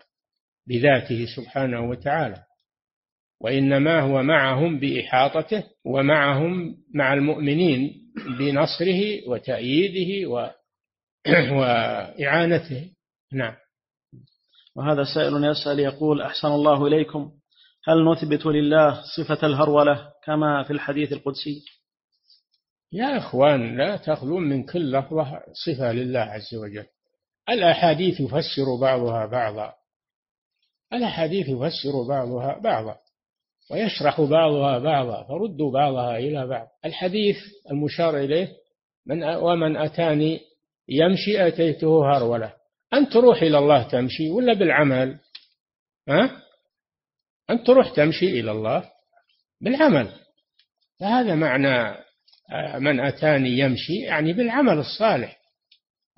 بذاته 0.68 1.26
سبحانه 1.36 1.89
وتعالى. 1.89 2.43
وإنما 3.41 4.01
هو 4.01 4.24
معهم 4.24 4.80
بإحاطته 4.80 5.64
ومعهم 5.86 6.78
مع 6.93 7.14
المؤمنين 7.14 8.12
بنصره 8.39 9.30
وتأييده 9.30 10.30
و... 10.30 10.49
وإعانته. 11.60 12.91
نعم. 13.34 13.55
وهذا 14.76 15.03
سائل 15.16 15.43
يسأل 15.43 15.80
يقول 15.80 16.22
أحسن 16.22 16.47
الله 16.47 16.88
إليكم. 16.88 17.32
هل 17.88 18.12
نثبت 18.12 18.45
لله 18.45 19.01
صفة 19.18 19.47
الهرولة 19.47 20.12
كما 20.24 20.64
في 20.64 20.74
الحديث 20.74 21.14
القدسي؟ 21.14 21.66
يا 22.91 23.18
إخوان 23.18 23.78
لا 23.78 23.97
تخلون 23.97 24.43
من 24.43 24.64
كل 24.64 24.91
لفظة 24.91 25.41
صفة 25.66 25.91
لله 25.91 26.20
عز 26.20 26.55
وجل. 26.55 26.86
الأحاديث 27.49 28.19
يفسر 28.19 28.75
بعضها 28.81 29.25
بعضا. 29.25 29.73
الأحاديث 30.93 31.49
يفسر 31.49 32.07
بعضها 32.07 32.59
بعضا. 32.59 32.97
ويشرح 33.71 34.21
بعضها 34.21 34.79
بعضا. 34.79 35.23
فردوا 35.23 35.71
بعضها 35.71 36.17
إلى 36.17 36.47
بعض. 36.47 36.67
الحديث 36.85 37.37
المشار 37.71 38.17
إليه 38.17 38.53
من 39.05 39.23
ومن 39.23 39.77
أتاني 39.77 40.39
يمشي 40.89 41.47
أتيته 41.47 42.17
هرولة. 42.17 42.53
أنت 42.93 43.13
تروح 43.13 43.41
إلى 43.41 43.57
الله 43.57 43.83
تمشي 43.83 44.29
ولا 44.29 44.53
بالعمل؟ 44.53 45.19
ها؟ 46.09 46.41
أنت 47.49 47.67
تروح 47.67 47.95
تمشي 47.95 48.39
إلى 48.39 48.51
الله 48.51 48.91
بالعمل. 49.61 50.11
فهذا 50.99 51.35
معنى 51.35 51.97
من 52.79 52.99
أتاني 52.99 53.49
يمشي 53.59 53.95
يعني 53.95 54.33
بالعمل 54.33 54.77
الصالح. 54.77 55.36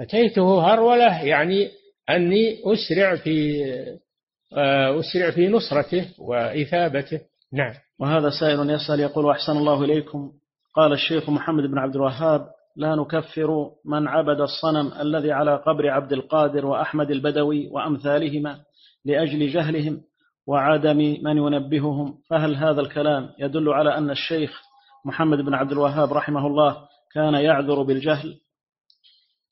أتيته 0.02 0.74
هرولة 0.74 1.24
يعني 1.24 1.70
أني 2.10 2.62
أسرع 2.66 3.16
في 3.16 3.64
أسرع 5.00 5.32
في 5.32 5.48
نصرته 5.48 6.06
وإثابته. 6.20 7.20
نعم. 7.54 7.74
وهذا 8.00 8.30
سائل 8.30 8.70
يسأل 8.70 9.00
يقول 9.00 9.30
أحسن 9.30 9.58
الله 9.58 9.84
إليكم. 9.84 10.32
قال 10.76 10.94
الشيخ 10.94 11.30
محمد 11.30 11.64
بن 11.64 11.78
عبد 11.78 11.96
الوهاب 11.96 12.48
لا 12.76 12.96
نكفر 12.96 13.70
من 13.86 14.08
عبد 14.08 14.42
الصنم 14.42 14.92
الذي 15.02 15.32
على 15.32 15.56
قبر 15.56 15.90
عبد 15.90 16.14
القادر 16.14 16.66
وأحمد 16.66 17.12
البدوي 17.12 17.68
وأمثالهما 17.72 18.60
لأجل 19.06 19.48
جهلهم 19.48 20.02
وعدم 20.48 20.98
من 20.98 21.38
ينبههم. 21.38 22.18
فهل 22.30 22.56
هذا 22.56 22.82
الكلام 22.82 23.30
يدل 23.40 23.70
على 23.70 23.98
أن 23.98 24.10
الشيخ 24.10 24.62
محمد 25.06 25.38
بن 25.38 25.54
عبد 25.54 25.72
الوهاب 25.72 26.14
رحمه 26.14 26.48
الله 26.48 26.78
كان 27.14 27.34
يعذر 27.34 27.82
بالجهل؟ 27.84 28.36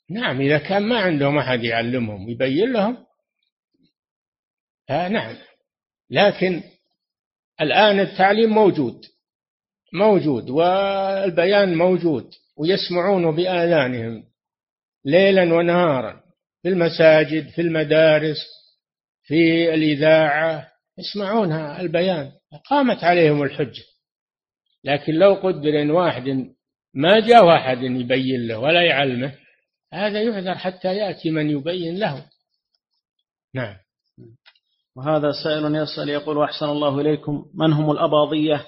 نعم 0.10 0.42
إذا 0.42 0.58
كان 0.58 0.84
ما 0.84 1.00
عندهم 1.00 1.38
أحد 1.38 1.64
يعلمهم 1.64 2.30
يبين 2.30 2.74
لهم؟ 2.74 2.98
آه 4.90 5.08
نعم. 5.08 5.36
لكن 6.10 6.64
الآن 7.62 8.00
التعليم 8.00 8.50
موجود 8.50 9.02
موجود 9.94 10.50
والبيان 10.50 11.78
موجود 11.78 12.30
ويسمعونه 12.58 13.32
بآذانهم 13.32 14.24
ليلا 15.06 15.54
ونهارا 15.54 16.24
في 16.62 16.70
المساجد 16.70 17.50
في 17.50 17.62
المدارس 17.62 18.38
في 19.24 19.74
الإذاعة 19.74 20.72
يسمعونها 20.98 21.82
البيان. 21.82 22.32
قامت 22.66 23.04
عليهم 23.04 23.44
الحجة. 23.44 23.84
لكن 24.84 25.14
لو 25.14 25.34
قدر 25.34 25.82
إن 25.82 25.92
واحد 25.92 26.54
ما 26.94 27.20
جاء 27.20 27.46
واحد 27.46 27.78
يبين 27.84 28.48
له 28.48 28.60
ولا 28.60 28.82
يعلمه 28.82 29.34
هذا 29.94 30.22
يعذر 30.22 30.56
حتى 30.56 30.96
يأتي 30.96 31.32
من 31.32 31.50
يبين 31.50 32.00
له. 32.00 32.26
نعم. 33.54 33.76
وهذا 34.96 35.32
سائل 35.44 35.76
يسأل 35.76 36.10
يقول 36.10 36.44
أحسن 36.44 36.66
الله 36.66 37.02
إليكم 37.02 37.46
من 37.54 37.74
هم 37.74 37.92
الأباضية؟ 37.92 38.66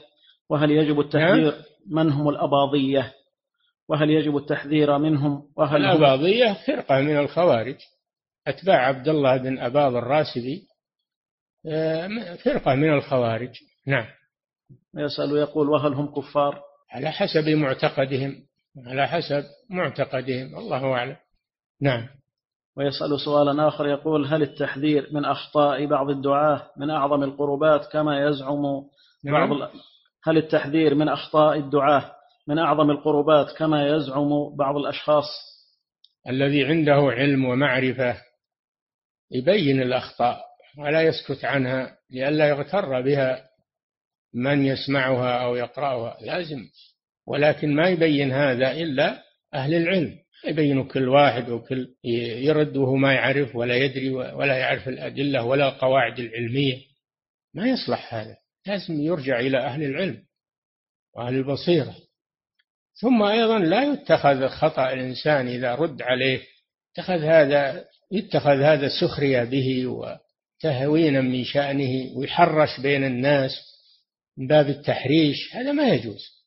وهل 0.49 0.71
يجب 0.71 0.99
التحذير؟ 0.99 1.51
نعم. 1.51 1.63
من 1.87 2.11
هم 2.11 2.29
الأباضية؟ 2.29 3.13
وهل 3.89 4.09
يجب 4.09 4.37
التحذير 4.37 4.97
منهم؟ 4.97 5.43
وهل 5.57 5.85
الأباضية 5.85 6.57
فرقة 6.67 7.01
من 7.01 7.17
الخوارج. 7.17 7.77
أتباع 8.47 8.87
عبد 8.87 9.07
الله 9.07 9.37
بن 9.37 9.59
أباض 9.59 9.95
الراسبي 9.95 10.67
آه، 11.65 12.35
فرقة 12.35 12.75
من 12.75 12.93
الخوارج. 12.93 13.55
نعم. 13.87 14.07
يسأل 14.95 15.37
يقول 15.37 15.69
وهل 15.69 15.93
هم 15.93 16.13
كفار؟ 16.13 16.61
على 16.91 17.11
حسب 17.11 17.49
معتقدهم. 17.49 18.48
على 18.87 19.07
حسب 19.07 19.43
معتقدهم. 19.69 20.57
الله 20.57 20.93
أعلم. 20.93 21.15
نعم. 21.81 22.07
ويسأل 22.77 23.19
سؤالا 23.25 23.67
آخر 23.67 23.87
يقول 23.87 24.25
هل 24.25 24.41
التحذير 24.41 25.07
من 25.11 25.25
أخطاء 25.25 25.85
بعض 25.85 26.09
الدعاة 26.09 26.71
من 26.77 26.89
أعظم 26.89 27.23
القربات 27.23 27.91
كما 27.91 28.27
يزعم 28.27 28.61
بعض 29.23 29.49
نعم. 29.49 29.69
هل 30.23 30.37
التحذير 30.37 30.95
من 30.95 31.09
أخطاء 31.09 31.57
الدعاة 31.57 32.15
من 32.47 32.57
أعظم 32.59 32.91
القربات 32.91 33.57
كما 33.57 33.87
يزعم 33.87 34.55
بعض 34.55 34.77
الأشخاص؟ 34.77 35.25
الذي 36.29 36.65
عنده 36.65 36.93
علم 36.93 37.45
ومعرفة 37.45 38.15
يبين 39.31 39.81
الأخطاء 39.81 40.39
ولا 40.77 41.01
يسكت 41.01 41.45
عنها 41.45 41.97
لئلا 42.09 42.49
يغتر 42.49 43.01
بها 43.01 43.49
من 44.33 44.65
يسمعها 44.65 45.43
أو 45.43 45.55
يقرأها. 45.55 46.17
لازم 46.21 46.65
ولكن 47.29 47.75
ما 47.75 47.89
يبين 47.89 48.31
هذا 48.31 48.71
إلا 48.71 49.23
أهل 49.53 49.73
العلم. 49.73 50.15
يبين 50.47 50.83
كل 50.83 51.09
واحد 51.09 51.49
وكل 51.49 51.87
يرد 52.43 52.77
وهو 52.77 52.95
ما 52.95 53.13
يعرف 53.13 53.55
ولا 53.55 53.75
يدري 53.75 54.09
ولا 54.09 54.57
يعرف 54.57 54.87
الأدلة 54.89 55.43
ولا 55.43 55.67
القواعد 55.67 56.19
العلمية. 56.19 56.77
ما 57.53 57.69
يصلح 57.69 58.13
هذا. 58.13 58.37
لازم 58.67 59.01
يرجع 59.01 59.39
إلى 59.39 59.57
أهل 59.57 59.83
العلم 59.83 60.23
وأهل 61.15 61.35
البصيرة. 61.35 61.95
ثم 63.01 63.23
أيضا 63.23 63.59
لا 63.59 63.93
يتخذ 63.93 64.47
خطأ 64.47 64.93
الإنسان 64.93 65.47
إذا 65.47 65.75
رد 65.75 66.01
عليه. 66.01 66.41
اتخذ 66.93 67.23
هذا 67.23 67.85
يتخذ 68.11 68.61
هذا 68.61 68.89
سخرية 69.01 69.43
به 69.43 69.87
وتهوينا 69.87 71.21
من 71.21 71.43
شأنه 71.43 72.17
ويحرش 72.17 72.79
بين 72.79 73.03
الناس 73.03 73.51
من 74.37 74.47
باب 74.47 74.69
التحريش. 74.69 75.55
هذا 75.55 75.71
ما 75.71 75.89
يجوز. 75.89 76.38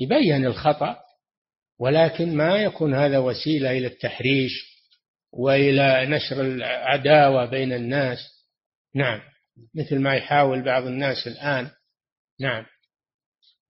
يبين 0.00 0.46
الخطأ 0.46 0.96
ولكن 1.78 2.36
ما 2.36 2.56
يكون 2.56 2.94
هذا 2.94 3.18
وسيلة 3.18 3.70
إلى 3.70 3.86
التحريش 3.86 4.52
وإلى 5.32 6.06
نشر 6.06 6.40
العداوة 6.40 7.46
بين 7.46 7.72
الناس. 7.72 8.18
نعم 8.94 9.20
مثل 9.74 9.98
ما 9.98 10.14
يحاول 10.14 10.64
بعض 10.64 10.86
الناس 10.86 11.26
الآن. 11.26 11.70
نعم. 12.40 12.66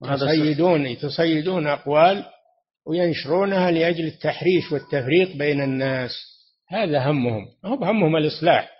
يتصيدون 0.03 0.85
يتصيدون 0.85 1.67
أقوال 1.67 2.25
وينشرونها 2.87 3.71
لأجل 3.71 4.05
التحريش 4.05 4.71
والتفريق 4.71 5.37
بين 5.37 5.61
الناس. 5.61 6.11
هذا 6.67 7.09
همهم. 7.09 7.45
هو 7.65 7.85
همهم 7.85 8.15
الإصلاح. 8.15 8.71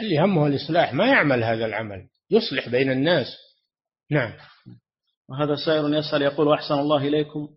اللي 0.00 0.18
همه 0.18 0.46
الإصلاح 0.46 0.94
ما 0.94 1.06
يعمل 1.06 1.44
هذا 1.44 1.64
العمل 1.64 2.08
يصلح 2.30 2.68
بين 2.68 2.90
الناس. 2.90 3.26
نعم. 4.10 4.32
وهذا 5.32 5.56
سائر 5.66 5.94
يسأل 5.94 6.22
يقول 6.22 6.52
أحسن 6.52 6.74
الله 6.74 7.08
إليكم 7.08 7.48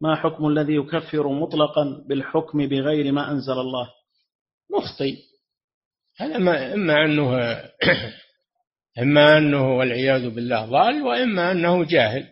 ما 0.00 0.16
حكم 0.16 0.46
الذي 0.46 0.74
يكفر 0.74 1.28
مطلقا 1.28 2.04
بالحكم 2.08 2.68
بغير 2.68 3.12
ما 3.12 3.30
أنزل 3.30 3.52
الله؟ 3.52 3.90
مخطي 4.70 5.16
هذا 6.16 6.38
ما 6.38 6.74
إما 6.74 7.04
أنه 7.04 7.60
إما 9.02 9.38
أنه 9.38 9.76
والعياذ 9.76 10.30
بالله 10.30 10.66
ضال 10.66 11.02
وإما 11.02 11.52
أنه 11.52 11.84
جاهل. 11.84 12.28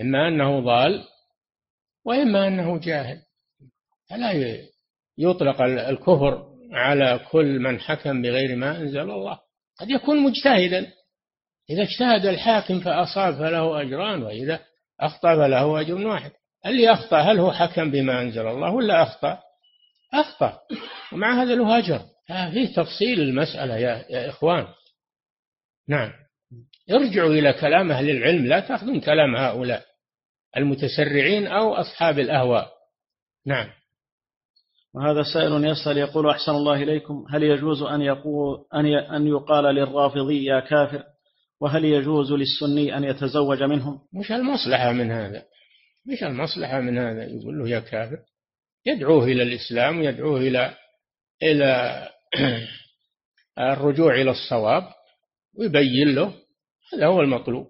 إما 0.00 0.28
أنه 0.28 0.60
ضال 0.60 1.04
وإما 2.04 2.48
أنه 2.48 2.78
جاهل. 2.78 3.22
فلا 4.10 4.32
يطلق 5.18 5.62
الكفر 5.62 6.46
على 6.72 7.20
كل 7.30 7.58
من 7.58 7.80
حكم 7.80 8.22
بغير 8.22 8.56
ما 8.56 8.78
أنزل 8.78 9.10
الله. 9.10 9.38
قد 9.80 9.90
يكون 9.90 10.16
مجتهدا. 10.16 10.92
إذا 11.70 11.82
اجتهد 11.82 12.26
الحاكم 12.26 12.80
فأصاب 12.80 13.34
فله 13.34 13.80
أجران 13.80 14.22
وإذا 14.22 14.60
أخطأ 15.00 15.36
فله 15.36 15.80
أجر 15.80 16.06
واحد. 16.06 16.30
اللي 16.66 16.92
أخطأ 16.92 17.18
هل 17.18 17.38
هو 17.38 17.52
حكم 17.52 17.90
بما 17.90 18.22
أنزل 18.22 18.46
الله 18.46 18.70
ولا 18.70 19.02
أخطأ؟ 19.02 19.38
أخطأ. 20.14 20.58
ومع 21.12 21.42
هذا 21.42 21.54
له 21.54 21.78
أجر. 21.78 22.00
فيه 22.26 22.74
تفصيل 22.74 23.20
المسألة 23.20 23.76
يا, 23.76 24.04
يا 24.10 24.28
إخوان. 24.28 24.66
نعم. 25.88 26.12
ارجعوا 26.90 27.30
إلى 27.30 27.52
كلام 27.52 27.92
أهل 27.92 28.10
العلم 28.10 28.46
لا 28.46 28.60
تأخذون 28.60 29.00
كلام 29.00 29.36
هؤلاء 29.36 29.82
المتسرعين 30.56 31.46
أو 31.46 31.74
أصحاب 31.74 32.18
الأهواء. 32.18 32.68
نعم. 33.46 33.70
وهذا 34.94 35.22
سائل 35.34 35.64
يسأل 35.64 35.98
يقول 35.98 36.30
أحسن 36.30 36.52
الله 36.52 36.82
إليكم 36.82 37.24
هل 37.30 37.42
يجوز 37.42 37.82
أن 37.82 38.02
يقول 38.02 38.64
أن 38.74 38.86
أن 38.86 39.26
يقال 39.26 39.64
للرافضي 39.64 40.44
يا 40.44 40.60
كافر؟ 40.60 41.04
وهل 41.60 41.84
يجوز 41.84 42.32
للسني 42.32 42.96
أن 42.96 43.04
يتزوج 43.04 43.62
منهم؟ 43.62 44.00
مش 44.12 44.32
المصلحة 44.32 44.92
من 44.92 45.10
هذا. 45.10 45.44
مش 46.06 46.22
المصلحة 46.22 46.80
من 46.80 46.98
هذا. 46.98 47.24
يقول 47.24 47.58
له 47.58 47.68
يا 47.68 47.80
كافر 47.80 48.18
يدعوه 48.86 49.24
إلى 49.24 49.42
الإسلام 49.42 49.98
ويدعوه 49.98 50.40
إلى 50.40 50.74
إلى 51.42 52.08
الرجوع 53.58 54.14
إلى 54.14 54.30
الصواب 54.30 54.82
ويبين 55.58 56.14
له 56.14 56.34
هذا 56.92 57.06
هو 57.06 57.20
المطلوب. 57.20 57.66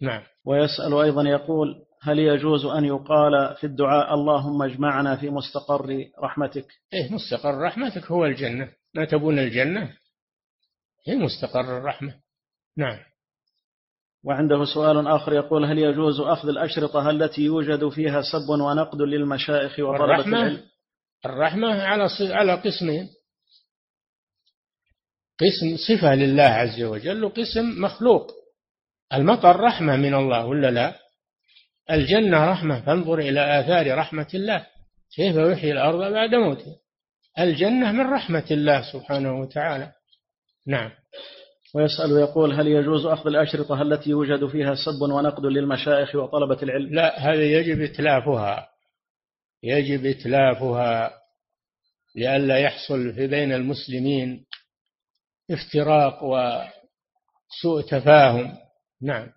نعم. 0.00 0.22
ويسأل 0.44 0.94
أيضا 0.94 1.22
يقول 1.22 1.74
هل 2.02 2.18
يجوز 2.18 2.64
أن 2.64 2.84
يقال 2.84 3.56
في 3.60 3.64
الدعاء 3.64 4.14
اللهم 4.14 4.62
اجمعنا 4.62 5.16
في 5.16 5.30
مستقر 5.30 6.04
رحمتك 6.22 6.66
إيه 6.92 7.12
مستقر 7.12 7.58
رحمتك 7.60 8.04
هو 8.04 8.26
الجنة. 8.26 8.72
ما 8.94 9.04
تبون 9.04 9.38
الجنة؟ 9.38 9.96
هي 11.06 11.16
مستقر 11.16 11.78
الرحمة. 11.78 12.25
نعم. 12.76 12.98
وعنده 14.24 14.64
سؤال 14.64 15.08
آخر 15.08 15.32
يقول 15.32 15.64
هل 15.64 15.78
يجوز 15.78 16.20
أخذ 16.20 16.48
الأشرطة 16.48 17.10
التي 17.10 17.42
يوجد 17.42 17.88
فيها 17.88 18.22
سب 18.22 18.48
ونقد 18.48 19.02
للمشايخ 19.02 19.78
وطلبة 19.78 20.26
العلم؟ 20.26 20.62
الرحمة 21.26 21.82
على 21.82 22.08
على 22.20 22.54
قسمين. 22.54 23.08
قسم 25.40 25.76
صفة 25.88 26.14
لله 26.14 26.42
عز 26.42 26.82
وجل 26.82 27.24
وقسم 27.24 27.82
مخلوق. 27.82 28.30
المطر 29.12 29.60
رحمة 29.60 29.96
من 29.96 30.14
الله 30.14 30.46
ولا 30.46 30.70
لا؟ 30.70 30.98
الجنة 31.90 32.50
رحمة 32.50 32.80
فانظر 32.80 33.18
إلى 33.18 33.60
آثار 33.60 33.98
رحمة 33.98 34.28
الله. 34.34 34.66
كيف 35.16 35.36
يحيي 35.36 35.72
الأرض 35.72 36.12
بعد 36.12 36.34
موتها؟ 36.34 36.76
الجنة 37.38 37.92
من 37.92 38.12
رحمة 38.12 38.46
الله 38.50 38.92
سبحانه 38.92 39.40
وتعالى. 39.40 39.92
نعم. 40.66 40.90
ويسأل 41.76 42.12
ويقول 42.12 42.52
هل 42.52 42.66
يجوز 42.66 43.06
أخذ 43.06 43.26
الأشرطة 43.26 43.82
التي 43.82 44.10
يوجد 44.10 44.46
فيها 44.46 44.74
سب 44.74 45.02
ونقد 45.02 45.46
للمشايخ 45.46 46.14
وطلبة 46.14 46.62
العلم؟ 46.62 46.94
لا 46.94 47.18
هذا 47.18 47.42
يجب 47.42 47.80
إتلافها. 47.80 48.68
يجب 49.62 50.06
إتلافها 50.06 51.12
لئلا 52.14 52.58
يحصل 52.58 53.12
في 53.12 53.26
بين 53.26 53.52
المسلمين 53.52 54.44
افتراق 55.50 56.24
وسوء 56.24 57.82
تفاهم. 57.82 58.56
نعم. 59.02 59.28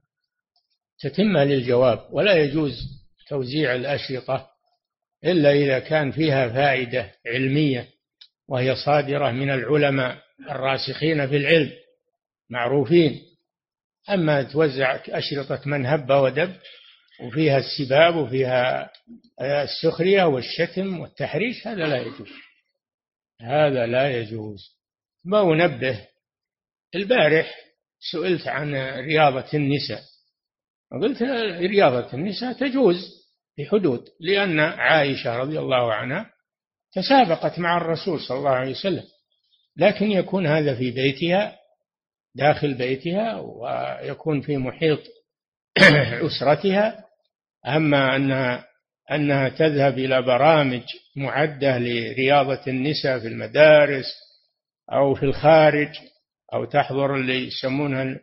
تتمة 0.99 1.43
للجواب. 1.43 1.99
ولا 2.11 2.33
يجوز 2.33 2.73
توزيع 3.27 3.75
الأشرطة 3.75 4.47
إلا 5.25 5.51
إذا 5.51 5.79
كان 5.79 6.11
فيها 6.11 6.49
فائدة 6.49 7.11
علمية 7.27 7.87
وهي 8.47 8.75
صادرة 8.75 9.31
من 9.31 9.49
العلماء 9.49 10.17
الراسخين 10.49 11.27
في 11.27 11.37
العلم. 11.37 11.78
معروفين. 12.49 13.21
أما 14.09 14.43
توزع 14.43 14.99
أشرطة 15.09 15.61
من 15.65 15.85
هب 15.85 16.11
ودب 16.11 16.55
وفيها 17.21 17.57
السباب 17.57 18.15
وفيها 18.15 18.91
السخرية 19.41 20.23
والشتم 20.23 20.99
والتحريش 20.99 21.67
هذا 21.67 21.87
لا 21.87 21.97
يجوز. 21.97 22.29
هذا 23.41 23.85
لا 23.85 24.17
يجوز. 24.19 24.59
ما 25.25 25.53
أنبه 25.53 26.07
البارح 26.95 27.55
سئلت 28.11 28.47
عن 28.47 28.75
رياضة 28.75 29.47
النساء. 29.53 30.01
قلت 30.91 31.21
رياضة 31.61 32.13
النساء 32.13 32.53
تجوز 32.53 33.19
بحدود 33.57 34.05
لأن 34.19 34.59
عائشة 34.59 35.37
رضي 35.37 35.59
الله 35.59 35.93
عنها 35.93 36.31
تسابقت 36.93 37.59
مع 37.59 37.77
الرسول 37.77 38.19
صلى 38.19 38.37
الله 38.37 38.49
عليه 38.49 38.71
وسلم 38.71 39.03
لكن 39.77 40.11
يكون 40.11 40.47
هذا 40.47 40.75
في 40.75 40.91
بيتها 40.91 41.58
داخل 42.35 42.73
بيتها 42.73 43.39
ويكون 43.39 44.41
في 44.41 44.57
محيط 44.57 44.99
أسرتها. 46.27 47.05
أما 47.67 48.15
أنها 48.15 48.65
أنها 49.11 49.49
تذهب 49.49 49.99
إلى 49.99 50.21
برامج 50.21 50.83
معدة 51.15 51.77
لرياضة 51.77 52.61
النساء 52.67 53.19
في 53.19 53.27
المدارس 53.27 54.05
أو 54.91 55.15
في 55.15 55.23
الخارج 55.23 55.89
أو 56.53 56.65
تحضر 56.65 57.15
اللي 57.15 57.47
يسمونها 57.47 58.19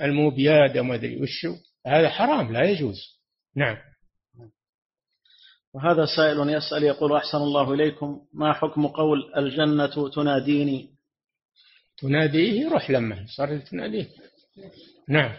الموبياد 0.00 0.78
ما 0.78 0.94
أدري 0.94 1.22
وشو 1.22 1.54
هذا 1.86 2.08
حرام 2.08 2.52
لا 2.52 2.62
يجوز. 2.62 2.96
نعم. 3.56 3.76
وهذا 5.74 6.04
سائل 6.16 6.50
يسأل 6.50 6.82
يقول 6.82 7.16
أحسن 7.16 7.38
الله 7.38 7.74
إليكم 7.74 8.20
ما 8.34 8.52
حكم 8.52 8.86
قول 8.86 9.32
الجنة 9.36 10.10
تناديني؟ 10.14 10.93
تناديه 11.98 12.68
روح 12.68 12.90
لما 12.90 13.26
صار 13.36 13.58
تناديه. 13.58 14.06
نعم. 15.08 15.32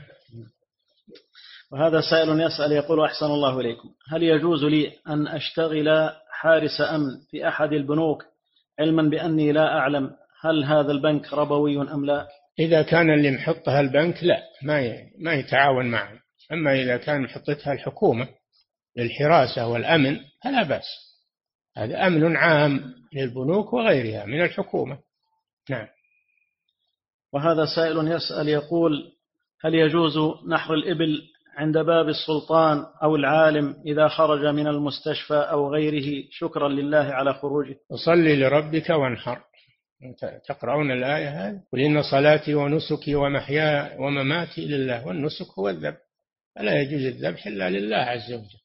وهذا 1.72 2.02
سائل 2.02 2.42
يسأل 2.42 2.72
يقول 2.72 3.06
أحسن 3.06 3.26
الله 3.26 3.60
إليكم. 3.60 3.90
هل 4.12 4.24
يجوز 4.24 4.64
لي 4.64 4.92
أن 5.08 5.28
أشتغل 5.28 6.12
حارس 6.32 6.82
أمن 6.82 7.20
في 7.32 7.48
أحد 7.48 7.74
البنوك 7.74 8.26
علما 8.80 9.10
بأني 9.10 9.52
لا 9.52 9.78
أعلم 9.78 10.12
هل 10.42 10.64
هذا 10.64 10.92
البنك 10.92 11.34
ربوي 11.34 11.82
أم 11.82 12.06
لا؟ 12.06 12.28
إذا 12.60 12.82
كان 12.82 13.14
اللي 13.14 13.32
محطها 13.32 13.80
البنك 13.80 14.24
لا 14.24 14.42
ما 14.64 14.98
ما 15.20 15.34
يتعاون 15.34 15.86
معه. 15.86 16.20
أما 16.52 16.74
إذا 16.74 16.98
كان 16.98 17.22
محطتها 17.22 17.74
الحكومة 17.74 18.28
للحراسة 18.98 19.68
والأمن 19.68 20.20
فلا 20.44 20.64
بأس. 20.64 20.86
هذا 21.78 22.08
أمن 22.08 22.38
عام 22.38 22.94
للبنوك 23.14 23.74
وغيرها 23.74 24.26
من 24.26 24.42
الحكومة. 24.42 24.98
نعم. 25.70 25.88
وهذا 27.36 27.66
سائل 27.76 28.08
يسأل 28.08 28.50
يقول 28.50 29.12
هل 29.62 29.76
يجوز 29.76 30.14
نحر 30.48 30.74
الإبل 30.74 31.22
عند 31.58 31.78
باب 31.78 32.10
السلطان 32.10 32.86
أو 33.04 33.16
العالم 33.16 33.76
إذا 33.86 34.08
خرج 34.08 34.46
من 34.46 34.68
المستشفى 34.68 35.34
أو 35.34 35.74
غيره 35.74 36.24
شكرا 36.32 36.70
لله 36.70 36.98
على 36.98 37.34
خروجه؟ 37.34 37.76
وصلي 37.90 38.36
لربك 38.36 38.90
وانحر. 38.90 39.42
تقرؤون 40.48 40.92
الآية 40.92 41.30
هذه؟ 41.30 41.62
قل 41.74 41.80
إن 41.80 42.02
صلاتي 42.12 42.56
ونسكي 42.56 43.16
ومحياي 43.16 43.98
ومماتي 43.98 44.66
لله 44.66 45.08
والنسك 45.08 45.52
هو 45.60 45.70
الذبح. 45.70 46.02
فلا 46.56 46.82
يجوز 46.82 47.06
الذبح 47.06 47.48
إلا 47.48 47.70
لله 47.70 47.98
عز 47.98 48.34
وجل. 48.34 48.60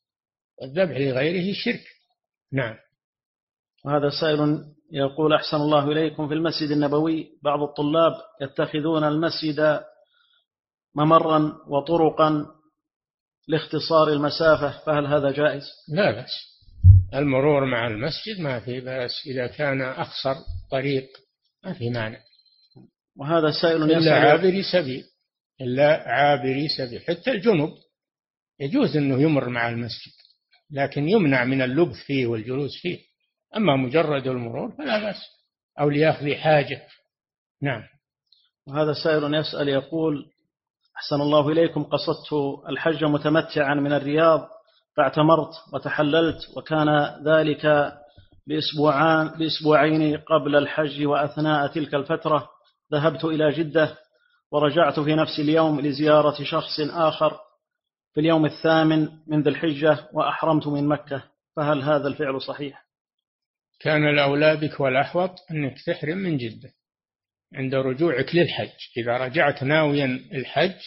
والذبح 0.60 0.96
لغيره 0.96 1.52
شرك. 1.64 1.84
نعم. 2.52 2.76
وهذا 3.84 4.10
سائل 4.20 4.64
يقول 4.92 5.34
أحسن 5.34 5.56
الله 5.56 5.92
إليكم 5.92 6.28
في 6.28 6.34
المسجد 6.34 6.70
النبوي 6.70 7.28
بعض 7.42 7.62
الطلاب 7.62 8.12
يتخذون 8.42 9.04
المسجد 9.04 9.80
ممرا 10.94 11.52
وطرقا 11.68 12.46
لاختصار 13.48 14.08
المسافة 14.08 14.84
فهل 14.86 15.06
هذا 15.06 15.30
جائز؟ 15.30 15.62
لا 15.88 16.10
بأس. 16.10 16.30
المرور 17.14 17.64
مع 17.64 17.86
المسجد 17.86 18.40
ما 18.40 18.60
في 18.60 18.80
بأس. 18.80 19.12
إذا 19.26 19.46
كان 19.46 19.82
أقصر 19.82 20.34
طريق 20.70 21.08
ما 21.64 21.72
في 21.72 21.90
مانع. 21.90 22.18
وهذا 23.16 23.50
سائل 23.62 23.82
إلا 23.82 24.14
عابري 24.14 24.62
سبيل. 24.62 25.04
إلا 25.60 26.08
عابري 26.08 26.68
سبيل. 26.68 27.00
حتى 27.00 27.30
الجنب 27.30 27.70
يجوز 28.60 28.96
أنه 28.96 29.22
يمر 29.22 29.48
مع 29.48 29.68
المسجد 29.68 30.12
لكن 30.70 31.08
يمنع 31.08 31.44
من 31.44 31.62
اللبث 31.62 31.96
فيه 32.06 32.26
والجلوس 32.26 32.80
فيه. 32.82 33.09
أما 33.56 33.76
مجرد 33.76 34.26
المرور 34.26 34.70
فلا 34.70 34.98
بأس 34.98 35.16
أو 35.80 35.90
ليأخذ 35.90 36.34
حاجة. 36.34 36.82
نعم. 37.62 37.82
وهذا 38.66 38.92
سائل 39.04 39.34
يسأل 39.34 39.68
يقول 39.68 40.26
أحسن 40.96 41.20
الله 41.20 41.48
إليكم 41.48 41.84
قصدت 41.84 42.32
الحج 42.68 43.04
متمتعا 43.04 43.74
من 43.74 43.92
الرياض 43.92 44.48
فاعتمرت 44.96 45.50
وتحللت 45.72 46.38
وكان 46.56 46.88
ذلك 47.24 47.92
بأسبوعان 48.46 49.28
بأسبوعين 49.38 50.16
قبل 50.16 50.56
الحج 50.56 51.06
وأثناء 51.06 51.66
تلك 51.66 51.94
الفترة. 51.94 52.48
ذهبت 52.92 53.24
إلى 53.24 53.50
جدة 53.50 53.98
ورجعت 54.52 55.00
في 55.00 55.14
نفس 55.14 55.38
اليوم 55.38 55.80
لزيارة 55.80 56.44
شخص 56.44 56.80
آخر 56.80 57.38
في 58.14 58.20
اليوم 58.20 58.46
الثامن 58.46 59.08
من 59.26 59.42
ذي 59.42 59.50
الحجة 59.50 59.98
وأحرمت 60.12 60.66
من 60.66 60.88
مكة. 60.88 61.22
فهل 61.56 61.82
هذا 61.82 62.08
الفعل 62.08 62.42
صحيح؟ 62.42 62.89
كان 63.80 64.08
الأولى 64.08 64.56
بك 64.56 64.80
والأحوط 64.80 65.30
أنك 65.50 65.74
تحرم 65.86 66.18
من 66.18 66.36
جدة 66.36 66.72
عند 67.54 67.74
رجوعك 67.74 68.34
للحج. 68.34 68.76
إذا 68.96 69.16
رجعت 69.16 69.62
ناويا 69.62 70.04
الحج 70.32 70.78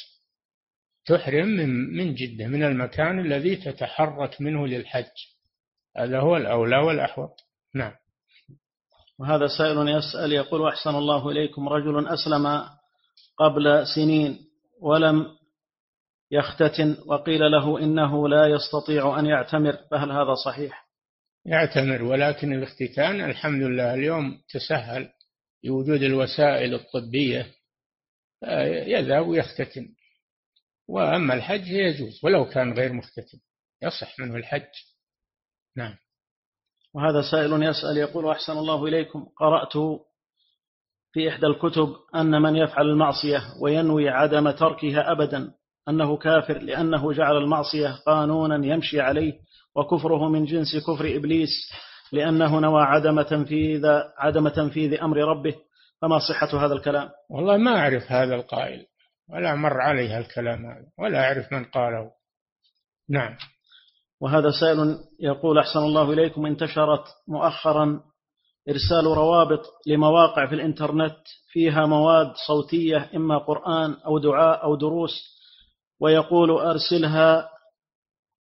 تحرم 1.06 1.48
من 1.48 1.70
من 1.70 2.16
جدة 2.16 2.48
من 2.48 2.64
المكان 2.64 3.20
الذي 3.20 3.56
تتحرك 3.56 4.42
منه 4.42 4.68
للحج. 4.68 5.12
هذا 5.98 6.20
هو 6.20 6.38
الأولى 6.38 6.78
والأحوط. 6.78 7.40
نعم. 7.76 7.94
وهذا 9.20 9.48
سائل 9.58 9.90
يسأل 9.90 10.34
يقول 10.34 10.68
أحسن 10.68 10.90
الله 10.90 11.30
إليكم 11.30 11.70
رجل 11.70 12.08
أسلم 12.08 12.64
قبل 13.38 13.88
سنين 13.96 14.40
ولم 14.82 15.28
يختتن 16.32 16.98
وقيل 17.06 17.52
له 17.52 17.80
إنه 17.80 18.30
لا 18.30 18.48
يستطيع 18.48 19.20
أن 19.20 19.26
يعتمر 19.26 19.78
فهل 19.92 20.12
هذا 20.12 20.34
صحيح؟ 20.46 20.83
يعتمر 21.46 22.04
ولكن 22.04 22.54
الاختتان 22.54 23.22
الحمد 23.22 23.64
لله 23.64 23.94
اليوم 23.94 24.42
تسهل 24.50 25.10
بوجود 25.64 26.04
الوسائل 26.04 26.74
الطبية 26.74 27.48
يذهب 28.88 29.28
ويختتن. 29.28 29.88
وأما 30.88 31.34
الحج 31.34 31.68
يجوز 31.68 32.20
ولو 32.24 32.46
كان 32.46 32.74
غير 32.74 32.94
مختتن 32.94 33.40
يصح 33.82 34.20
منه 34.20 34.36
الحج. 34.36 34.72
نعم. 35.78 35.96
وهذا 36.94 37.22
سائل 37.32 37.64
يسأل 37.64 37.98
يقول 37.98 38.30
أحسن 38.30 38.54
الله 38.54 38.86
إليكم. 38.86 39.26
قرأت 39.38 39.74
في 41.14 41.30
إحدى 41.30 41.46
الكتب 41.46 41.96
أن 42.16 42.42
من 42.42 42.56
يفعل 42.56 42.90
المعصية 42.90 43.42
وينوي 43.62 44.10
عدم 44.10 44.52
تركها 44.52 45.12
أبدا 45.12 45.54
أنه 45.90 46.18
كافر 46.18 46.58
لأنه 46.58 47.14
جعل 47.14 47.38
المعصية 47.38 47.90
قانونا 48.06 48.66
يمشي 48.66 49.02
عليه 49.02 49.40
وكفره 49.76 50.30
من 50.30 50.46
جنس 50.46 50.78
كفر 50.88 51.16
إبليس 51.16 51.50
لأنه 52.12 52.60
نوى 52.60 52.82
عدم 52.82 53.22
تنفيذ 53.22 53.86
عدم 54.18 54.48
تنفيذ 54.48 55.02
أمر 55.02 55.18
ربه. 55.18 55.56
فما 56.02 56.20
صحة 56.20 56.66
هذا 56.66 56.74
الكلام؟ 56.74 57.10
والله 57.30 57.58
ما 57.58 57.80
أعرف 57.80 58.12
هذا 58.12 58.36
القائل 58.36 58.86
ولا 59.30 59.56
مر 59.56 59.82
علي 59.82 60.18
الكلام 60.18 60.66
هذا 60.66 60.86
ولا 61.00 61.24
أعرف 61.24 61.54
من 61.54 61.64
قاله. 61.64 62.12
نعم. 63.10 63.38
وهذا 64.22 64.52
سائل 64.60 64.98
يقول 65.20 65.60
أحسن 65.60 65.80
الله 65.80 66.14
إليكم 66.14 66.46
انتشرت 66.46 67.04
مؤخرا 67.28 68.02
إرسال 68.70 69.06
روابط 69.06 69.62
لمواقع 69.88 70.48
في 70.48 70.56
الإنترنت 70.56 71.18
فيها 71.52 71.86
مواد 71.86 72.34
صوتية 72.48 73.10
إما 73.16 73.38
قرآن 73.38 73.94
أو 73.94 74.20
دعاء 74.20 74.64
أو 74.64 74.76
دروس 74.76 75.12
ويقول 76.00 76.52
أرسلها 76.52 77.50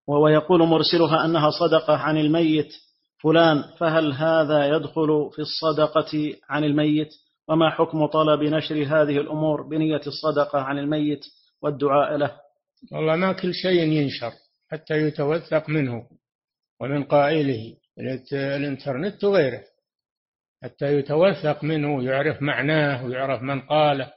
ويقول 0.07 0.67
مرسلها 0.67 1.25
أنها 1.25 1.49
صدقة 1.49 1.97
عن 1.97 2.17
الميت 2.17 2.73
فلان 3.23 3.63
فهل 3.77 4.13
هذا 4.13 4.65
يدخل 4.65 5.29
في 5.35 5.39
الصدقة 5.39 6.35
عن 6.49 6.63
الميت؟ 6.63 7.09
وما 7.47 7.69
حكم 7.69 8.05
طلب 8.05 8.43
نشر 8.43 8.75
هذه 8.75 9.17
الأمور 9.17 9.61
بنية 9.61 10.01
الصدقة 10.07 10.59
عن 10.59 10.79
الميت 10.79 11.25
والدعاء 11.61 12.17
له؟ 12.17 12.31
والله 12.91 13.15
ما 13.15 13.33
كل 13.33 13.53
شيء 13.53 13.81
ينشر 13.81 14.31
حتى 14.71 14.93
يتوثق 14.93 15.69
منه 15.69 16.03
ومن 16.81 17.03
قائله 17.03 17.75
الإنترنت 18.33 19.23
وغيره 19.23 19.63
حتى 20.63 20.97
يتوثق 20.97 21.63
منه 21.63 21.95
ويعرف 21.95 22.41
معناه 22.41 23.05
ويعرف 23.05 23.41
من 23.41 23.61
قاله. 23.61 24.11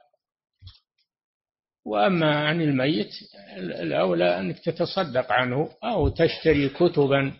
وأما 1.86 2.36
عن 2.48 2.60
الميت 2.60 3.10
الأولى 3.58 4.40
أنك 4.40 4.58
تتصدق 4.58 5.32
عنه 5.32 5.68
أو 5.84 6.08
تشتري 6.08 6.68
كتبا 6.68 7.32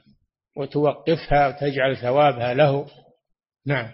وتوقفها 0.56 1.48
وتجعل 1.48 1.96
ثوابها 1.96 2.54
له. 2.54 2.86
نعم. 3.66 3.88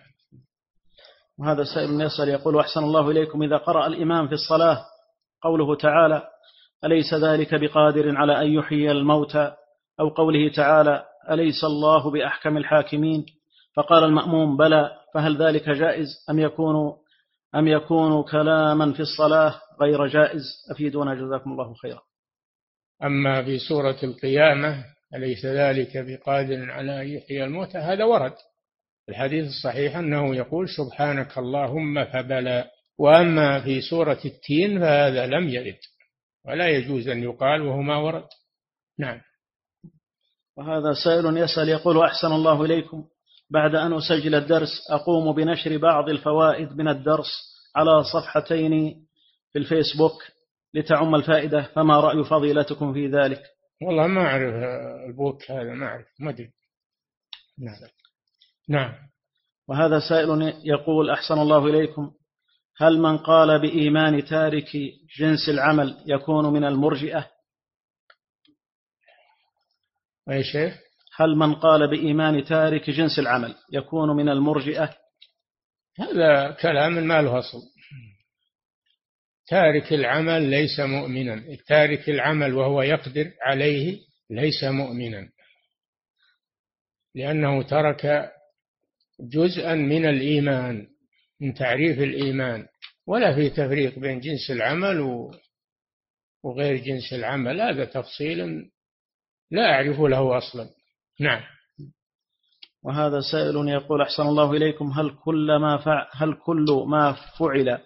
وهذا 1.39 1.65
سائل 1.75 2.01
يسأل 2.01 2.29
يقول 2.29 2.59
أحسن 2.59 2.81
الله 2.81 3.11
إليكم 3.11 3.43
إذا 3.43 3.57
قرأ 3.57 3.87
الإمام 3.87 4.29
في 4.29 4.35
الصلاة. 4.35 4.85
قوله 5.43 5.77
تعالى 5.77 6.23
أليس 6.85 7.15
ذلك 7.15 7.55
بقادر 7.55 8.17
على 8.17 8.43
أن 8.43 8.47
يحيي 8.47 8.91
الموتى؟ 8.91 9.53
أو 10.01 10.09
قوله 10.09 10.53
تعالى 10.53 11.05
أليس 11.31 11.65
الله 11.65 12.11
بأحكم 12.11 12.57
الحاكمين؟ 12.57 13.27
فقال 13.77 14.05
المأموم 14.05 14.57
بلى. 14.57 14.91
فهل 15.15 15.43
ذلك 15.43 15.69
جائز 15.69 16.09
أم 16.31 16.39
يكون 16.39 17.02
أم 17.55 17.69
يكون 17.69 18.23
كلاما 18.23 18.93
في 18.93 19.01
الصلاة 19.01 19.61
غير 19.81 20.07
جائز؟ 20.07 20.43
أفيدونا 20.71 21.15
جزاكم 21.15 21.53
الله 21.53 21.75
خيرا. 21.75 22.03
أما 23.03 23.45
في 23.45 23.59
سورة 23.59 23.99
القيامة 24.03 24.85
أليس 25.15 25.47
ذلك 25.47 25.97
بقادر 25.97 26.71
على 26.71 27.03
أن 27.03 27.09
يحيي 27.09 27.45
الموتى؟ 27.45 27.79
هذا 27.79 28.05
ورد 28.05 28.35
الحديث 29.09 29.47
الصحيح 29.47 29.97
أنه 29.97 30.37
يقول 30.37 30.69
سبحانك 30.69 31.39
اللهم 31.39 32.05
فبلى. 32.05 32.71
وأما 32.99 33.61
في 33.61 33.81
سورة 33.81 34.21
التين 34.25 34.81
فهذا 34.81 35.27
لم 35.27 35.49
يرد 35.49 35.79
ولا 36.47 36.69
يجوز 36.69 37.09
أن 37.09 37.23
يقال 37.23 37.63
وهو 37.63 37.83
ما 37.83 37.97
ورد. 37.97 38.29
نعم. 38.99 39.21
وهذا 40.57 40.93
سائل 41.05 41.37
يسأل 41.37 41.69
يقول 41.69 41.99
أحسن 41.99 42.33
الله 42.33 42.65
إليكم. 42.65 43.09
بعد 43.53 43.75
أن 43.75 43.93
أسجل 43.93 44.35
الدرس 44.35 44.91
أقوم 44.91 45.35
بنشر 45.35 45.77
بعض 45.77 46.09
الفوائد 46.09 46.73
من 46.77 46.89
الدرس 46.89 47.29
على 47.77 48.05
صفحتين 48.05 49.05
في 49.53 49.59
الفيسبوك 49.59 50.23
لتعم 50.75 51.15
الفائدة 51.15 51.63
فما 51.63 52.01
رأي 52.01 52.25
فضيلتكم 52.25 52.93
في 52.93 53.07
ذلك؟ 53.07 53.43
والله 53.83 54.07
ما 54.07 54.21
أعرف 54.21 54.55
البوك 55.09 55.51
هذا 55.51 55.75
ما 55.75 55.87
أعرف 55.87 56.07
ما 56.21 56.31
أدري. 56.31 56.51
نعم. 57.59 57.75
نعم. 58.69 58.95
وهذا 59.69 60.01
سائل 60.09 60.61
يقول 60.65 61.11
أحسن 61.11 61.39
الله 61.39 61.67
إليكم. 61.67 62.11
هل 62.77 62.99
من 62.99 63.19
قال 63.19 63.61
بإيمان 63.61 64.25
تارك 64.25 64.71
جنس 65.19 65.49
العمل 65.49 66.05
يكون 66.07 66.53
من 66.53 66.65
المرجئة؟ 66.65 67.31
أي 70.31 70.45
شيء 70.45 70.73
هل 71.17 71.37
من 71.37 71.55
قال 71.55 71.91
بإيمان 71.91 72.45
تارك 72.45 72.91
جنس 72.91 73.19
العمل 73.19 73.55
يكون 73.73 74.17
من 74.17 74.29
المرجئة؟ 74.29 74.97
هذا 75.99 76.51
كلام 76.51 76.93
ما 76.93 77.23
له 77.23 77.39
أصل. 77.39 77.59
تارك 79.47 79.93
العمل 79.93 80.43
ليس 80.43 80.81
مؤمنا. 80.81 81.57
تارك 81.67 82.09
العمل 82.09 82.55
وهو 82.55 82.83
يقدر 82.83 83.33
عليه 83.43 83.99
ليس 84.31 84.65
مؤمنا. 84.65 85.29
لأنه 87.15 87.63
ترك 87.63 88.33
جزءا 89.21 89.75
من 89.75 90.07
الإيمان 90.07 90.87
من 91.41 91.55
تعريف 91.55 91.99
الإيمان. 91.99 92.67
ولا 93.07 93.35
في 93.35 93.51
تفريق 93.51 93.99
بين 93.99 94.21
جنس 94.21 94.51
العمل 94.51 95.01
وغير 96.43 96.77
جنس 96.77 97.13
العمل. 97.13 97.61
هذا 97.61 97.85
تفصيل 97.85 98.71
لا 99.51 99.75
أعرف 99.75 100.01
له 100.01 100.39
أصلا. 100.39 100.82
نعم. 101.23 101.43
وهذا 102.83 103.21
سائل 103.33 103.69
يقول 103.69 104.03
أحسن 104.03 104.23
الله 104.23 104.53
إليكم 104.53 104.91
هل 104.91 105.19
كل 105.25 105.57
ما 105.57 105.77
فعل 105.77 106.07
هل 106.13 106.35
كل 106.35 106.85
ما 106.87 107.17
فعل 107.39 107.79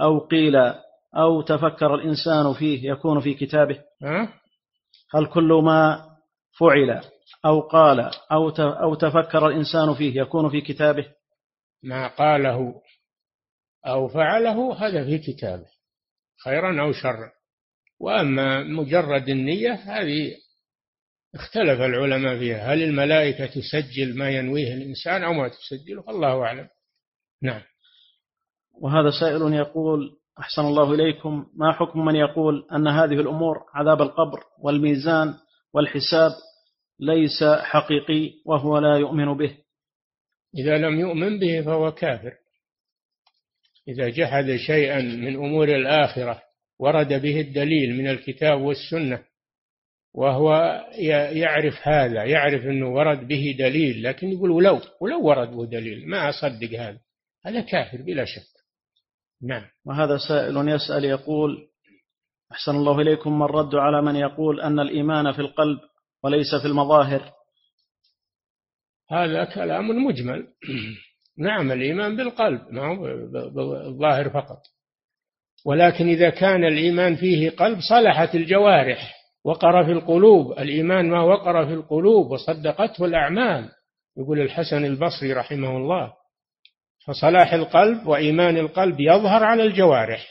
أو 0.00 0.18
قيل 0.18 0.56
أو 1.16 1.42
تفكر 1.42 1.94
الإنسان 1.94 2.54
فيه 2.54 2.90
يكون 2.90 3.20
في 3.20 3.34
كتابه؟ 3.34 3.82
هل 5.14 5.26
كل 5.26 5.60
ما 5.64 6.06
فعل 6.58 7.00
أو 7.44 7.60
قال 7.60 8.00
أو 8.32 8.48
أو 8.58 8.94
تفكر 8.94 9.46
الإنسان 9.46 9.94
فيه 9.94 10.20
يكون 10.20 10.50
في 10.50 10.60
كتابه؟ 10.60 11.06
ما 11.82 12.08
قاله 12.08 12.82
أو 13.86 14.08
فعله 14.08 14.74
هذا 14.74 15.04
في 15.04 15.18
كتابه 15.18 15.66
خيرا 16.44 16.82
أو 16.82 16.92
شرا. 16.92 17.32
وأما 18.00 18.62
مجرد 18.62 19.28
النية 19.28 19.72
هذه 19.72 20.34
اختلف 21.34 21.80
العلماء 21.80 22.38
فيها. 22.38 22.74
هل 22.74 22.82
الملائكة 22.82 23.46
تسجل 23.46 24.16
ما 24.16 24.30
ينويه 24.30 24.74
الإنسان 24.74 25.24
أو 25.24 25.32
ما 25.32 25.48
تسجله؟ 25.48 26.04
الله 26.08 26.42
أعلم. 26.42 26.68
نعم. 27.42 27.62
وهذا 28.80 29.10
سائل 29.20 29.54
يقول 29.54 30.10
أحسن 30.38 30.62
الله 30.62 30.94
إليكم. 30.94 31.46
ما 31.54 31.72
حكم 31.72 32.04
من 32.04 32.16
يقول 32.16 32.66
أن 32.72 32.88
هذه 32.88 33.20
الأمور 33.20 33.56
عذاب 33.74 34.02
القبر 34.02 34.40
والميزان 34.62 35.34
والحساب 35.74 36.30
ليس 37.00 37.44
حقيقي 37.44 38.32
وهو 38.46 38.78
لا 38.78 38.96
يؤمن 38.96 39.36
به؟ 39.36 39.56
إذا 40.58 40.78
لم 40.78 41.00
يؤمن 41.00 41.38
به 41.38 41.62
فهو 41.62 41.92
كافر. 41.92 42.32
إذا 43.88 44.08
جحد 44.08 44.56
شيئا 44.56 45.00
من 45.00 45.36
أمور 45.36 45.68
الآخرة 45.68 46.42
ورد 46.78 47.22
به 47.22 47.40
الدليل 47.40 47.98
من 47.98 48.10
الكتاب 48.10 48.60
والسنة 48.60 49.24
وهو 50.14 50.80
يعرف 51.32 51.74
هذا 51.82 52.24
يعرف 52.24 52.62
أنه 52.62 52.88
ورد 52.88 53.28
به 53.28 53.56
دليل 53.58 54.02
لكن 54.02 54.28
يقول 54.28 54.50
ولو 54.50 54.80
ولو 55.00 55.22
ورد 55.22 55.50
به 55.50 55.66
دليل 55.66 56.08
ما 56.08 56.28
أصدق 56.28 56.78
هذا. 56.78 56.98
هذا 57.44 57.60
كافر 57.60 58.02
بلا 58.02 58.24
شك. 58.24 58.52
نعم. 59.42 59.64
وهذا 59.84 60.18
سائل 60.28 60.68
يسأل 60.68 61.04
يقول 61.04 61.68
أحسن 62.52 62.72
الله 62.72 63.00
إليكم 63.00 63.38
من 63.38 63.46
رد 63.46 63.74
على 63.74 64.02
من 64.02 64.16
يقول 64.16 64.60
أن 64.60 64.80
الإيمان 64.80 65.32
في 65.32 65.38
القلب 65.38 65.78
وليس 66.24 66.54
في 66.62 66.68
المظاهر. 66.68 67.32
هذا 69.10 69.44
كلام 69.44 69.88
مجمل. 69.88 70.46
نعم 71.38 71.72
الإيمان 71.72 72.16
بالقلب 72.16 72.60
ما 72.70 72.86
هو 72.86 73.02
بالظاهر 73.54 74.30
فقط. 74.30 74.58
ولكن 75.64 76.08
إذا 76.08 76.30
كان 76.30 76.64
الإيمان 76.64 77.16
فيه 77.16 77.50
قلب 77.50 77.78
صلحت 77.80 78.34
الجوارح. 78.34 79.21
وقر 79.44 79.84
في 79.84 79.92
القلوب 79.92 80.52
الإيمان 80.52 81.10
ما 81.10 81.22
وقر 81.22 81.66
في 81.66 81.74
القلوب 81.74 82.30
وصدقته 82.30 83.04
الأعمال. 83.04 83.68
يقول 84.16 84.40
الحسن 84.40 84.84
البصري 84.84 85.32
رحمه 85.32 85.76
الله 85.76 86.12
فصلاح 87.06 87.52
القلب 87.52 88.06
وإيمان 88.06 88.56
القلب 88.56 89.00
يظهر 89.00 89.44
على 89.44 89.62
الجوارح. 89.62 90.26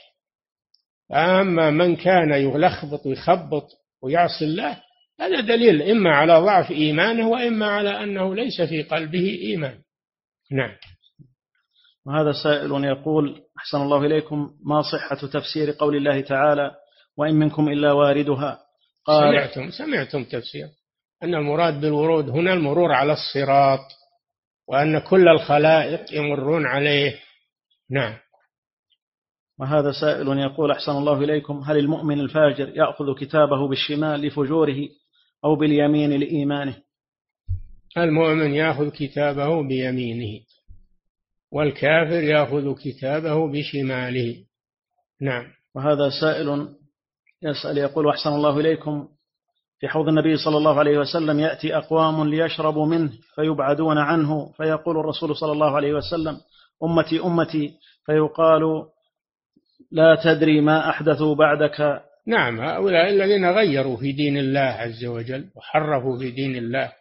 أما 1.11 1.69
من 1.69 1.95
كان 1.95 2.31
يلخبط 2.31 3.05
ويخبط 3.05 3.67
ويعصي 4.03 4.45
الله 4.45 4.77
هذا 5.19 5.39
دليل 5.39 5.81
إما 5.81 6.15
على 6.15 6.39
ضعف 6.39 6.71
إيمانه 6.71 7.29
وإما 7.29 7.67
على 7.67 8.03
أنه 8.03 8.35
ليس 8.35 8.61
في 8.61 8.83
قلبه 8.83 9.39
إيمان. 9.41 9.79
نعم. 10.51 10.75
وهذا 12.05 12.31
سائل 12.43 12.83
يقول 12.83 13.41
أحسن 13.57 13.81
الله 13.81 14.05
إليكم 14.05 14.51
ما 14.65 14.81
صحة 14.81 15.27
تفسير 15.27 15.71
قول 15.71 15.95
الله 15.95 16.21
تعالى 16.21 16.71
وإن 17.17 17.35
منكم 17.35 17.69
إلا 17.69 17.91
واردها؟ 17.91 18.59
قال 19.05 19.33
سمعتم 19.33 19.69
سمعتم 19.69 20.23
تفسير. 20.23 20.67
أن 21.23 21.35
المراد 21.35 21.81
بالورود 21.81 22.29
هنا 22.29 22.53
المرور 22.53 22.91
على 22.91 23.13
الصراط 23.13 23.85
وأن 24.67 24.99
كل 24.99 25.27
الخلائق 25.27 26.13
يمرون 26.13 26.65
عليه. 26.65 27.19
نعم. 27.89 28.17
وهذا 29.59 29.91
سائل 29.91 30.27
يقول 30.27 30.71
أحسن 30.71 30.91
الله 30.91 31.23
إليكم 31.23 31.57
هل 31.57 31.77
المؤمن 31.77 32.19
الفاجر 32.19 32.69
يأخذ 32.69 33.05
كتابه 33.19 33.67
بالشمال 33.67 34.21
لفجوره 34.21 34.89
أو 35.45 35.55
باليمين 35.55 36.19
لإيمانه؟ 36.19 36.75
المؤمن 37.97 38.53
يأخذ 38.53 38.89
كتابه 38.89 39.67
بيمينه 39.67 40.39
والكافر 41.51 42.23
يأخذ 42.23 42.75
كتابه 42.75 43.51
بشماله. 43.51 44.45
نعم. 45.21 45.45
وهذا 45.75 46.09
سائل 46.21 46.69
يسأل 47.43 47.77
يقول 47.77 48.09
أحسن 48.09 48.29
الله 48.29 48.59
إليكم. 48.59 49.07
في 49.79 49.87
حوض 49.87 50.07
النبي 50.07 50.37
صلى 50.37 50.57
الله 50.57 50.79
عليه 50.79 50.97
وسلم 50.97 51.39
يأتي 51.39 51.77
أقوام 51.77 52.29
ليشربوا 52.29 52.85
منه 52.85 53.11
فيبعدون 53.35 53.97
عنه 53.97 54.51
فيقول 54.51 54.99
الرسول 54.99 55.35
صلى 55.35 55.51
الله 55.51 55.75
عليه 55.75 55.93
وسلم 55.93 56.37
أمتي 56.83 57.19
أمتي. 57.19 57.73
فيقال 58.05 58.61
لا 59.91 60.17
تدري 60.23 60.61
ما 60.61 60.89
أحدثوا 60.89 61.35
بعدك. 61.35 62.01
نعم 62.27 62.61
هؤلاء 62.61 63.09
الذين 63.09 63.51
غيروا 63.51 63.97
في 63.97 64.11
دين 64.11 64.37
الله 64.37 64.59
عز 64.59 65.05
وجل 65.05 65.49
وحرفوا 65.55 66.17
في 66.17 66.31
دين 66.31 66.55
الله 66.55 66.93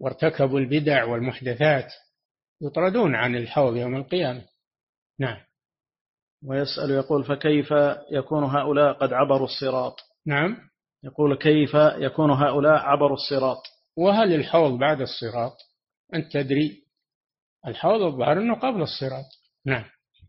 وارتكبوا 0.00 0.58
البدع 0.58 1.04
والمحدثات 1.04 1.92
يطردون 2.62 3.14
عن 3.14 3.36
الحوض 3.36 3.76
يوم 3.76 3.96
القيامة. 3.96 4.42
نعم. 5.20 5.36
ويسأل 6.46 6.90
يقول 6.90 7.24
فكيف 7.24 7.74
يكون 8.12 8.44
هؤلاء 8.44 8.92
قد 8.92 9.12
عبروا 9.12 9.46
الصراط؟ 9.46 9.96
نعم. 10.26 10.56
يقول 11.04 11.38
كيف 11.38 11.74
يكون 11.98 12.30
هؤلاء 12.30 12.78
عبروا 12.78 13.16
الصراط؟ 13.16 13.62
وهل 13.96 14.32
الحوض 14.34 14.78
بعد 14.78 15.00
الصراط؟ 15.00 15.52
أنت 16.14 16.32
تدري. 16.32 16.82
الحوض 17.66 18.02
الظاهر 18.02 18.32
أنه 18.32 18.54
قبل 18.54 18.82
الصراط. 18.82 19.24
نعم. 19.66 19.84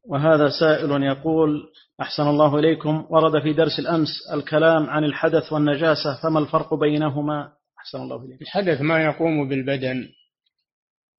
وهذا 0.10 0.50
سائل 0.60 1.04
يقول 1.04 1.64
أحسن 2.02 2.24
الله 2.24 2.60
إليكم 2.60 3.08
ورد 3.10 3.44
في 3.44 3.54
درس 3.54 3.80
الأمس 3.80 4.10
الكلام 4.34 4.90
عن 4.90 5.04
الحدث 5.04 5.54
والنجاسة 5.54 6.22
فما 6.24 6.40
الفرق 6.40 6.74
بينهما؟ 6.74 7.52
أحسن 7.80 7.98
الله 7.98 8.26
إليكم. 8.26 8.42
الحدث 8.42 8.82
ما 8.82 9.04
يقوم 9.04 9.50
بالبدن 9.50 10.08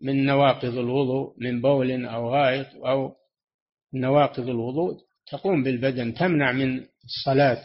من 0.03 0.27
نواقض 0.27 0.79
الوضوء 0.79 1.35
من 1.39 1.61
بول 1.61 2.07
أو 2.07 2.31
غائط 2.31 2.67
أو 2.87 3.13
نواقض 3.95 4.49
الوضوء 4.49 4.97
تقوم 5.31 5.63
بالبدن 5.63 6.15
تمنع 6.15 6.53
من 6.53 6.85
الصلاة 7.05 7.65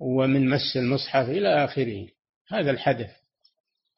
ومن 0.00 0.48
مس 0.48 0.76
المصحف 0.76 1.28
إلى 1.28 1.64
آخره. 1.64 2.06
هذا 2.48 2.70
الحدث. 2.70 3.10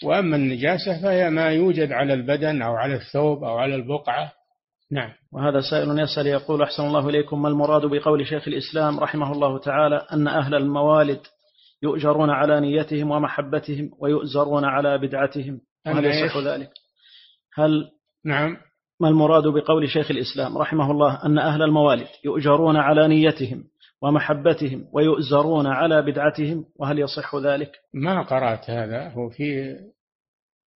وأما 0.05 0.37
النجاسة 0.37 1.03
فهي 1.03 1.31
ما 1.31 1.51
يوجد 1.51 1.93
على 1.93 2.15
البدن 2.15 2.63
أو 2.63 2.75
على 2.75 2.95
الثوب 2.95 3.45
أو 3.45 3.59
على 3.59 3.75
البقعة. 3.75 4.33
نعم. 4.93 5.13
وهذا 5.33 5.61
سائل 5.71 5.99
يسأل 5.99 6.27
يقول 6.27 6.63
أحسن 6.63 6.83
الله 6.83 7.09
إليكم 7.09 7.43
ما 7.43 7.49
المراد 7.49 7.87
بقول 7.87 8.27
شيخ 8.27 8.49
الإسلام 8.49 9.01
رحمه 9.01 9.33
الله 9.33 9.59
تعالى 9.59 10.07
أن 10.13 10.29
أهل 10.29 10.55
الموالد 10.55 11.21
يؤجرون 11.83 12.31
على 12.31 12.61
نيتهم 12.61 13.11
ومحبتهم 13.11 13.91
ويؤزرون 13.99 14.65
على 14.65 14.99
بدعتهم؟ 14.99 15.61
وهل 15.87 16.05
يصح 16.05 16.37
ذلك؟ 16.37 16.71
هل 17.55 17.91
نعم. 18.25 18.57
ما 19.01 19.09
المراد 19.09 19.43
بقول 19.43 19.91
شيخ 19.91 20.11
الإسلام 20.11 20.59
رحمه 20.59 20.91
الله؟ 20.91 21.27
أن 21.27 21.39
أهل 21.39 21.63
الموالد 21.63 22.09
يؤجرون 22.25 22.77
على 22.77 23.09
نيتهم 23.09 23.65
ومحبتهم 24.03 24.85
ويؤزرون 24.93 25.67
على 25.67 26.03
بدعتهم 26.03 26.65
وهل 26.77 26.99
يصح 26.99 27.37
ذلك؟ 27.37 27.73
ما 27.95 28.23
قرأت 28.23 28.71
هذا؟ 28.71 29.09
هو 29.09 29.29
في 29.29 29.77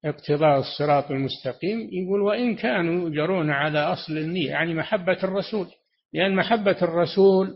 اقتضاء 0.05 0.59
الصراط 0.59 1.11
المستقيم 1.11 1.89
يقول 1.93 2.21
وإن 2.21 2.57
كانوا 2.57 2.95
يؤجرون 2.95 3.51
على 3.51 3.79
أصل 3.79 4.19
النية 4.19 4.51
يعني 4.51 4.75
محبة 4.75 5.19
الرسول 5.25 5.67
لأن 6.13 6.37
محبة 6.37 6.77
الرسول 6.83 7.55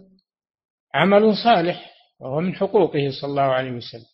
عمل 0.94 1.34
صالح 1.44 1.90
وهو 2.20 2.40
من 2.40 2.54
حقوقه 2.54 3.10
صلى 3.20 3.30
الله 3.30 3.42
عليه 3.42 3.70
وسلم. 3.70 4.06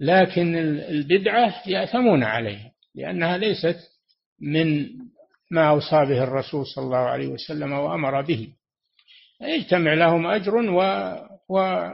لكن 0.00 0.56
البدعة 0.88 1.68
يأثمون 1.68 2.22
عليها 2.22 2.72
لأنها 2.94 3.38
ليست 3.38 3.78
من 4.40 4.86
ما 5.50 5.70
أوصى 5.70 6.04
به 6.04 6.24
الرسول 6.24 6.66
صلى 6.66 6.84
الله 6.84 6.98
عليه 6.98 7.28
وسلم 7.28 7.72
وأمر 7.72 8.20
به. 8.20 8.52
يجتمع 9.40 9.94
لهم 9.94 10.26
أجر 10.26 10.54
و... 10.56 10.80
و... 11.48 11.88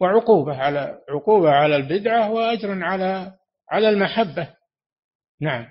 وعقوبة 0.00 0.56
على 0.56 0.98
عقوبة 1.08 1.50
على 1.50 1.76
البدعة 1.76 2.30
وأجر 2.30 2.84
على 2.84 3.32
على 3.70 3.88
المحبة. 3.88 4.48
نعم. 5.40 5.66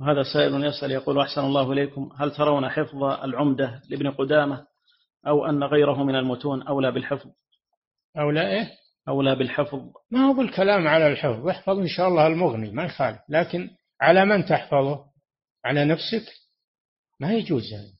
وهذا 0.00 0.22
سائل 0.22 0.64
يسأل 0.64 0.90
يقول 0.90 1.20
أحسن 1.20 1.40
الله 1.40 1.72
إليكم 1.72 2.10
هل 2.18 2.30
ترون 2.30 2.68
حفظ 2.68 3.04
العمدة 3.04 3.82
لابن 3.90 4.10
قدامة 4.10 4.66
أو 5.26 5.46
أن 5.46 5.64
غيره 5.64 6.04
من 6.04 6.16
المتون 6.16 6.62
أولى 6.62 6.92
بالحفظ؟ 6.92 7.30
أولى 8.18 8.48
إيه؟ 8.48 8.70
أولى 9.08 9.34
بالحفظ. 9.34 9.80
ما 10.10 10.20
هو 10.20 10.32
بالكلام 10.32 10.88
على 10.88 11.06
الحفظ؟ 11.06 11.48
احفظ 11.48 11.78
إن 11.78 11.88
شاء 11.88 12.08
الله 12.08 12.26
المغني 12.26 12.70
ما 12.70 12.84
يخالف 12.84 13.18
لكن 13.28 13.70
على 14.00 14.24
من 14.24 14.44
تحفظه؟ 14.44 15.04
على 15.64 15.84
نفسك 15.84 16.32
ما 17.20 17.32
يجوز. 17.32 17.72
هذا 17.72 17.92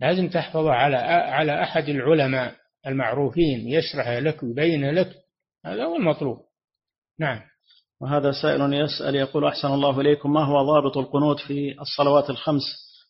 لازم 0.00 0.28
تحفظه 0.28 0.70
على 0.70 0.96
على 0.96 1.62
أحد 1.62 1.88
العلماء 1.88 2.54
المعروفين 2.86 3.68
يشرح 3.68 4.08
لك 4.08 4.42
ويبين 4.42 4.90
لك. 4.90 5.14
هذا 5.64 5.84
هو 5.84 5.96
المطلوب. 5.96 6.38
نعم. 7.20 7.42
وهذا 8.00 8.32
سائل 8.42 8.72
يسأل 8.72 9.14
يقول 9.14 9.44
أحسن 9.44 9.68
الله 9.68 10.00
إليكم 10.00 10.32
ما 10.32 10.44
هو 10.44 10.62
ضابط 10.62 10.96
القنوت 10.96 11.40
في 11.40 11.80
الصلوات 11.80 12.30
الخمس؟ 12.30 12.62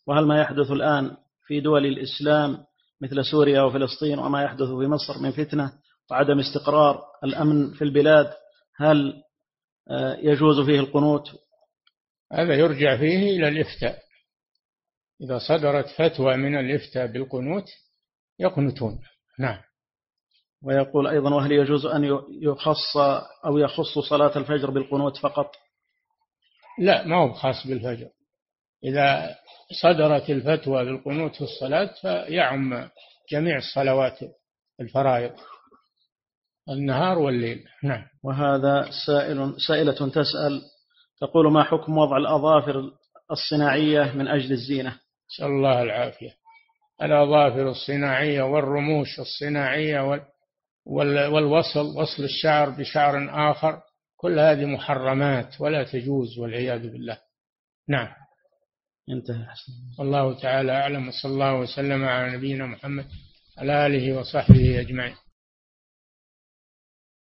وهل 0.07 0.27
ما 0.27 0.41
يحدث 0.41 0.71
الآن 0.71 1.17
في 1.47 1.61
دول 1.61 1.87
الإسلام 1.87 2.59
مثل 3.01 3.25
سوريا 3.25 3.63
وفلسطين 3.63 4.19
وما 4.19 4.43
يحدث 4.43 4.69
في 4.69 4.87
مصر 4.87 5.23
من 5.23 5.31
فتنة 5.31 5.73
وعدم 6.11 6.39
استقرار 6.39 7.03
الأمن 7.25 7.73
في 7.73 7.85
البلاد؟ 7.85 8.33
هل 8.77 9.23
آه، 9.91 10.17
يجوز 10.21 10.61
فيه 10.61 10.81
القنوت؟ 10.81 11.31
هذا 12.33 12.55
يرجع 12.55 12.97
فيه 12.97 13.37
إلى 13.37 13.49
الإفتاء. 13.49 13.99
إذا 15.21 15.39
صدرت 15.39 15.89
فتوى 15.89 16.37
من 16.37 16.59
الإفتاء 16.59 17.07
بالقنوت 17.07 17.65
يقنتون. 18.39 19.01
نعم. 19.39 19.59
ويقول 20.63 21.07
أيضا 21.07 21.35
وهل 21.35 21.53
يجوز 21.53 21.87
أن 21.87 22.05
يخص 22.43 22.97
أو 23.45 23.59
يخص 23.59 23.99
صلاة 23.99 24.39
الفجر 24.39 24.71
بالقنوت 24.71 25.17
فقط؟ 25.17 25.53
لا 26.79 27.07
ما 27.07 27.17
هو 27.17 27.33
خاص 27.33 27.67
بالفجر. 27.67 28.09
إذا 28.85 29.37
صدرت 29.83 30.31
الفتوى 30.31 30.85
بالقنوت 30.85 31.35
في 31.35 31.41
الصلاة 31.41 31.95
فيعم 32.03 32.89
جميع 33.31 33.57
الصلوات 33.57 34.19
الفرائض 34.81 35.33
النهار 36.69 37.19
والليل. 37.19 37.65
نعم. 37.83 38.05
وهذا 38.25 38.91
سائل 39.07 39.55
سائلة 39.69 40.09
تسأل 40.09 40.63
تقول 41.21 41.53
ما 41.53 41.63
حكم 41.63 41.99
وضع 41.99 42.17
الأظافر 42.17 42.91
الصناعية 43.31 44.13
من 44.13 44.29
أجل 44.29 44.53
الزينة؟ 44.53 45.01
نسأل 45.31 45.47
الله 45.47 45.83
العافية. 45.83 46.35
الأظافر 47.03 47.69
الصناعية 47.71 48.43
والرموش 48.43 49.21
الصناعية 49.21 50.21
والوصل 50.87 51.87
وصل 51.97 52.25
الشعر 52.25 52.71
بشعر 52.71 53.51
آخر 53.51 53.81
كل 54.17 54.39
هذه 54.39 54.65
محرمات 54.65 55.61
ولا 55.61 55.85
تجوز 55.85 56.39
والعياذ 56.39 56.93
بالله. 56.93 57.19
نعم. 57.89 58.09
انتهى 59.11 59.47
والله 59.99 60.41
تعالى 60.41 60.73
أعلم 60.73 61.09
وصلى 61.09 61.33
الله 61.33 61.55
وسلم 61.55 62.05
على 62.05 62.37
نبينا 62.37 62.67
محمد 62.67 63.07
على 63.59 63.87
آله 63.87 64.19
وصحبه 64.19 64.81
أجمعين. 64.81 65.26